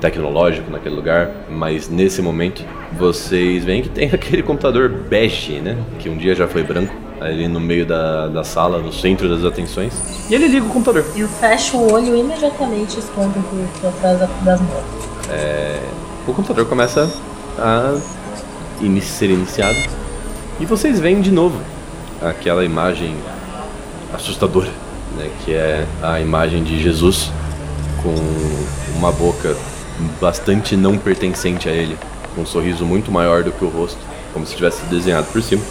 tecnológico 0.00 0.70
naquele 0.70 0.94
lugar. 0.94 1.32
Mas 1.50 1.90
nesse 1.90 2.22
momento, 2.22 2.64
vocês 2.92 3.62
veem 3.62 3.82
que 3.82 3.90
tem 3.90 4.08
aquele 4.14 4.42
computador 4.42 4.88
bege, 4.88 5.60
né? 5.60 5.76
Que 5.98 6.08
um 6.08 6.16
dia 6.16 6.34
já 6.34 6.48
foi 6.48 6.62
branco. 6.62 7.05
Ali 7.20 7.48
no 7.48 7.58
meio 7.58 7.86
da, 7.86 8.26
da 8.28 8.44
sala, 8.44 8.78
no 8.78 8.92
centro 8.92 9.28
das 9.28 9.44
atenções. 9.44 9.92
E 10.28 10.34
ele 10.34 10.48
liga 10.48 10.66
o 10.66 10.68
computador. 10.68 11.04
Eu 11.16 11.26
fecho 11.28 11.76
o 11.78 11.92
olho 11.92 12.14
e 12.14 12.20
imediatamente 12.20 12.98
escondo 12.98 13.32
por, 13.80 13.92
trás 14.00 14.18
da- 14.20 14.26
das 14.44 14.60
mãos. 14.60 14.84
o 16.28 16.32
computador 16.34 16.66
começa 16.66 17.10
a 17.58 17.94
ini- 18.80 19.00
ser 19.00 19.30
iniciado 19.30 19.78
e 20.60 20.66
vocês 20.66 20.98
veem 21.00 21.20
de 21.20 21.30
novo 21.30 21.58
aquela 22.22 22.64
imagem 22.64 23.16
assustadora, 24.12 24.70
né, 25.16 25.30
que 25.44 25.54
é 25.54 25.86
a 26.02 26.20
imagem 26.20 26.62
de 26.64 26.82
Jesus 26.82 27.30
com 28.02 28.14
uma 28.98 29.10
boca 29.12 29.56
bastante 30.20 30.76
não 30.76 30.96
pertencente 30.98 31.68
a 31.68 31.72
ele, 31.72 31.96
com 32.34 32.42
um 32.42 32.46
sorriso 32.46 32.84
muito 32.84 33.10
maior 33.10 33.42
do 33.42 33.52
que 33.52 33.64
o 33.64 33.68
rosto, 33.68 33.98
como 34.32 34.46
se 34.46 34.54
tivesse 34.54 34.84
desenhado 34.86 35.26
por 35.32 35.42
cima. 35.42 35.62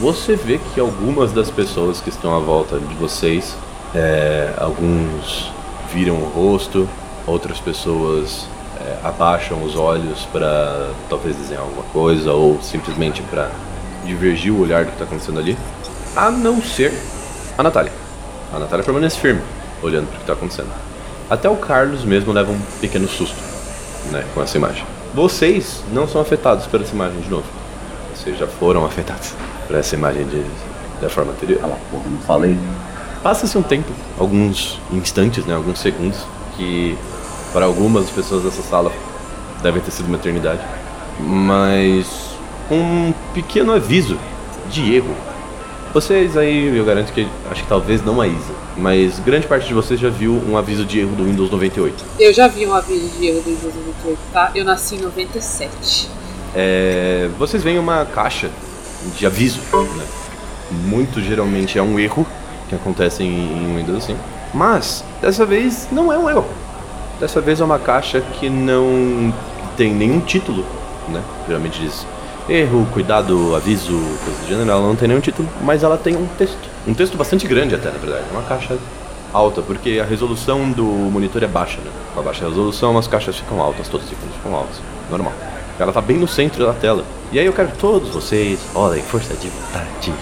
Você 0.00 0.36
vê 0.36 0.60
que 0.72 0.78
algumas 0.78 1.32
das 1.32 1.50
pessoas 1.50 2.00
que 2.00 2.08
estão 2.08 2.32
à 2.32 2.38
volta 2.38 2.78
de 2.78 2.94
vocês, 2.94 3.56
é, 3.92 4.54
alguns 4.56 5.50
viram 5.92 6.14
o 6.14 6.24
rosto, 6.24 6.88
outras 7.26 7.58
pessoas 7.58 8.46
é, 8.80 8.98
abaixam 9.02 9.60
os 9.64 9.74
olhos 9.74 10.24
para 10.26 10.90
talvez 11.10 11.34
desenhar 11.34 11.64
alguma 11.64 11.82
coisa 11.82 12.32
ou 12.32 12.62
simplesmente 12.62 13.22
para 13.22 13.50
divergir 14.04 14.52
o 14.52 14.60
olhar 14.60 14.84
do 14.84 14.90
que 14.90 14.92
está 14.92 15.04
acontecendo 15.04 15.40
ali, 15.40 15.58
a 16.14 16.30
não 16.30 16.62
ser 16.62 16.94
a 17.58 17.62
Natália. 17.64 17.92
A 18.54 18.58
Natália 18.60 18.84
permanece 18.84 19.18
firme, 19.18 19.42
olhando 19.82 20.06
para 20.06 20.14
o 20.14 20.16
que 20.18 20.22
está 20.22 20.32
acontecendo. 20.34 20.70
Até 21.28 21.50
o 21.50 21.56
Carlos 21.56 22.04
mesmo 22.04 22.32
leva 22.32 22.52
um 22.52 22.60
pequeno 22.80 23.08
susto 23.08 23.42
né, 24.12 24.24
com 24.32 24.40
essa 24.40 24.56
imagem. 24.56 24.84
Vocês 25.12 25.82
não 25.92 26.06
são 26.06 26.20
afetados 26.20 26.68
por 26.68 26.80
essa 26.80 26.94
imagem 26.94 27.20
de 27.20 27.28
novo. 27.28 27.46
Vocês 28.14 28.38
já 28.38 28.46
foram 28.46 28.86
afetados 28.86 29.34
por 29.68 29.76
essa 29.76 29.94
imagem 29.94 30.26
de, 30.26 30.42
da 31.00 31.08
forma 31.08 31.30
anterior. 31.30 31.60
Cala 31.60 31.74
a 31.74 31.90
porra, 31.90 32.04
não 32.10 32.18
falei. 32.22 32.58
Passa-se 33.22 33.56
um 33.56 33.62
tempo, 33.62 33.92
alguns 34.18 34.80
instantes, 34.90 35.44
né, 35.44 35.54
alguns 35.54 35.78
segundos, 35.78 36.18
que 36.56 36.96
para 37.52 37.66
algumas 37.66 38.10
pessoas 38.10 38.42
dessa 38.42 38.62
sala 38.62 38.90
deve 39.62 39.80
ter 39.80 39.90
sido 39.90 40.06
uma 40.06 40.16
eternidade. 40.16 40.60
Mas 41.20 42.06
um 42.70 43.12
pequeno 43.34 43.72
aviso 43.72 44.18
de 44.70 44.94
erro. 44.94 45.14
Vocês 45.92 46.36
aí, 46.36 46.76
eu 46.76 46.84
garanto 46.84 47.12
que 47.12 47.26
acho 47.50 47.62
que 47.62 47.68
talvez 47.68 48.04
não 48.04 48.20
a 48.20 48.26
Isa, 48.26 48.52
mas 48.76 49.18
grande 49.20 49.46
parte 49.46 49.66
de 49.66 49.74
vocês 49.74 49.98
já 49.98 50.10
viu 50.10 50.32
um 50.46 50.56
aviso 50.56 50.84
de 50.84 51.00
erro 51.00 51.16
do 51.16 51.24
Windows 51.24 51.50
98. 51.50 52.04
Eu 52.18 52.32
já 52.32 52.46
vi 52.46 52.66
um 52.66 52.74
aviso 52.74 53.08
de 53.18 53.26
erro 53.26 53.40
do 53.40 53.50
Windows 53.50 53.74
98, 53.74 54.18
tá? 54.32 54.50
Eu 54.54 54.64
nasci 54.64 54.96
em 54.96 55.00
97. 55.00 56.08
É, 56.54 57.28
vocês 57.38 57.62
veem 57.62 57.78
uma 57.78 58.04
caixa 58.04 58.50
de 59.16 59.26
aviso, 59.26 59.60
né? 59.96 60.04
Muito 60.70 61.20
geralmente 61.20 61.78
é 61.78 61.82
um 61.82 61.98
erro 61.98 62.26
que 62.68 62.74
acontece 62.74 63.22
em, 63.22 63.28
em 63.28 63.76
Windows 63.76 64.04
assim. 64.04 64.16
Mas 64.52 65.04
dessa 65.20 65.44
vez 65.44 65.88
não 65.90 66.12
é 66.12 66.18
um 66.18 66.28
erro. 66.28 66.46
Dessa 67.20 67.40
vez 67.40 67.60
é 67.60 67.64
uma 67.64 67.78
caixa 67.78 68.20
que 68.20 68.48
não 68.48 69.32
tem 69.76 69.92
nenhum 69.92 70.20
título, 70.20 70.64
né? 71.08 71.22
Geralmente 71.46 71.80
diz 71.80 72.06
erro, 72.48 72.86
cuidado, 72.92 73.54
aviso, 73.54 73.92
coisa 74.24 74.40
do 74.40 74.48
gênero. 74.48 74.70
Ela 74.70 74.80
não 74.80 74.96
tem 74.96 75.08
nenhum 75.08 75.20
título, 75.20 75.48
mas 75.62 75.82
ela 75.82 75.96
tem 75.96 76.16
um 76.16 76.26
texto. 76.38 76.68
Um 76.86 76.94
texto 76.94 77.16
bastante 77.16 77.46
grande 77.46 77.74
até, 77.74 77.90
na 77.90 77.98
verdade. 77.98 78.24
Uma 78.30 78.42
caixa 78.42 78.78
alta, 79.32 79.60
porque 79.60 80.00
a 80.02 80.04
resolução 80.04 80.70
do 80.70 80.84
monitor 80.84 81.42
é 81.42 81.46
baixa, 81.46 81.78
né? 81.78 81.90
Com 82.14 82.20
a 82.20 82.22
baixa 82.22 82.46
resolução, 82.46 82.96
as 82.96 83.06
caixas 83.06 83.36
ficam 83.36 83.60
altas, 83.60 83.88
todas 83.88 84.08
ficam 84.08 84.54
altas. 84.54 84.80
Normal. 85.10 85.32
Ela 85.78 85.92
tá 85.92 86.00
bem 86.00 86.16
no 86.18 86.26
centro 86.26 86.66
da 86.66 86.72
tela. 86.72 87.04
E 87.30 87.38
aí 87.38 87.46
eu 87.46 87.52
quero 87.52 87.68
que 87.68 87.78
todos 87.78 88.08
vocês 88.10 88.58
olhem 88.74 89.02
força 89.02 89.34
de 89.34 89.48
vontade. 89.48 90.12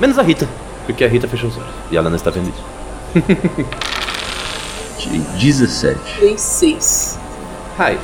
Menos 0.00 0.18
a 0.18 0.22
Rita, 0.22 0.48
porque 0.86 1.04
a 1.04 1.08
Rita 1.08 1.28
fechou 1.28 1.50
os 1.50 1.56
olhos. 1.56 1.68
E 1.90 1.96
ela 1.96 2.08
não 2.08 2.16
está 2.16 2.30
vendo 2.30 2.48
isso. 2.48 2.64
Tirei 4.98 5.20
17. 5.38 5.98
Tem 6.20 6.38
6. 6.38 7.18
Hi, 7.78 7.98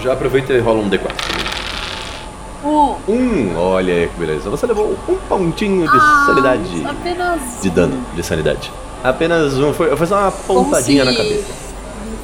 já 0.00 0.12
aproveita 0.12 0.52
e 0.52 0.60
rola 0.60 0.80
um 0.80 0.88
D4. 0.88 1.00
Um. 2.64 2.94
Um, 3.08 3.56
olha 3.56 3.94
aí 3.94 4.08
que 4.08 4.18
beleza. 4.18 4.48
Você 4.50 4.66
levou 4.66 4.96
um 5.08 5.14
pontinho 5.28 5.82
de 5.88 5.96
Ah, 5.96 6.24
sanidade. 6.26 6.84
Apenas 6.86 7.40
De 7.62 7.70
dano, 7.70 8.04
de 8.14 8.22
sanidade. 8.22 8.72
Apenas 9.04 9.54
um, 9.58 9.72
foi, 9.72 9.94
foi 9.94 10.06
só 10.06 10.18
uma 10.22 10.32
pontadinha 10.32 11.04
na 11.04 11.12
Como 11.12 11.22
se 11.24 11.34
cabeça. 11.34 11.65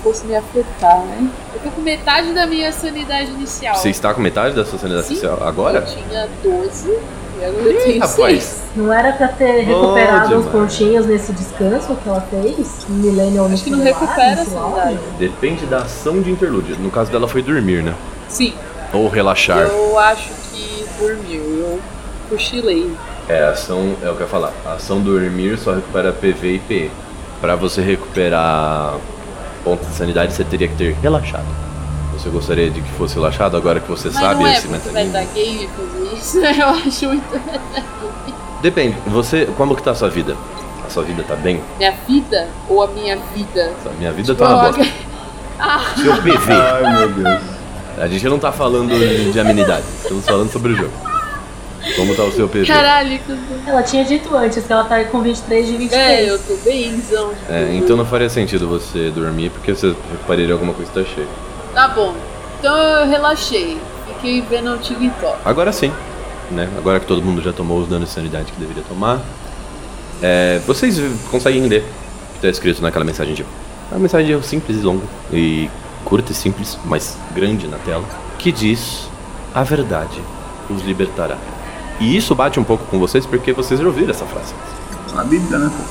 Não 0.04 0.12
fosse 0.12 0.26
me 0.26 0.34
afetar, 0.34 0.98
né? 1.04 1.30
Eu 1.54 1.60
tô 1.60 1.70
com 1.70 1.80
metade 1.80 2.32
da 2.32 2.44
minha 2.44 2.72
sanidade 2.72 3.30
inicial. 3.30 3.76
Você 3.76 3.88
está 3.90 4.12
com 4.12 4.20
metade 4.20 4.52
da 4.52 4.64
sua 4.64 4.76
sanidade 4.76 5.06
Sim. 5.06 5.14
social 5.14 5.38
agora? 5.46 5.78
Eu 5.78 5.86
tinha 5.86 6.28
12 6.42 6.90
e 6.90 7.44
agora 7.44 7.62
eu 7.70 7.82
tenho 7.84 8.00
rapaz. 8.00 8.16
6. 8.16 8.62
Não 8.74 8.92
era 8.92 9.12
pra 9.12 9.28
ter 9.28 9.60
recuperado 9.60 10.38
os 10.38 10.46
pontinhos 10.46 11.06
nesse 11.06 11.32
descanso 11.32 11.94
que 12.02 12.08
ela 12.08 12.20
fez? 12.22 12.84
Millennial 12.88 13.46
Acho 13.46 13.62
que 13.62 13.70
não 13.70 13.80
recupera 13.80 14.42
a 14.42 14.44
sanidade. 14.44 14.98
Depende 15.20 15.66
da 15.66 15.78
ação 15.78 16.20
de 16.20 16.32
interlúdio. 16.32 16.76
No 16.80 16.90
caso 16.90 17.12
dela 17.12 17.28
foi 17.28 17.40
dormir, 17.42 17.84
né? 17.84 17.94
Sim, 18.28 18.54
Ou 18.92 19.08
relaxar. 19.08 19.58
eu 19.58 19.98
acho 20.00 20.30
que 20.52 20.84
dormiu. 20.98 21.42
Eu 21.42 21.80
cochilei. 22.28 22.92
É, 23.28 23.44
a 23.44 23.50
ação, 23.50 23.94
é 24.02 24.10
o 24.10 24.14
que 24.16 24.22
eu 24.22 24.26
ia 24.26 24.26
falar. 24.26 24.52
A 24.66 24.72
ação 24.72 25.00
dormir 25.00 25.56
só 25.58 25.74
recupera 25.74 26.12
PV 26.12 26.54
e 26.54 26.58
PE. 26.58 26.90
Pra 27.40 27.54
você 27.54 27.80
recuperar 27.80 28.94
pontos 29.64 29.88
de 29.88 29.94
sanidade, 29.94 30.32
você 30.32 30.44
teria 30.44 30.68
que 30.68 30.76
ter 30.76 30.94
relaxado. 31.02 31.46
Você 32.12 32.28
gostaria 32.28 32.70
de 32.70 32.80
que 32.80 32.90
fosse 32.92 33.14
relaxado 33.14 33.56
agora 33.56 33.80
que 33.80 33.90
você 33.90 34.08
Mas 34.08 34.16
sabe 34.16 34.40
não 34.42 34.46
é 34.46 34.52
esse 34.56 34.68
mecanismo? 34.68 35.12
fazer 35.12 36.16
isso. 36.16 36.38
Eu 36.44 36.68
acho 36.68 37.06
muito. 37.08 37.40
Depende. 38.62 38.96
Você, 39.06 39.46
como 39.56 39.74
que 39.74 39.82
tá 39.82 39.90
a 39.90 39.94
sua 39.94 40.08
vida? 40.08 40.36
A 40.86 40.90
sua 40.90 41.02
vida 41.02 41.24
tá 41.26 41.34
bem? 41.34 41.60
Minha 41.78 41.92
vida 42.06 42.48
ou 42.68 42.82
a 42.82 42.86
minha 42.88 43.16
vida? 43.34 43.72
A 43.86 43.90
minha 43.98 44.12
vida 44.12 44.34
tá 44.34 44.48
uma 44.48 44.62
bosta. 44.70 44.86
Ah, 45.58 45.80
Seu 45.96 46.14
PV. 46.16 46.52
Ai 46.52 46.98
meu 46.98 47.08
Deus. 47.08 47.42
A 47.98 48.06
gente 48.08 48.28
não 48.28 48.38
tá 48.38 48.52
falando 48.52 48.90
de 49.32 49.38
amenidade. 49.40 49.84
Estamos 50.02 50.24
falando 50.24 50.50
sobre 50.50 50.72
o 50.72 50.76
jogo. 50.76 50.92
Como 51.96 52.14
tá 52.14 52.22
o 52.24 52.32
seu 52.32 52.48
PV? 52.48 52.66
caralho. 52.66 53.18
que- 53.18 53.38
Ela 53.66 53.82
tinha 53.82 54.04
dito 54.04 54.34
antes 54.36 54.64
que 54.64 54.72
ela 54.72 54.84
tá 54.84 55.02
com 55.04 55.20
23 55.20 55.66
de 55.66 55.76
23. 55.76 56.28
É, 56.28 56.30
eu 56.30 56.38
tô 56.38 56.56
bemzão. 56.64 57.30
de 57.32 57.52
É, 57.52 57.74
então 57.74 57.96
não 57.96 58.06
faria 58.06 58.28
sentido 58.28 58.68
você 58.68 59.10
dormir 59.10 59.50
porque 59.50 59.74
você 59.74 59.94
recuperaria 60.10 60.52
alguma 60.52 60.72
coisa 60.72 60.90
que 60.90 60.98
tá 61.00 61.04
cheia. 61.14 61.26
Tá 61.74 61.88
bom. 61.88 62.14
Então 62.58 62.76
eu 62.76 63.08
relaxei. 63.08 63.78
Fiquei 64.06 64.40
vendo 64.42 64.72
o 64.74 64.78
TikTok. 64.78 65.38
Agora 65.44 65.72
sim, 65.72 65.92
né? 66.50 66.68
Agora 66.78 67.00
que 67.00 67.06
todo 67.06 67.20
mundo 67.22 67.42
já 67.42 67.52
tomou 67.52 67.80
os 67.80 67.88
danos 67.88 68.08
de 68.08 68.14
sanidade 68.14 68.52
que 68.52 68.60
deveria 68.60 68.84
tomar, 68.88 69.20
é, 70.22 70.60
vocês 70.66 71.00
conseguem 71.30 71.66
ler 71.66 71.80
o 72.30 72.34
que 72.34 72.40
tá 72.40 72.48
escrito 72.48 72.80
naquela 72.82 73.04
mensagem 73.04 73.34
de. 73.34 73.42
É 73.42 73.94
uma 73.94 74.00
mensagem 74.00 74.30
erro 74.30 74.42
simples 74.42 74.78
e 74.78 74.80
longa, 74.80 75.04
e 75.32 75.68
curta 76.04 76.30
e 76.32 76.34
simples, 76.34 76.78
mas 76.84 77.16
grande 77.34 77.66
na 77.66 77.78
tela, 77.78 78.04
que 78.38 78.52
diz: 78.52 79.08
A 79.54 79.62
verdade 79.64 80.20
os 80.70 80.82
libertará. 80.82 81.36
E 82.00 82.16
isso 82.16 82.34
bate 82.34 82.58
um 82.58 82.64
pouco 82.64 82.84
com 82.86 82.98
vocês 82.98 83.24
porque 83.26 83.52
vocês 83.52 83.78
já 83.80 83.86
ouviram 83.86 84.10
essa 84.10 84.24
frase. 84.26 84.54
Na 85.14 85.24
Bíblia, 85.24 85.58
né, 85.58 85.70
pô? 85.76 85.84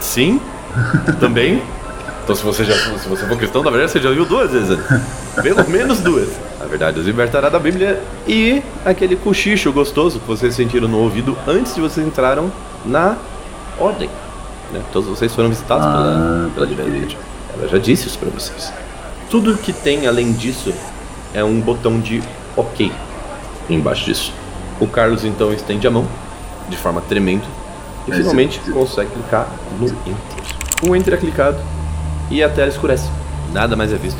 Sim, 0.00 0.40
também. 1.20 1.62
Então 2.22 2.36
se 2.36 2.42
você 2.44 2.64
já 2.64 2.74
se 2.74 3.08
você 3.08 3.26
for 3.26 3.36
cristão, 3.36 3.62
na 3.64 3.70
verdade 3.70 3.90
você 3.92 4.00
já 4.00 4.10
viu 4.10 4.24
duas 4.24 4.50
vezes. 4.52 4.78
Pelo 5.42 5.68
menos 5.68 6.00
duas. 6.00 6.28
A 6.60 6.64
verdade 6.66 7.00
os 7.00 7.06
libertará 7.06 7.48
da 7.48 7.58
Bíblia 7.58 8.00
e 8.28 8.62
aquele 8.84 9.16
cochicho 9.16 9.72
gostoso 9.72 10.20
que 10.20 10.26
vocês 10.26 10.54
sentiram 10.54 10.86
no 10.86 10.98
ouvido 10.98 11.36
antes 11.46 11.74
de 11.74 11.80
vocês 11.80 12.06
entraram 12.06 12.52
na 12.84 13.16
ordem. 13.78 14.08
né? 14.72 14.80
Todos 14.92 15.08
vocês 15.08 15.34
foram 15.34 15.48
visitados 15.48 15.84
Ah, 15.84 16.48
pela, 16.54 16.66
pela. 16.66 16.80
Ela 17.58 17.68
já 17.68 17.78
disse 17.78 18.06
isso 18.06 18.18
pra 18.18 18.30
vocês. 18.30 18.72
Tudo 19.28 19.56
que 19.56 19.72
tem 19.72 20.06
além 20.06 20.32
disso 20.32 20.72
é 21.34 21.42
um 21.42 21.60
botão 21.60 21.98
de 21.98 22.22
OK 22.56 22.92
embaixo 23.68 24.04
disso. 24.04 24.32
O 24.82 24.86
Carlos 24.88 25.24
então 25.24 25.52
estende 25.52 25.86
a 25.86 25.90
mão 25.90 26.06
de 26.68 26.76
forma 26.76 27.00
tremenda 27.02 27.44
e 28.06 28.10
Mas 28.10 28.18
finalmente 28.18 28.60
eu- 28.66 28.74
consegue 28.74 29.10
clicar 29.10 29.48
no 29.78 29.86
Enter. 29.86 30.14
O 30.88 30.96
Enter 30.96 31.14
é 31.14 31.16
clicado 31.16 31.58
e 32.30 32.42
a 32.42 32.48
tela 32.48 32.68
escurece. 32.68 33.08
Nada 33.52 33.76
mais 33.76 33.92
é 33.92 33.96
visto 33.96 34.18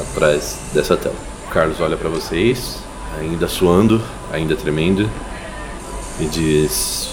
atrás 0.00 0.58
dessa 0.72 0.96
tela. 0.96 1.14
O 1.46 1.50
Carlos 1.50 1.80
olha 1.80 1.96
pra 1.96 2.08
vocês, 2.08 2.78
ainda 3.20 3.46
suando, 3.48 4.00
ainda 4.32 4.56
tremendo, 4.56 5.08
e 6.20 6.24
diz: 6.24 7.10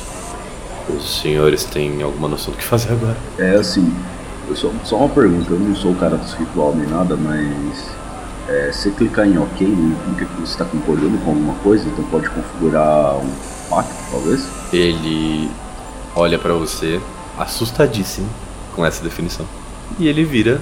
Os 0.90 1.22
senhores 1.22 1.66
têm 1.66 2.02
alguma 2.02 2.28
noção 2.30 2.54
do 2.54 2.58
que 2.58 2.64
fazer 2.64 2.94
agora? 2.94 3.18
É 3.38 3.56
assim, 3.56 3.94
eu 4.48 4.56
só, 4.56 4.70
só 4.86 4.98
uma 4.98 5.10
pergunta, 5.10 5.52
eu 5.52 5.60
não 5.60 5.76
sou 5.76 5.92
o 5.92 5.96
cara 5.96 6.16
dos 6.18 6.34
ritual 6.34 6.74
nem 6.76 6.88
nada, 6.88 7.16
mas 7.18 7.90
é, 8.54 8.72
se 8.72 8.92
clicar 8.92 9.28
em 9.28 9.38
OK, 9.38 9.66
implica 9.68 10.26
que 10.26 10.42
você 10.42 10.54
está 10.54 10.66
concordando 10.66 11.18
com 11.20 11.32
alguma 11.32 11.56
coisa, 11.56 11.88
então 11.88 12.04
pode 12.06 12.30
configurar 12.30 13.18
um 13.18 13.30
pacto, 13.70 13.94
talvez? 14.12 14.48
Ele 14.72 15.50
olha 16.16 16.38
pra 16.38 16.54
você, 16.54 17.02
assustadíssimo 17.38 18.30
com 18.76 18.86
essa 18.86 19.04
definição. 19.04 19.46
E 19.98 20.08
ele 20.08 20.24
vira 20.24 20.62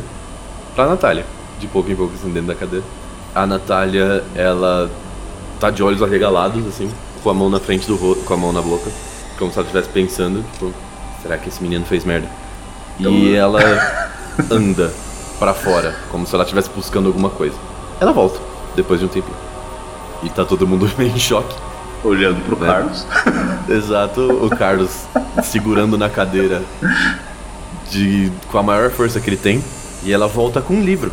pra 0.74 0.88
Natália, 0.88 1.26
de 1.60 1.68
pouco 1.68 1.92
em 1.92 1.96
pouco 1.96 2.14
assim 2.14 2.32
dentro 2.32 2.48
da 2.48 2.56
cadeira. 2.56 2.86
A 3.36 3.46
Natália, 3.46 4.24
ela 4.36 4.90
tá 5.60 5.70
de 5.70 5.84
olhos 5.84 6.02
arregalados, 6.02 6.66
assim, 6.68 6.90
com 7.22 7.30
a 7.30 7.34
mão 7.34 7.50
na 7.50 7.60
frente 7.60 7.88
do 7.88 7.96
rosto, 7.96 8.24
com 8.24 8.34
a 8.34 8.38
mão 8.38 8.54
na 8.54 8.62
boca, 8.62 8.90
como 9.38 9.52
se 9.52 9.58
ela 9.60 9.68
estivesse 9.68 9.90
pensando, 9.90 10.44
tipo, 10.54 10.74
será 11.22 11.38
que 11.38 11.50
esse 11.50 11.62
menino 11.62 11.86
fez 11.86 12.06
merda? 12.06 12.30
E 13.00 13.36
ela 13.36 13.60
anda 14.50 14.92
pra 15.38 15.54
fora, 15.54 15.96
como 16.10 16.26
se 16.26 16.34
ela 16.34 16.44
estivesse 16.44 16.70
buscando 16.70 17.08
alguma 17.08 17.30
coisa. 17.30 17.71
Ela 18.02 18.12
volta, 18.12 18.40
depois 18.76 19.00
de 19.00 19.06
um 19.06 19.10
tempinho. 19.10 19.38
E 20.24 20.30
tá 20.30 20.44
todo 20.44 20.68
mundo 20.68 20.90
meio 20.98 21.12
em 21.16 21.20
choque. 21.20 21.56
Olhando 22.04 22.44
pro 22.44 22.58
Né? 22.58 22.66
Carlos. 22.68 23.06
Exato, 23.70 24.22
o 24.44 24.50
Carlos 24.50 25.06
segurando 25.44 26.00
na 26.00 26.10
cadeira 26.10 26.64
de 27.92 28.32
com 28.52 28.58
a 28.58 28.64
maior 28.64 28.90
força 28.90 29.20
que 29.20 29.30
ele 29.30 29.38
tem 29.38 29.64
e 30.04 30.12
ela 30.12 30.28
volta 30.28 30.60
com 30.62 30.74
um 30.74 30.82
livro. 30.82 31.12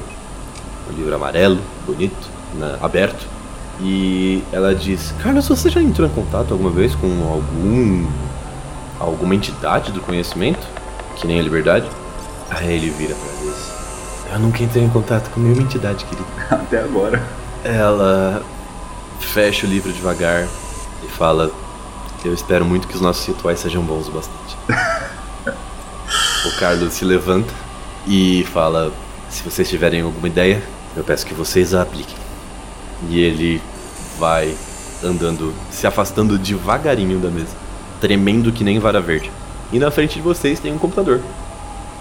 Um 0.91 0.97
livro 0.97 1.15
amarelo, 1.15 1.61
bonito, 1.87 2.17
né, 2.55 2.79
aberto. 2.81 3.27
E 3.81 4.43
ela 4.51 4.75
diz: 4.75 5.15
"Carlos, 5.23 5.47
você 5.47 5.69
já 5.69 5.83
entrou 5.83 6.09
em 6.09 6.11
contato 6.11 6.53
alguma 6.53 6.71
vez 6.71 6.95
com 6.95 7.07
algum 7.31 8.07
alguma 8.99 9.35
entidade 9.35 9.93
do 9.93 10.01
conhecimento, 10.01 10.67
que 11.17 11.27
nem 11.27 11.39
a 11.39 11.43
liberdade?" 11.43 11.87
Aí 12.51 12.73
ele 12.73 12.89
vira 12.91 13.15
pra 13.15 13.31
Liz: 13.33 13.38
"Eu 14.33 14.39
nunca 14.39 14.63
entrei 14.63 14.85
em 14.85 14.89
contato 14.89 15.31
com 15.31 15.41
nenhuma 15.41 15.63
entidade, 15.63 16.05
querido." 16.05 16.27
Até 16.51 16.81
agora. 16.81 17.23
Ela 17.65 18.43
fecha 19.21 19.67
o 19.67 19.71
livro 19.71 19.93
devagar 19.93 20.47
e 21.03 21.09
fala: 21.09 21.51
Eu 22.25 22.35
espero 22.35 22.65
muito 22.65 22.89
que 22.89 22.95
os 22.95 23.01
nossos 23.01 23.27
rituais 23.27 23.61
sejam 23.61 23.83
bons 23.83 24.09
o 24.09 24.13
bastante. 24.13 24.57
o 26.47 26.59
Carlos 26.59 26.95
se 26.95 27.05
levanta 27.05 27.53
e 28.07 28.45
fala: 28.53 28.93
Se 29.31 29.43
vocês 29.43 29.69
tiverem 29.69 30.01
alguma 30.01 30.27
ideia, 30.27 30.63
eu 30.97 31.05
peço 31.05 31.27
que 31.27 31.35
vocês 31.35 31.75
a 31.75 31.83
apliquem. 31.83 32.17
E 33.09 33.21
ele 33.21 33.63
vai 34.19 34.55
andando, 35.03 35.55
se 35.71 35.87
afastando 35.87 36.39
devagarinho 36.39 37.21
da 37.21 37.31
mesa, 37.31 37.55
tremendo 38.01 38.53
que 38.53 38.65
nem 38.65 38.79
vara 38.79 39.01
verde. 39.01 39.31
E 39.73 39.79
na 39.79 39.91
frente 39.91 40.15
de 40.15 40.23
vocês 40.23 40.59
tem 40.59 40.73
um 40.73 40.79
computador 40.79 41.21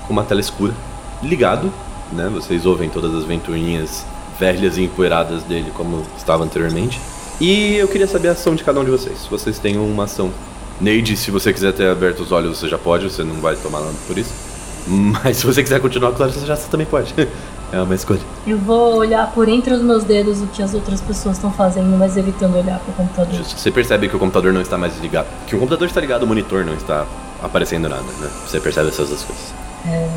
com 0.07 0.13
uma 0.13 0.23
tela 0.23 0.39
escura 0.39 0.73
ligado 1.21 1.71
né? 2.11 2.29
Vocês 2.33 2.65
ouvem 2.65 2.89
todas 2.89 3.13
as 3.13 3.23
ventoinhas 3.23 4.05
velhas 4.39 4.77
e 4.77 4.83
empoeiradas 4.83 5.43
dele 5.43 5.71
como 5.73 6.03
estava 6.17 6.43
anteriormente. 6.43 6.99
E 7.39 7.75
eu 7.75 7.87
queria 7.87 8.07
saber 8.07 8.29
a 8.29 8.31
ação 8.31 8.55
de 8.55 8.63
cada 8.63 8.79
um 8.79 8.85
de 8.85 8.91
vocês. 8.91 9.27
Vocês 9.29 9.59
têm 9.59 9.77
uma 9.77 10.05
ação. 10.05 10.31
Neide, 10.79 11.17
se 11.17 11.31
você 11.31 11.51
quiser 11.51 11.73
ter 11.73 11.89
aberto 11.89 12.21
os 12.21 12.31
olhos, 12.31 12.57
você 12.57 12.67
já 12.67 12.77
pode, 12.77 13.09
você 13.09 13.23
não 13.23 13.35
vai 13.35 13.55
tomar 13.55 13.79
nada 13.79 13.93
por 14.07 14.17
isso. 14.17 14.33
Mas 14.87 15.37
se 15.37 15.45
você 15.45 15.61
quiser 15.61 15.79
continuar 15.79 16.13
olhos, 16.19 16.35
você 16.35 16.45
já 16.45 16.55
você 16.55 16.69
também 16.69 16.87
pode. 16.87 17.13
É 17.69 17.81
uma 17.81 17.93
escolha. 17.93 18.21
Eu 18.45 18.57
vou 18.57 18.95
olhar 18.95 19.29
por 19.33 19.49
entre 19.49 19.73
os 19.73 19.81
meus 19.81 20.05
dedos 20.05 20.41
o 20.41 20.47
que 20.47 20.63
as 20.63 20.73
outras 20.73 21.01
pessoas 21.01 21.35
estão 21.35 21.51
fazendo, 21.51 21.97
mas 21.97 22.15
evitando 22.15 22.55
olhar 22.55 22.79
pro 22.79 22.93
computador. 22.93 23.33
Justo. 23.33 23.59
Você 23.59 23.69
percebe 23.69 24.07
que 24.07 24.15
o 24.15 24.19
computador 24.19 24.53
não 24.53 24.61
está 24.61 24.77
mais 24.77 24.97
ligado. 25.01 25.27
Que 25.45 25.53
o 25.53 25.59
computador 25.59 25.85
está 25.85 25.99
ligado, 25.99 26.23
o 26.23 26.27
monitor 26.27 26.63
não 26.63 26.73
está 26.75 27.05
aparecendo 27.43 27.89
nada, 27.89 28.03
né? 28.21 28.29
Você 28.45 28.61
percebe 28.61 28.87
essas 28.87 29.09
duas 29.09 29.21
coisas. 29.21 29.53
É, 29.85 30.07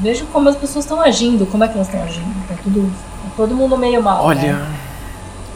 vejo 0.00 0.26
como 0.26 0.48
as 0.48 0.56
pessoas 0.56 0.84
estão 0.84 1.00
agindo, 1.00 1.46
como 1.46 1.64
é 1.64 1.68
que 1.68 1.74
elas 1.74 1.88
estão 1.88 2.02
agindo. 2.02 2.48
Tá 2.48 2.54
tudo. 2.62 2.90
tá 3.22 3.30
todo 3.36 3.54
mundo 3.54 3.76
meio 3.76 4.02
mal. 4.02 4.28
né? 4.30 4.74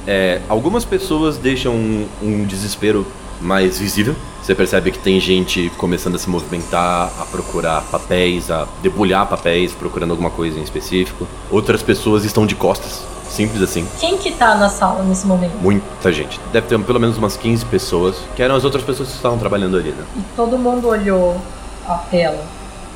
É, 0.07 0.40
algumas 0.49 0.84
pessoas 0.84 1.36
deixam 1.38 1.74
um, 1.74 2.07
um 2.22 2.45
desespero 2.45 3.07
mais 3.40 3.78
visível. 3.78 4.14
Você 4.43 4.55
percebe 4.55 4.90
que 4.90 4.99
tem 4.99 5.20
gente 5.20 5.70
começando 5.78 6.16
a 6.16 6.18
se 6.18 6.28
movimentar, 6.28 7.12
a 7.20 7.24
procurar 7.24 7.80
papéis, 7.82 8.51
a 8.51 8.66
debulhar 8.82 9.26
papéis, 9.26 9.72
procurando 9.72 10.11
alguma 10.11 10.30
coisa 10.30 10.59
em 10.59 10.62
específico. 10.62 11.26
Outras 11.51 11.80
pessoas 11.82 12.24
estão 12.24 12.45
de 12.45 12.57
costas, 12.57 13.05
simples 13.30 13.62
assim. 13.62 13.86
Quem 14.01 14.18
que 14.18 14.32
tá 14.32 14.57
na 14.57 14.68
sala 14.68 15.05
nesse 15.05 15.26
momento? 15.28 15.53
Muita 15.61 16.12
gente. 16.12 16.40
Deve 16.53 16.66
ter 16.66 16.78
pelo 16.80 16.99
menos 16.99 17.16
umas 17.18 17.36
15 17.36 17.64
pessoas, 17.66 18.16
que 18.34 18.43
eram 18.43 18.57
as 18.57 18.64
outras 18.64 18.82
pessoas 18.82 19.11
que 19.11 19.14
estavam 19.14 19.38
trabalhando 19.38 19.76
ali, 19.76 19.90
né? 19.90 20.05
E 20.16 20.22
todo 20.34 20.59
mundo 20.59 20.88
olhou 20.88 21.40
a 21.86 21.95
tela. 21.99 22.43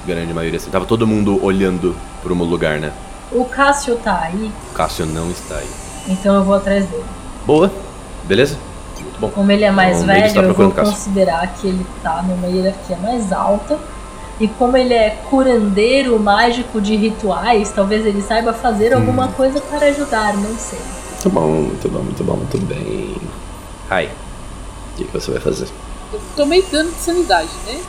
Grande 0.06 0.32
maioria 0.32 0.58
assim. 0.58 0.70
Tava 0.70 0.84
todo 0.86 1.06
mundo 1.06 1.42
olhando 1.44 1.96
para 2.22 2.32
um 2.32 2.42
lugar, 2.44 2.78
né? 2.78 2.92
O 3.32 3.44
Cássio 3.44 3.96
tá 3.96 4.20
aí, 4.22 4.52
O 4.70 4.74
Cássio 4.74 5.04
não 5.04 5.30
está 5.30 5.56
aí. 5.56 5.68
então 6.08 6.36
eu 6.36 6.44
vou 6.44 6.54
atrás 6.54 6.86
dele. 6.86 7.04
Boa, 7.44 7.70
beleza? 8.24 8.56
Muito 9.00 9.18
bom. 9.20 9.28
Como 9.30 9.50
ele 9.50 9.64
é 9.64 9.70
mais 9.70 10.00
Então, 10.02 10.14
velho, 10.14 10.40
eu 10.48 10.54
vou 10.54 10.70
considerar 10.70 11.46
que 11.54 11.66
ele 11.66 11.84
tá 12.02 12.22
numa 12.22 12.46
hierarquia 12.46 12.96
mais 12.98 13.32
alta. 13.32 13.78
E 14.38 14.46
como 14.46 14.76
ele 14.76 14.92
é 14.94 15.10
curandeiro 15.30 16.20
mágico 16.20 16.78
de 16.80 16.94
rituais, 16.94 17.72
talvez 17.72 18.04
ele 18.04 18.20
saiba 18.22 18.52
fazer 18.52 18.92
Hum. 18.94 18.98
alguma 18.98 19.28
coisa 19.28 19.60
para 19.60 19.86
ajudar, 19.88 20.34
não 20.34 20.54
sei. 20.56 20.78
Muito 21.12 21.30
bom, 21.30 21.46
muito 21.46 21.88
bom, 21.88 21.98
muito 22.00 22.24
bom, 22.24 22.36
muito 22.36 22.58
bem. 22.58 23.16
Ai, 23.90 24.06
o 24.92 24.96
que, 24.98 25.04
que 25.04 25.12
você 25.12 25.30
vai 25.32 25.40
fazer? 25.40 25.66
Eu 26.12 26.20
tomei 26.36 26.62
dano 26.70 26.90
de 26.90 26.98
sanidade, 26.98 27.48
né? 27.66 27.80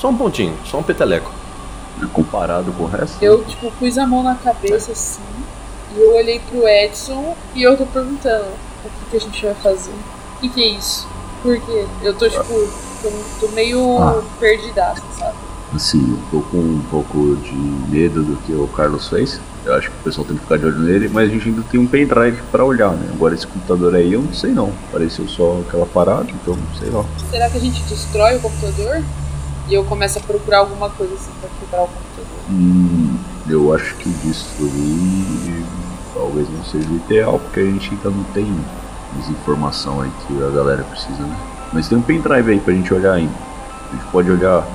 Só 0.00 0.08
um 0.08 0.16
pontinho, 0.16 0.54
só 0.64 0.78
um 0.78 0.82
peteleco. 0.82 1.30
Comparado 2.12 2.72
com 2.72 2.84
o 2.84 2.86
resto. 2.86 3.16
Eu, 3.22 3.44
tipo, 3.44 3.70
pus 3.72 3.96
a 3.98 4.06
mão 4.06 4.22
na 4.22 4.34
cabeça 4.34 4.92
assim. 4.92 5.22
E 5.96 6.00
eu 6.00 6.16
olhei 6.16 6.40
pro 6.40 6.66
Edson 6.68 7.36
e 7.54 7.62
eu 7.62 7.76
tô 7.76 7.86
perguntando: 7.86 8.44
o 8.84 8.88
que, 8.88 9.10
que 9.10 9.16
a 9.16 9.20
gente 9.20 9.44
vai 9.44 9.54
fazer? 9.54 9.92
O 10.36 10.40
que, 10.40 10.48
que 10.48 10.62
é 10.62 10.68
isso? 10.68 11.06
Por 11.42 11.58
quê? 11.60 11.86
Eu 12.02 12.14
tô, 12.14 12.28
tipo, 12.28 12.44
tô, 13.02 13.10
tô 13.40 13.48
meio 13.52 13.98
Ah. 14.02 14.22
perdidaço, 14.40 15.02
sabe? 15.18 15.34
Assim, 15.74 15.98
eu 16.12 16.18
tô 16.40 16.46
com 16.48 16.58
um 16.58 16.82
pouco 16.90 17.36
de 17.36 17.52
medo 17.54 18.22
do 18.22 18.36
que 18.42 18.52
o 18.52 18.66
Carlos 18.68 19.08
fez. 19.08 19.40
Eu 19.64 19.74
acho 19.74 19.90
que 19.90 19.96
o 19.96 20.02
pessoal 20.04 20.26
tem 20.26 20.36
que 20.36 20.42
ficar 20.42 20.58
de 20.58 20.66
olho 20.66 20.78
nele, 20.78 21.08
mas 21.08 21.28
a 21.28 21.32
gente 21.32 21.48
ainda 21.48 21.62
tem 21.62 21.80
um 21.80 21.86
pendrive 21.86 22.42
pra 22.52 22.64
olhar, 22.64 22.90
né? 22.92 23.08
Agora 23.12 23.34
esse 23.34 23.46
computador 23.46 23.94
aí 23.94 24.12
eu 24.12 24.22
não 24.22 24.32
sei 24.32 24.52
não. 24.52 24.72
Pareceu 24.92 25.26
só 25.26 25.60
aquela 25.66 25.86
parada, 25.86 26.26
então 26.30 26.56
sei 26.78 26.90
lá. 26.90 27.04
Será 27.30 27.48
que 27.50 27.56
a 27.56 27.60
gente 27.60 27.82
destrói 27.84 28.36
o 28.36 28.40
computador? 28.40 29.02
E 29.68 29.74
eu 29.74 29.84
começo 29.84 30.18
a 30.18 30.22
procurar 30.22 30.58
alguma 30.58 30.90
coisa 30.90 31.14
assim 31.14 31.30
pra 31.40 31.48
quebrar 31.58 31.84
o 31.84 31.88
computador. 31.88 32.50
Hum, 32.50 33.16
eu 33.48 33.74
acho 33.74 33.94
que 33.96 34.08
destruir 34.08 35.64
talvez 36.14 36.48
não 36.48 36.64
seja 36.64 36.88
o 36.88 36.96
ideal, 36.96 37.38
porque 37.38 37.60
a 37.60 37.64
gente 37.64 37.90
ainda 37.90 38.10
não 38.10 38.24
tem 38.32 38.46
as 39.20 39.28
informações 39.28 40.04
aí 40.04 40.26
que 40.26 40.44
a 40.44 40.50
galera 40.50 40.82
precisa, 40.84 41.22
né? 41.22 41.36
Mas 41.72 41.88
tem 41.88 41.98
um 41.98 42.02
pendrive 42.02 42.52
aí 42.52 42.60
pra 42.60 42.72
gente 42.72 42.94
olhar 42.94 43.14
ainda. 43.14 43.32
A 43.90 43.96
gente 43.96 44.06
pode 44.10 44.30
olhar 44.30 44.66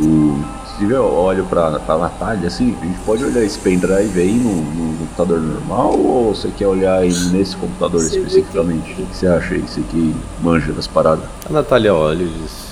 o. 0.00 0.42
Se 0.66 0.80
tiver 0.80 0.98
olho 0.98 1.44
pra, 1.44 1.78
pra 1.78 1.96
Natália, 1.96 2.48
assim, 2.48 2.76
a 2.82 2.84
gente 2.84 2.98
pode 3.06 3.24
olhar 3.24 3.44
esse 3.44 3.56
pendrive 3.60 4.20
aí 4.20 4.32
no, 4.32 4.56
no 4.56 4.98
computador 4.98 5.40
normal 5.40 5.96
ou 5.96 6.34
você 6.34 6.48
quer 6.48 6.66
olhar 6.66 6.98
aí 6.98 7.14
nesse 7.30 7.56
computador 7.56 8.00
especificamente? 8.00 8.90
O 9.00 9.06
que 9.06 9.16
você 9.16 9.28
acha 9.28 9.54
aí? 9.54 9.60
Você 9.60 9.82
que 9.82 10.16
manja 10.42 10.72
das 10.72 10.88
paradas? 10.88 11.24
A 11.48 11.52
Natália 11.52 11.94
olha 11.94 12.24
e 12.24 12.28
diz: 12.28 12.63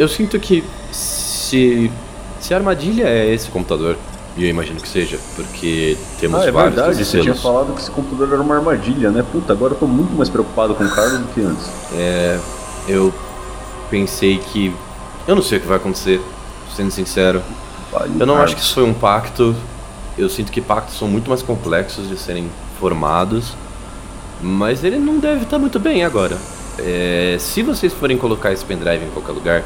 Eu 0.00 0.08
sinto 0.08 0.40
que 0.40 0.64
se, 0.90 1.90
se 2.40 2.54
a 2.54 2.56
armadilha 2.56 3.04
é 3.06 3.34
esse 3.34 3.50
computador, 3.50 3.96
e 4.34 4.44
eu 4.44 4.48
imagino 4.48 4.80
que 4.80 4.88
seja, 4.88 5.18
porque 5.36 5.94
temos 6.18 6.40
Ah, 6.40 6.46
é 6.46 6.50
vários 6.50 6.74
verdade, 6.74 7.04
você 7.04 7.20
tinha 7.20 7.34
falado 7.34 7.74
que 7.74 7.82
esse 7.82 7.90
computador 7.90 8.32
era 8.32 8.42
uma 8.42 8.56
armadilha, 8.56 9.10
né? 9.10 9.22
Puta, 9.30 9.52
agora 9.52 9.74
eu 9.74 9.78
tô 9.78 9.86
muito 9.86 10.14
mais 10.14 10.30
preocupado 10.30 10.74
com 10.74 10.84
o 10.84 10.90
Carlos 10.90 11.18
do 11.18 11.26
que 11.34 11.42
antes. 11.42 11.68
É, 11.92 12.38
eu 12.88 13.12
pensei 13.90 14.38
que. 14.38 14.74
Eu 15.28 15.34
não 15.34 15.42
sei 15.42 15.58
o 15.58 15.60
que 15.60 15.66
vai 15.66 15.76
acontecer, 15.76 16.18
sendo 16.74 16.90
sincero. 16.90 17.42
Vale, 17.92 18.12
Eu 18.18 18.26
não 18.26 18.36
Carlos. 18.36 18.44
acho 18.44 18.56
que 18.56 18.62
isso 18.62 18.72
foi 18.72 18.84
um 18.84 18.94
pacto. 18.94 19.54
Eu 20.16 20.30
sinto 20.30 20.50
que 20.50 20.62
pactos 20.62 20.96
são 20.98 21.08
muito 21.08 21.28
mais 21.28 21.42
complexos 21.42 22.08
de 22.08 22.16
serem 22.16 22.48
formados. 22.78 23.52
Mas 24.40 24.82
ele 24.82 24.98
não 24.98 25.18
deve 25.18 25.42
estar 25.42 25.58
muito 25.58 25.78
bem 25.78 26.04
agora. 26.04 26.38
É, 26.78 27.36
se 27.38 27.62
vocês 27.62 27.92
forem 27.92 28.16
colocar 28.16 28.50
esse 28.50 28.64
pendrive 28.64 29.04
em 29.04 29.10
qualquer 29.10 29.32
lugar, 29.32 29.62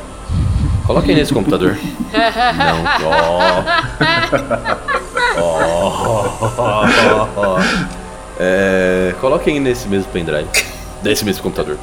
coloquem 0.86 1.14
nesse 1.14 1.32
computador. 1.32 1.76
Não. 2.12 2.84
Ó. 3.10 3.62
Ó. 6.56 7.58
É, 8.38 9.14
coloquem 9.20 9.60
nesse 9.60 9.88
mesmo 9.88 10.10
pendrive. 10.12 10.48
Nesse 11.02 11.24
mesmo 11.24 11.42
computador. 11.42 11.76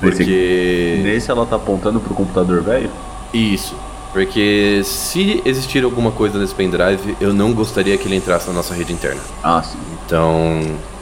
Nesse- 0.00 0.16
Porque. 0.18 1.00
Nesse 1.02 1.30
ela 1.30 1.46
tá 1.46 1.56
apontando 1.56 2.00
pro 2.00 2.14
computador 2.14 2.62
velho? 2.62 2.90
Isso. 3.32 3.74
Porque 4.12 4.80
se 4.84 5.42
existir 5.44 5.84
alguma 5.84 6.10
coisa 6.10 6.38
nesse 6.38 6.54
pendrive, 6.54 7.16
eu 7.20 7.34
não 7.34 7.52
gostaria 7.52 7.96
que 7.98 8.06
ele 8.08 8.16
entrasse 8.16 8.46
na 8.48 8.54
nossa 8.54 8.72
rede 8.74 8.92
interna. 8.92 9.20
Ah, 9.42 9.62
sim. 9.62 9.78
Então, 10.06 10.60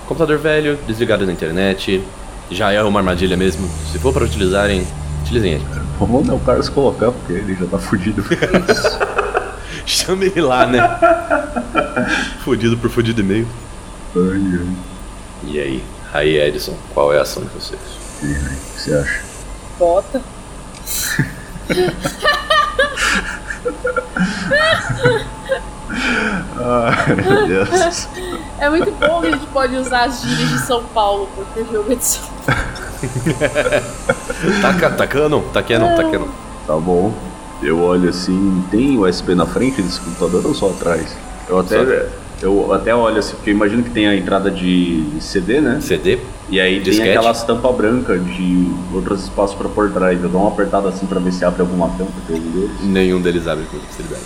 computador 0.09 0.39
velho, 0.39 0.79
desligado 0.87 1.25
da 1.25 1.33
internet, 1.33 2.03
já 2.51 2.73
é 2.73 2.83
uma 2.83 2.99
armadilha 3.01 3.37
mesmo. 3.37 3.69
Se 3.93 3.99
for 3.99 4.13
para 4.13 4.25
utilizarem, 4.25 4.85
utilizem 5.25 5.53
ele. 5.55 5.65
Vamos 5.99 6.21
mandar 6.21 6.35
o 6.35 6.41
Carlos 6.41 6.69
colocar, 6.69 7.11
porque 7.11 7.33
ele 7.33 7.55
já 7.55 7.67
tá 7.67 7.79
fudido. 7.79 8.23
Chame 9.87 10.27
ele 10.27 10.41
lá, 10.43 10.67
né? 10.67 10.81
fudido 12.45 12.77
por 12.77 12.91
fudido 12.91 13.21
e 13.21 13.25
meio. 13.25 13.49
Ai, 14.15 14.61
ai. 14.61 14.77
E 15.45 15.61
aí? 15.61 15.85
Aí, 16.13 16.37
Edson, 16.39 16.77
qual 16.93 17.13
é 17.13 17.19
a 17.19 17.23
ação 17.23 17.43
de 17.43 17.49
vocês? 17.49 17.81
E 18.23 18.27
aí, 18.27 18.33
O 18.33 18.75
que 18.75 18.81
você 18.81 18.95
acha? 18.95 19.21
Bota. 19.79 20.23
Ai, 26.57 27.17
meu 27.17 27.47
Deus. 27.47 28.09
É 28.59 28.69
muito 28.71 28.91
bom 28.93 29.21
que 29.21 29.27
a 29.29 29.31
gente 29.33 29.47
pode 29.47 29.77
usar 29.77 30.05
as 30.05 30.23
gírias 30.23 30.51
de 30.51 30.59
São 30.61 30.85
Paulo, 30.85 31.29
porque 31.35 31.61
o 31.61 31.73
jogo 31.73 31.93
é 31.93 31.97
de 31.97 32.05
São 32.05 32.23
Paulo. 32.47 32.64
Tá, 34.61 34.91
tá 34.91 35.07
canon? 35.07 35.41
Tá 35.53 35.63
canon, 35.63 35.95
tá 35.97 36.05
canon. 36.05 36.27
Tá 36.67 36.77
bom. 36.77 37.13
Eu 37.63 37.81
olho 37.81 38.09
assim, 38.11 38.63
tem 38.71 38.99
USB 38.99 39.35
na 39.35 39.47
frente 39.47 39.81
desse 39.81 40.01
computador 40.01 40.45
ou 40.47 40.55
só 40.55 40.69
atrás? 40.69 41.17
Eu 41.49 41.59
até, 41.61 42.09
eu 42.43 42.73
até 42.73 42.95
olho 42.95 43.19
assim, 43.19 43.35
porque 43.37 43.51
eu 43.51 43.55
imagino 43.55 43.83
que 43.83 43.91
tem 43.91 44.07
a 44.07 44.15
entrada 44.15 44.51
de 44.51 45.05
CD, 45.21 45.61
né? 45.61 45.79
CD? 45.81 46.19
E 46.51 46.61
aí 46.61 46.79
Disquete. 46.81 47.09
tem 47.09 47.17
aquela 47.17 47.33
tampa 47.35 47.73
branca 47.73 48.19
de 48.19 48.69
outros 48.93 49.23
espaços 49.23 49.57
pra 49.57 49.69
pôr 49.69 49.89
drive. 49.89 50.23
Eu 50.23 50.29
dou 50.29 50.43
uma 50.43 50.51
apertada 50.51 50.89
assim 50.89 51.07
pra 51.07 51.19
ver 51.21 51.33
se 51.33 51.43
abre 51.45 51.63
alguma 51.63 51.89
tampa 51.91 52.13
algum 52.29 52.51
deles. 52.51 52.71
Nenhum 52.83 53.21
deles 53.21 53.47
abre 53.47 53.65
com 53.71 53.79
facilidade. 53.79 54.23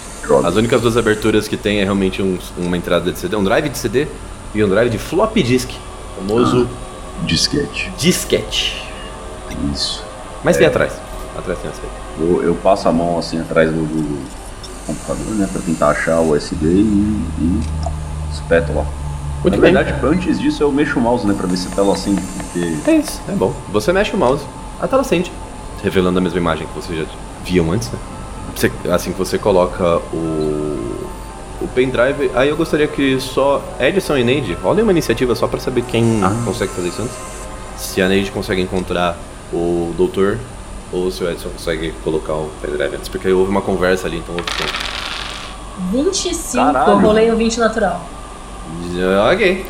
As 0.47 0.57
únicas 0.57 0.81
duas 0.81 0.97
aberturas 0.97 1.47
que 1.47 1.57
tem 1.57 1.79
é 1.81 1.85
realmente 1.85 2.21
um- 2.21 2.39
uma 2.57 2.77
entrada 2.77 3.13
de 3.13 3.19
CD, 3.19 3.37
um 3.37 3.45
drive 3.45 3.69
de 3.69 3.79
CD 3.79 4.09
e 4.55 4.65
um 4.65 4.69
drive 4.69 4.91
de 4.91 4.99
floppy 4.99 5.43
disk, 5.45 5.71
famoso 6.17 6.67
Disquete. 7.25 7.93
disquete. 7.99 8.83
Isso. 9.75 10.03
Mas 10.45 10.57
tem 10.57 10.67
atrás. 10.67 10.93
Atrás 11.37 11.59
tem 11.61 11.71
aí. 11.71 11.89
Eu, 12.21 12.43
eu 12.43 12.55
passo 12.57 12.89
a 12.89 12.93
mão 12.93 13.19
assim 13.19 13.41
atrás 13.41 13.71
do, 13.71 13.83
do 13.83 14.19
computador, 14.87 15.35
né? 15.35 15.49
Pra 15.53 15.61
tentar 15.63 15.89
achar 15.89 16.21
o 16.21 16.33
USB 16.33 16.67
e, 16.67 17.25
e 17.41 17.61
espeto 18.33 18.73
lá. 18.73 18.85
Muito 19.43 19.55
Na 19.57 19.63
bem. 19.63 19.73
verdade, 19.73 19.95
antes 20.05 20.39
disso 20.39 20.63
eu 20.63 20.73
mexo 20.73 20.99
o 20.99 21.03
mouse, 21.03 21.27
né? 21.27 21.35
Pra 21.37 21.47
ver 21.47 21.57
se 21.57 21.69
a 21.69 21.71
tela 21.71 21.93
acende, 21.93 22.21
porque 22.37 22.77
É 22.91 22.97
isso, 22.97 23.21
é 23.29 23.33
bom. 23.33 23.55
Você 23.73 23.93
mexe 23.93 24.15
o 24.15 24.19
mouse, 24.19 24.45
a 24.81 24.89
tela 24.89 25.03
acende, 25.03 25.31
revelando 25.83 26.19
a 26.19 26.21
mesma 26.23 26.39
imagem 26.39 26.67
que 26.67 26.75
vocês 26.75 26.99
já 26.99 27.05
viam 27.45 27.71
antes, 27.71 27.91
né? 27.91 27.99
Você- 28.55 28.73
assim 28.91 29.13
que 29.13 29.19
você 29.19 29.39
coloca 29.39 29.99
o, 30.13 30.68
o 31.61 31.67
pendrive, 31.69 32.31
aí 32.35 32.49
eu 32.49 32.57
gostaria 32.57 32.87
que 32.87 33.19
só 33.21 33.63
Edson 33.81 34.17
e 34.17 34.25
Neide 34.25 34.53
rolem 34.55 34.83
uma 34.83 34.93
iniciativa 34.93 35.35
só 35.35 35.47
pra 35.49 35.59
saber 35.61 35.83
quem 35.83 36.23
Ah. 36.23 36.33
consegue 36.45 36.73
fazer 36.73 36.89
isso 36.89 37.03
antes. 37.03 37.17
Se 37.77 38.01
a 38.03 38.09
Neide 38.09 38.31
consegue 38.31 38.61
encontrar 38.61 39.17
o 39.53 39.93
doutor 39.97 40.39
ou 40.93 41.11
se 41.11 41.23
o 41.25 41.31
Edson 41.31 41.49
consegue 41.51 41.93
colocar 42.05 42.35
o 42.35 42.51
pendrive 42.63 42.97
antes, 42.97 43.09
porque 43.09 43.29
houve 43.31 43.51
uma 43.51 43.61
conversa 43.63 44.07
ali, 44.07 44.19
então 44.19 44.35
houve 44.35 44.47
tempo. 44.57 44.73
25, 45.93 46.57
Caralho. 46.73 46.91
eu 46.93 46.99
rolei 46.99 47.31
um 47.31 47.37
20 47.37 47.59
natural. 47.59 48.05
Ok. 49.33 49.65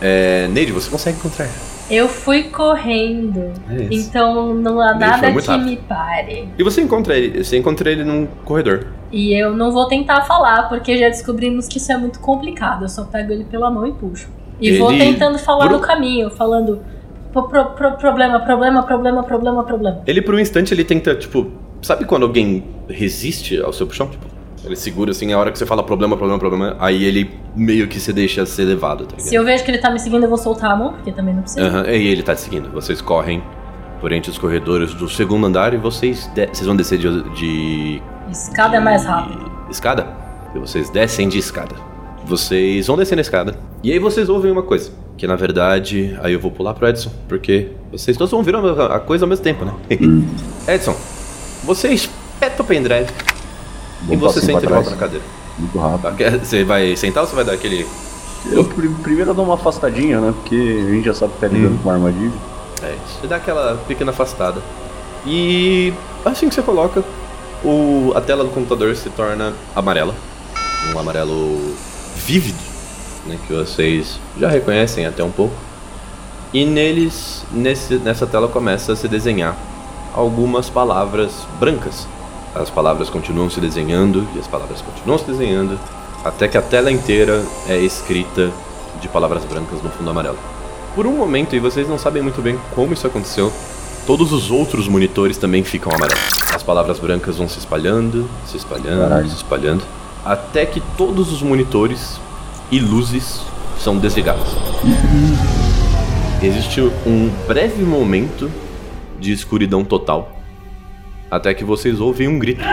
É, 0.00 0.48
Neide, 0.48 0.72
você 0.72 0.90
consegue 0.90 1.18
encontrar. 1.18 1.48
Eu 1.90 2.08
fui 2.08 2.44
correndo. 2.44 3.52
É. 3.70 3.86
Então 3.90 4.52
não 4.52 4.80
há 4.80 4.88
foi 4.90 4.98
nada 4.98 5.32
que 5.32 5.46
rápido. 5.46 5.64
me 5.66 5.76
pare. 5.76 6.48
E 6.58 6.62
você 6.62 6.82
encontra 6.82 7.16
ele. 7.16 7.42
Você 7.44 7.56
encontra 7.56 7.90
ele 7.90 8.04
num 8.04 8.26
corredor. 8.44 8.86
E 9.16 9.32
eu 9.32 9.54
não 9.56 9.72
vou 9.72 9.86
tentar 9.86 10.20
falar, 10.22 10.68
porque 10.68 10.98
já 10.98 11.08
descobrimos 11.08 11.66
que 11.66 11.78
isso 11.78 11.90
é 11.90 11.96
muito 11.96 12.20
complicado. 12.20 12.82
Eu 12.84 12.88
só 12.88 13.04
pego 13.04 13.32
ele 13.32 13.44
pela 13.44 13.70
mão 13.70 13.86
e 13.86 13.92
puxo. 13.92 14.28
E 14.60 14.76
vou 14.78 14.92
Ele- 14.92 14.98
tentando 15.04 15.38
falar 15.38 15.68
Bru- 15.68 15.76
no 15.78 15.82
caminho, 15.82 16.28
falando 16.28 16.80
pro- 17.32 17.48
pro- 17.48 17.64
pro- 17.70 17.92
problema, 17.92 18.40
problema, 18.40 18.82
problema, 18.82 19.22
problema, 19.22 19.64
problema. 19.64 20.02
Ele, 20.06 20.20
por 20.20 20.34
um 20.34 20.38
instante, 20.38 20.74
ele 20.74 20.84
tenta, 20.84 21.14
tipo. 21.14 21.50
Sabe 21.82 22.04
quando 22.04 22.24
alguém 22.24 22.64
resiste 22.88 23.58
ao 23.60 23.72
seu 23.72 23.86
puxão? 23.86 24.08
Tipo, 24.08 24.26
ele 24.64 24.76
segura 24.76 25.12
assim, 25.12 25.32
a 25.32 25.38
hora 25.38 25.50
que 25.52 25.58
você 25.58 25.64
fala 25.66 25.82
problema, 25.82 26.16
problema, 26.16 26.38
problema, 26.38 26.76
aí 26.80 27.04
ele 27.04 27.30
meio 27.54 27.86
que 27.86 28.00
se 28.00 28.12
deixa 28.12 28.44
ser 28.44 28.64
levado, 28.64 29.06
tá? 29.06 29.18
Se 29.18 29.34
eu 29.34 29.44
vejo 29.44 29.62
que 29.64 29.70
ele 29.70 29.78
tá 29.78 29.90
me 29.90 29.98
seguindo, 29.98 30.24
eu 30.24 30.28
vou 30.28 30.38
soltar 30.38 30.72
a 30.72 30.76
mão, 30.76 30.92
porque 30.94 31.12
também 31.12 31.34
não 31.34 31.42
precisa. 31.42 31.66
Aham, 31.66 31.86
e 31.86 32.06
ele 32.08 32.22
tá 32.22 32.34
te 32.34 32.40
seguindo. 32.40 32.70
Vocês 32.70 33.00
correm 33.00 33.42
por 34.00 34.12
entre 34.12 34.30
os 34.30 34.38
corredores 34.38 34.94
do 34.94 35.08
segundo 35.08 35.46
andar 35.46 35.72
e 35.74 35.76
vocês, 35.76 36.26
de- 36.34 36.46
vocês 36.46 36.66
vão 36.66 36.76
descer 36.76 36.98
de, 36.98 37.22
de 37.34 38.02
Escada 38.30 38.76
é 38.76 38.80
mais 38.80 39.04
rápido. 39.04 39.50
Escada? 39.70 40.06
E 40.54 40.58
vocês 40.58 40.90
descem 40.90 41.28
de 41.28 41.38
escada. 41.38 41.74
Vocês 42.26 42.86
vão 42.88 42.96
descer 42.96 43.14
na 43.14 43.20
escada. 43.22 43.56
E 43.82 43.92
aí 43.92 43.98
vocês 43.98 44.28
ouvem 44.28 44.50
uma 44.50 44.62
coisa. 44.62 44.90
Que 45.16 45.26
na 45.26 45.36
verdade, 45.36 46.18
aí 46.22 46.32
eu 46.32 46.40
vou 46.40 46.50
pular 46.50 46.74
pro 46.74 46.88
Edson, 46.88 47.10
porque 47.28 47.68
vocês 47.90 48.16
todos 48.16 48.30
vão 48.32 48.42
ver 48.42 48.54
a 48.56 48.96
a 48.96 49.00
coisa 49.00 49.24
ao 49.24 49.28
mesmo 49.28 49.44
tempo, 49.44 49.64
né? 49.64 49.72
Edson, 50.68 50.94
você 51.64 51.88
espeta 51.88 52.62
o 52.62 52.66
pendrive 52.66 53.08
e 54.02 54.16
Vamos 54.16 54.20
você 54.34 54.40
senta 54.40 54.60
pra 54.60 54.74
volta 54.76 54.90
na 54.90 54.96
cadeira. 54.96 55.24
Muito 55.58 55.78
rápido. 55.78 56.16
Quer- 56.16 56.38
Você 56.38 56.64
vai 56.64 56.94
sentar 56.96 57.22
ou 57.22 57.28
você 57.28 57.34
vai 57.36 57.44
dar 57.44 57.52
aquele. 57.54 57.86
Eu 58.52 58.64
pri- 58.64 58.88
primeiro 59.02 59.32
dou 59.32 59.44
uma 59.44 59.54
afastadinha, 59.54 60.20
né? 60.20 60.34
Porque 60.36 60.54
a 60.54 60.90
gente 60.92 61.04
já 61.06 61.14
sabe 61.14 61.32
que 61.34 61.40
tá 61.40 61.48
lidando 61.48 61.78
com 61.78 61.88
uma 61.88 61.94
armadilha. 61.94 62.32
É, 62.86 62.96
você 63.06 63.26
dá 63.26 63.36
aquela 63.36 63.76
pequena 63.88 64.12
afastada. 64.12 64.62
E 65.26 65.92
assim 66.24 66.48
que 66.48 66.54
você 66.54 66.62
coloca, 66.62 67.02
o, 67.64 68.12
a 68.14 68.20
tela 68.20 68.44
do 68.44 68.50
computador 68.50 68.94
se 68.94 69.10
torna 69.10 69.52
amarela. 69.74 70.14
Um 70.94 70.98
amarelo 70.98 71.74
vívido, 72.14 72.58
né, 73.26 73.36
que 73.44 73.52
vocês 73.52 74.20
já 74.38 74.48
reconhecem 74.48 75.04
até 75.04 75.24
um 75.24 75.30
pouco. 75.30 75.54
E 76.52 76.64
neles, 76.64 77.44
nesse, 77.50 77.96
nessa 77.96 78.26
tela 78.26 78.46
começa 78.46 78.92
a 78.92 78.96
se 78.96 79.08
desenhar 79.08 79.56
algumas 80.14 80.70
palavras 80.70 81.32
brancas. 81.58 82.06
As 82.54 82.70
palavras 82.70 83.10
continuam 83.10 83.50
se 83.50 83.60
desenhando 83.60 84.26
e 84.34 84.38
as 84.38 84.46
palavras 84.46 84.80
continuam 84.80 85.18
se 85.18 85.24
desenhando 85.24 85.78
até 86.24 86.48
que 86.48 86.56
a 86.56 86.62
tela 86.62 86.90
inteira 86.90 87.44
é 87.68 87.76
escrita 87.78 88.50
de 89.00 89.08
palavras 89.08 89.44
brancas 89.44 89.82
no 89.82 89.90
fundo 89.90 90.08
amarelo. 90.08 90.38
Por 90.96 91.06
um 91.06 91.14
momento, 91.14 91.54
e 91.54 91.60
vocês 91.60 91.86
não 91.86 91.98
sabem 91.98 92.22
muito 92.22 92.40
bem 92.40 92.58
como 92.74 92.94
isso 92.94 93.06
aconteceu, 93.06 93.52
todos 94.06 94.32
os 94.32 94.50
outros 94.50 94.88
monitores 94.88 95.36
também 95.36 95.62
ficam 95.62 95.92
amarelos. 95.92 96.40
As 96.54 96.62
palavras 96.62 96.98
brancas 96.98 97.36
vão 97.36 97.46
se 97.46 97.58
espalhando, 97.58 98.26
se 98.46 98.56
espalhando, 98.56 99.02
Caralho. 99.02 99.28
se 99.28 99.36
espalhando, 99.36 99.84
até 100.24 100.64
que 100.64 100.80
todos 100.96 101.30
os 101.30 101.42
monitores 101.42 102.18
e 102.70 102.80
luzes 102.80 103.42
são 103.78 103.98
desligados. 103.98 104.56
Existe 106.42 106.80
um 107.06 107.30
breve 107.46 107.84
momento 107.84 108.50
de 109.20 109.32
escuridão 109.32 109.84
total, 109.84 110.32
até 111.30 111.52
que 111.52 111.62
vocês 111.62 112.00
ouvem 112.00 112.26
um 112.26 112.38
grito 112.38 112.64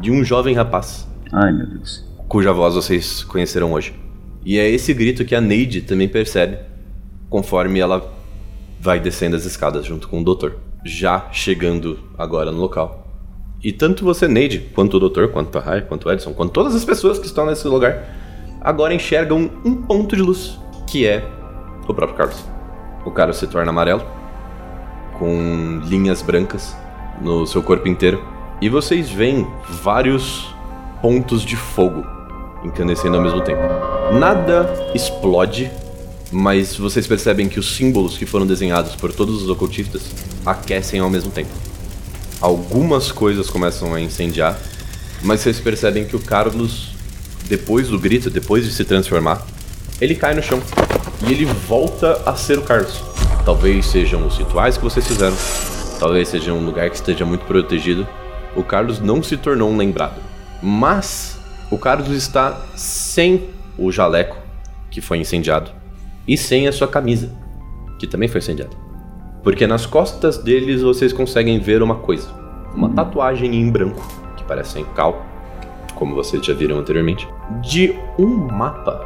de 0.00 0.10
um 0.10 0.24
jovem 0.24 0.54
rapaz 0.54 1.06
Ai, 1.30 1.52
meu 1.52 1.66
Deus. 1.66 2.02
cuja 2.26 2.54
voz 2.54 2.74
vocês 2.74 3.22
conheceram 3.22 3.74
hoje. 3.74 4.05
E 4.46 4.60
é 4.60 4.70
esse 4.70 4.94
grito 4.94 5.24
que 5.24 5.34
a 5.34 5.40
Neide 5.40 5.82
também 5.82 6.06
percebe 6.06 6.58
conforme 7.28 7.80
ela 7.80 8.14
vai 8.78 9.00
descendo 9.00 9.34
as 9.34 9.44
escadas 9.44 9.84
junto 9.84 10.06
com 10.06 10.20
o 10.20 10.24
doutor, 10.24 10.58
já 10.84 11.28
chegando 11.32 11.98
agora 12.16 12.52
no 12.52 12.60
local. 12.60 13.08
E 13.60 13.72
tanto 13.72 14.04
você, 14.04 14.28
Neide, 14.28 14.60
quanto 14.72 14.98
o 14.98 15.00
doutor, 15.00 15.32
quanto 15.32 15.58
a 15.58 15.60
Rai, 15.60 15.80
quanto 15.80 16.08
o 16.08 16.12
Edson, 16.12 16.32
quanto 16.32 16.52
todas 16.52 16.76
as 16.76 16.84
pessoas 16.84 17.18
que 17.18 17.26
estão 17.26 17.44
nesse 17.44 17.66
lugar, 17.66 18.04
agora 18.60 18.94
enxergam 18.94 19.50
um 19.64 19.82
ponto 19.82 20.14
de 20.14 20.22
luz, 20.22 20.56
que 20.86 21.04
é 21.04 21.28
o 21.88 21.92
próprio 21.92 22.16
Carlos. 22.16 22.44
O 23.04 23.10
Carlos 23.10 23.38
se 23.38 23.48
torna 23.48 23.70
amarelo, 23.70 24.06
com 25.18 25.80
linhas 25.88 26.22
brancas 26.22 26.76
no 27.20 27.48
seu 27.48 27.64
corpo 27.64 27.88
inteiro, 27.88 28.22
e 28.62 28.68
vocês 28.68 29.10
veem 29.10 29.44
vários 29.82 30.54
pontos 31.02 31.42
de 31.42 31.56
fogo 31.56 32.15
incandescendo 32.66 33.16
ao 33.16 33.22
mesmo 33.22 33.40
tempo. 33.40 33.62
Nada 34.12 34.90
explode, 34.94 35.70
mas 36.30 36.76
vocês 36.76 37.06
percebem 37.06 37.48
que 37.48 37.58
os 37.58 37.76
símbolos 37.76 38.18
que 38.18 38.26
foram 38.26 38.46
desenhados 38.46 38.94
por 38.96 39.12
todos 39.12 39.42
os 39.42 39.48
ocultistas 39.48 40.02
aquecem 40.44 41.00
ao 41.00 41.10
mesmo 41.10 41.30
tempo. 41.30 41.50
Algumas 42.40 43.10
coisas 43.10 43.48
começam 43.48 43.94
a 43.94 44.00
incendiar, 44.00 44.58
mas 45.22 45.40
vocês 45.40 45.58
percebem 45.58 46.04
que 46.04 46.16
o 46.16 46.20
Carlos, 46.20 46.90
depois 47.48 47.88
do 47.88 47.98
grito, 47.98 48.28
depois 48.28 48.64
de 48.64 48.72
se 48.72 48.84
transformar, 48.84 49.46
ele 50.00 50.14
cai 50.14 50.34
no 50.34 50.42
chão 50.42 50.60
e 51.26 51.32
ele 51.32 51.46
volta 51.46 52.20
a 52.26 52.36
ser 52.36 52.58
o 52.58 52.62
Carlos. 52.62 53.02
Talvez 53.44 53.86
sejam 53.86 54.26
os 54.26 54.36
rituais 54.36 54.76
que 54.76 54.84
vocês 54.84 55.06
fizeram, 55.06 55.36
talvez 55.98 56.28
seja 56.28 56.52
um 56.52 56.66
lugar 56.66 56.90
que 56.90 56.96
esteja 56.96 57.24
muito 57.24 57.44
protegido. 57.46 58.06
O 58.54 58.62
Carlos 58.62 59.00
não 59.00 59.22
se 59.22 59.36
tornou 59.36 59.70
um 59.70 59.76
lembrado, 59.76 60.20
mas 60.62 61.35
o 61.70 61.78
Carlos 61.78 62.10
está 62.10 62.60
sem 62.74 63.50
o 63.78 63.90
jaleco 63.90 64.36
que 64.90 65.00
foi 65.00 65.18
incendiado 65.18 65.70
e 66.26 66.36
sem 66.36 66.66
a 66.68 66.72
sua 66.72 66.88
camisa 66.88 67.30
que 67.98 68.06
também 68.06 68.28
foi 68.28 68.38
incendiada. 68.38 68.76
Porque 69.42 69.66
nas 69.66 69.86
costas 69.86 70.38
deles 70.38 70.82
vocês 70.82 71.12
conseguem 71.12 71.58
ver 71.58 71.82
uma 71.82 71.96
coisa, 71.96 72.28
uma 72.74 72.90
tatuagem 72.90 73.54
em 73.54 73.70
branco 73.70 74.02
que 74.36 74.44
parece 74.44 74.80
em 74.80 74.84
cal, 74.84 75.24
como 75.94 76.14
vocês 76.14 76.44
já 76.44 76.52
viram 76.52 76.78
anteriormente, 76.78 77.28
de 77.62 77.94
um 78.18 78.26
mapa. 78.26 79.04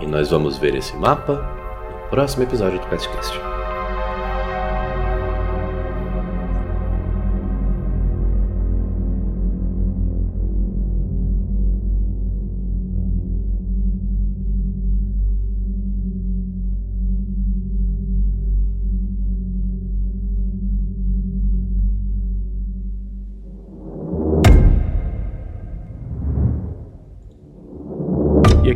E 0.00 0.06
nós 0.06 0.30
vamos 0.30 0.56
ver 0.58 0.74
esse 0.74 0.96
mapa 0.96 1.34
no 1.34 2.08
próximo 2.08 2.44
episódio 2.44 2.78
do 2.78 2.86
QuestCast. 2.86 3.49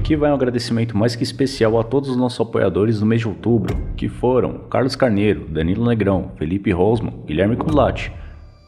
Aqui 0.05 0.17
vai 0.17 0.31
um 0.31 0.35
agradecimento 0.35 0.95
mais 0.95 1.17
que 1.17 1.23
especial 1.23 1.81
a 1.81 1.83
todos 1.83 2.11
os 2.11 2.17
nossos 2.17 2.39
apoiadores 2.39 3.01
do 3.01 3.07
mês 3.07 3.23
de 3.23 3.29
outubro, 3.29 3.75
que 3.97 4.07
foram 4.07 4.59
Carlos 4.69 4.95
Carneiro, 4.95 5.49
Danilo 5.49 5.87
Negrão, 5.87 6.31
Felipe 6.37 6.71
Rosman, 6.71 7.15
Guilherme 7.25 7.57
Culati, 7.57 8.13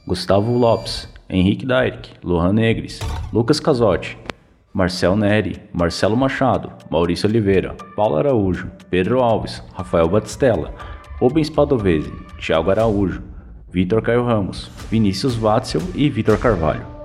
Gustavo 0.07 0.57
Lopes, 0.57 1.07
Henrique 1.29 1.67
Dairick, 1.67 2.13
Lohan 2.25 2.55
Negres, 2.55 3.01
Lucas 3.31 3.61
Casotti, 3.61 4.17
Marcel 4.73 5.15
Neri, 5.15 5.61
Marcelo 5.75 6.17
Machado, 6.17 6.73
Maurício 6.89 7.29
Oliveira, 7.29 7.77
Paulo 7.95 8.17
Araújo, 8.17 8.71
Pedro 8.89 9.23
Alves, 9.23 9.63
Rafael 9.75 10.09
Batistella, 10.09 10.73
Rubens 11.21 11.51
Padovese, 11.51 12.11
Thiago 12.41 12.71
Araújo, 12.71 13.23
Vitor 13.71 14.01
Caio 14.01 14.25
Ramos, 14.25 14.71
Vinícius 14.91 15.37
Watzel 15.37 15.83
e 15.95 16.09
Vitor 16.09 16.39
Carvalho. 16.39 16.96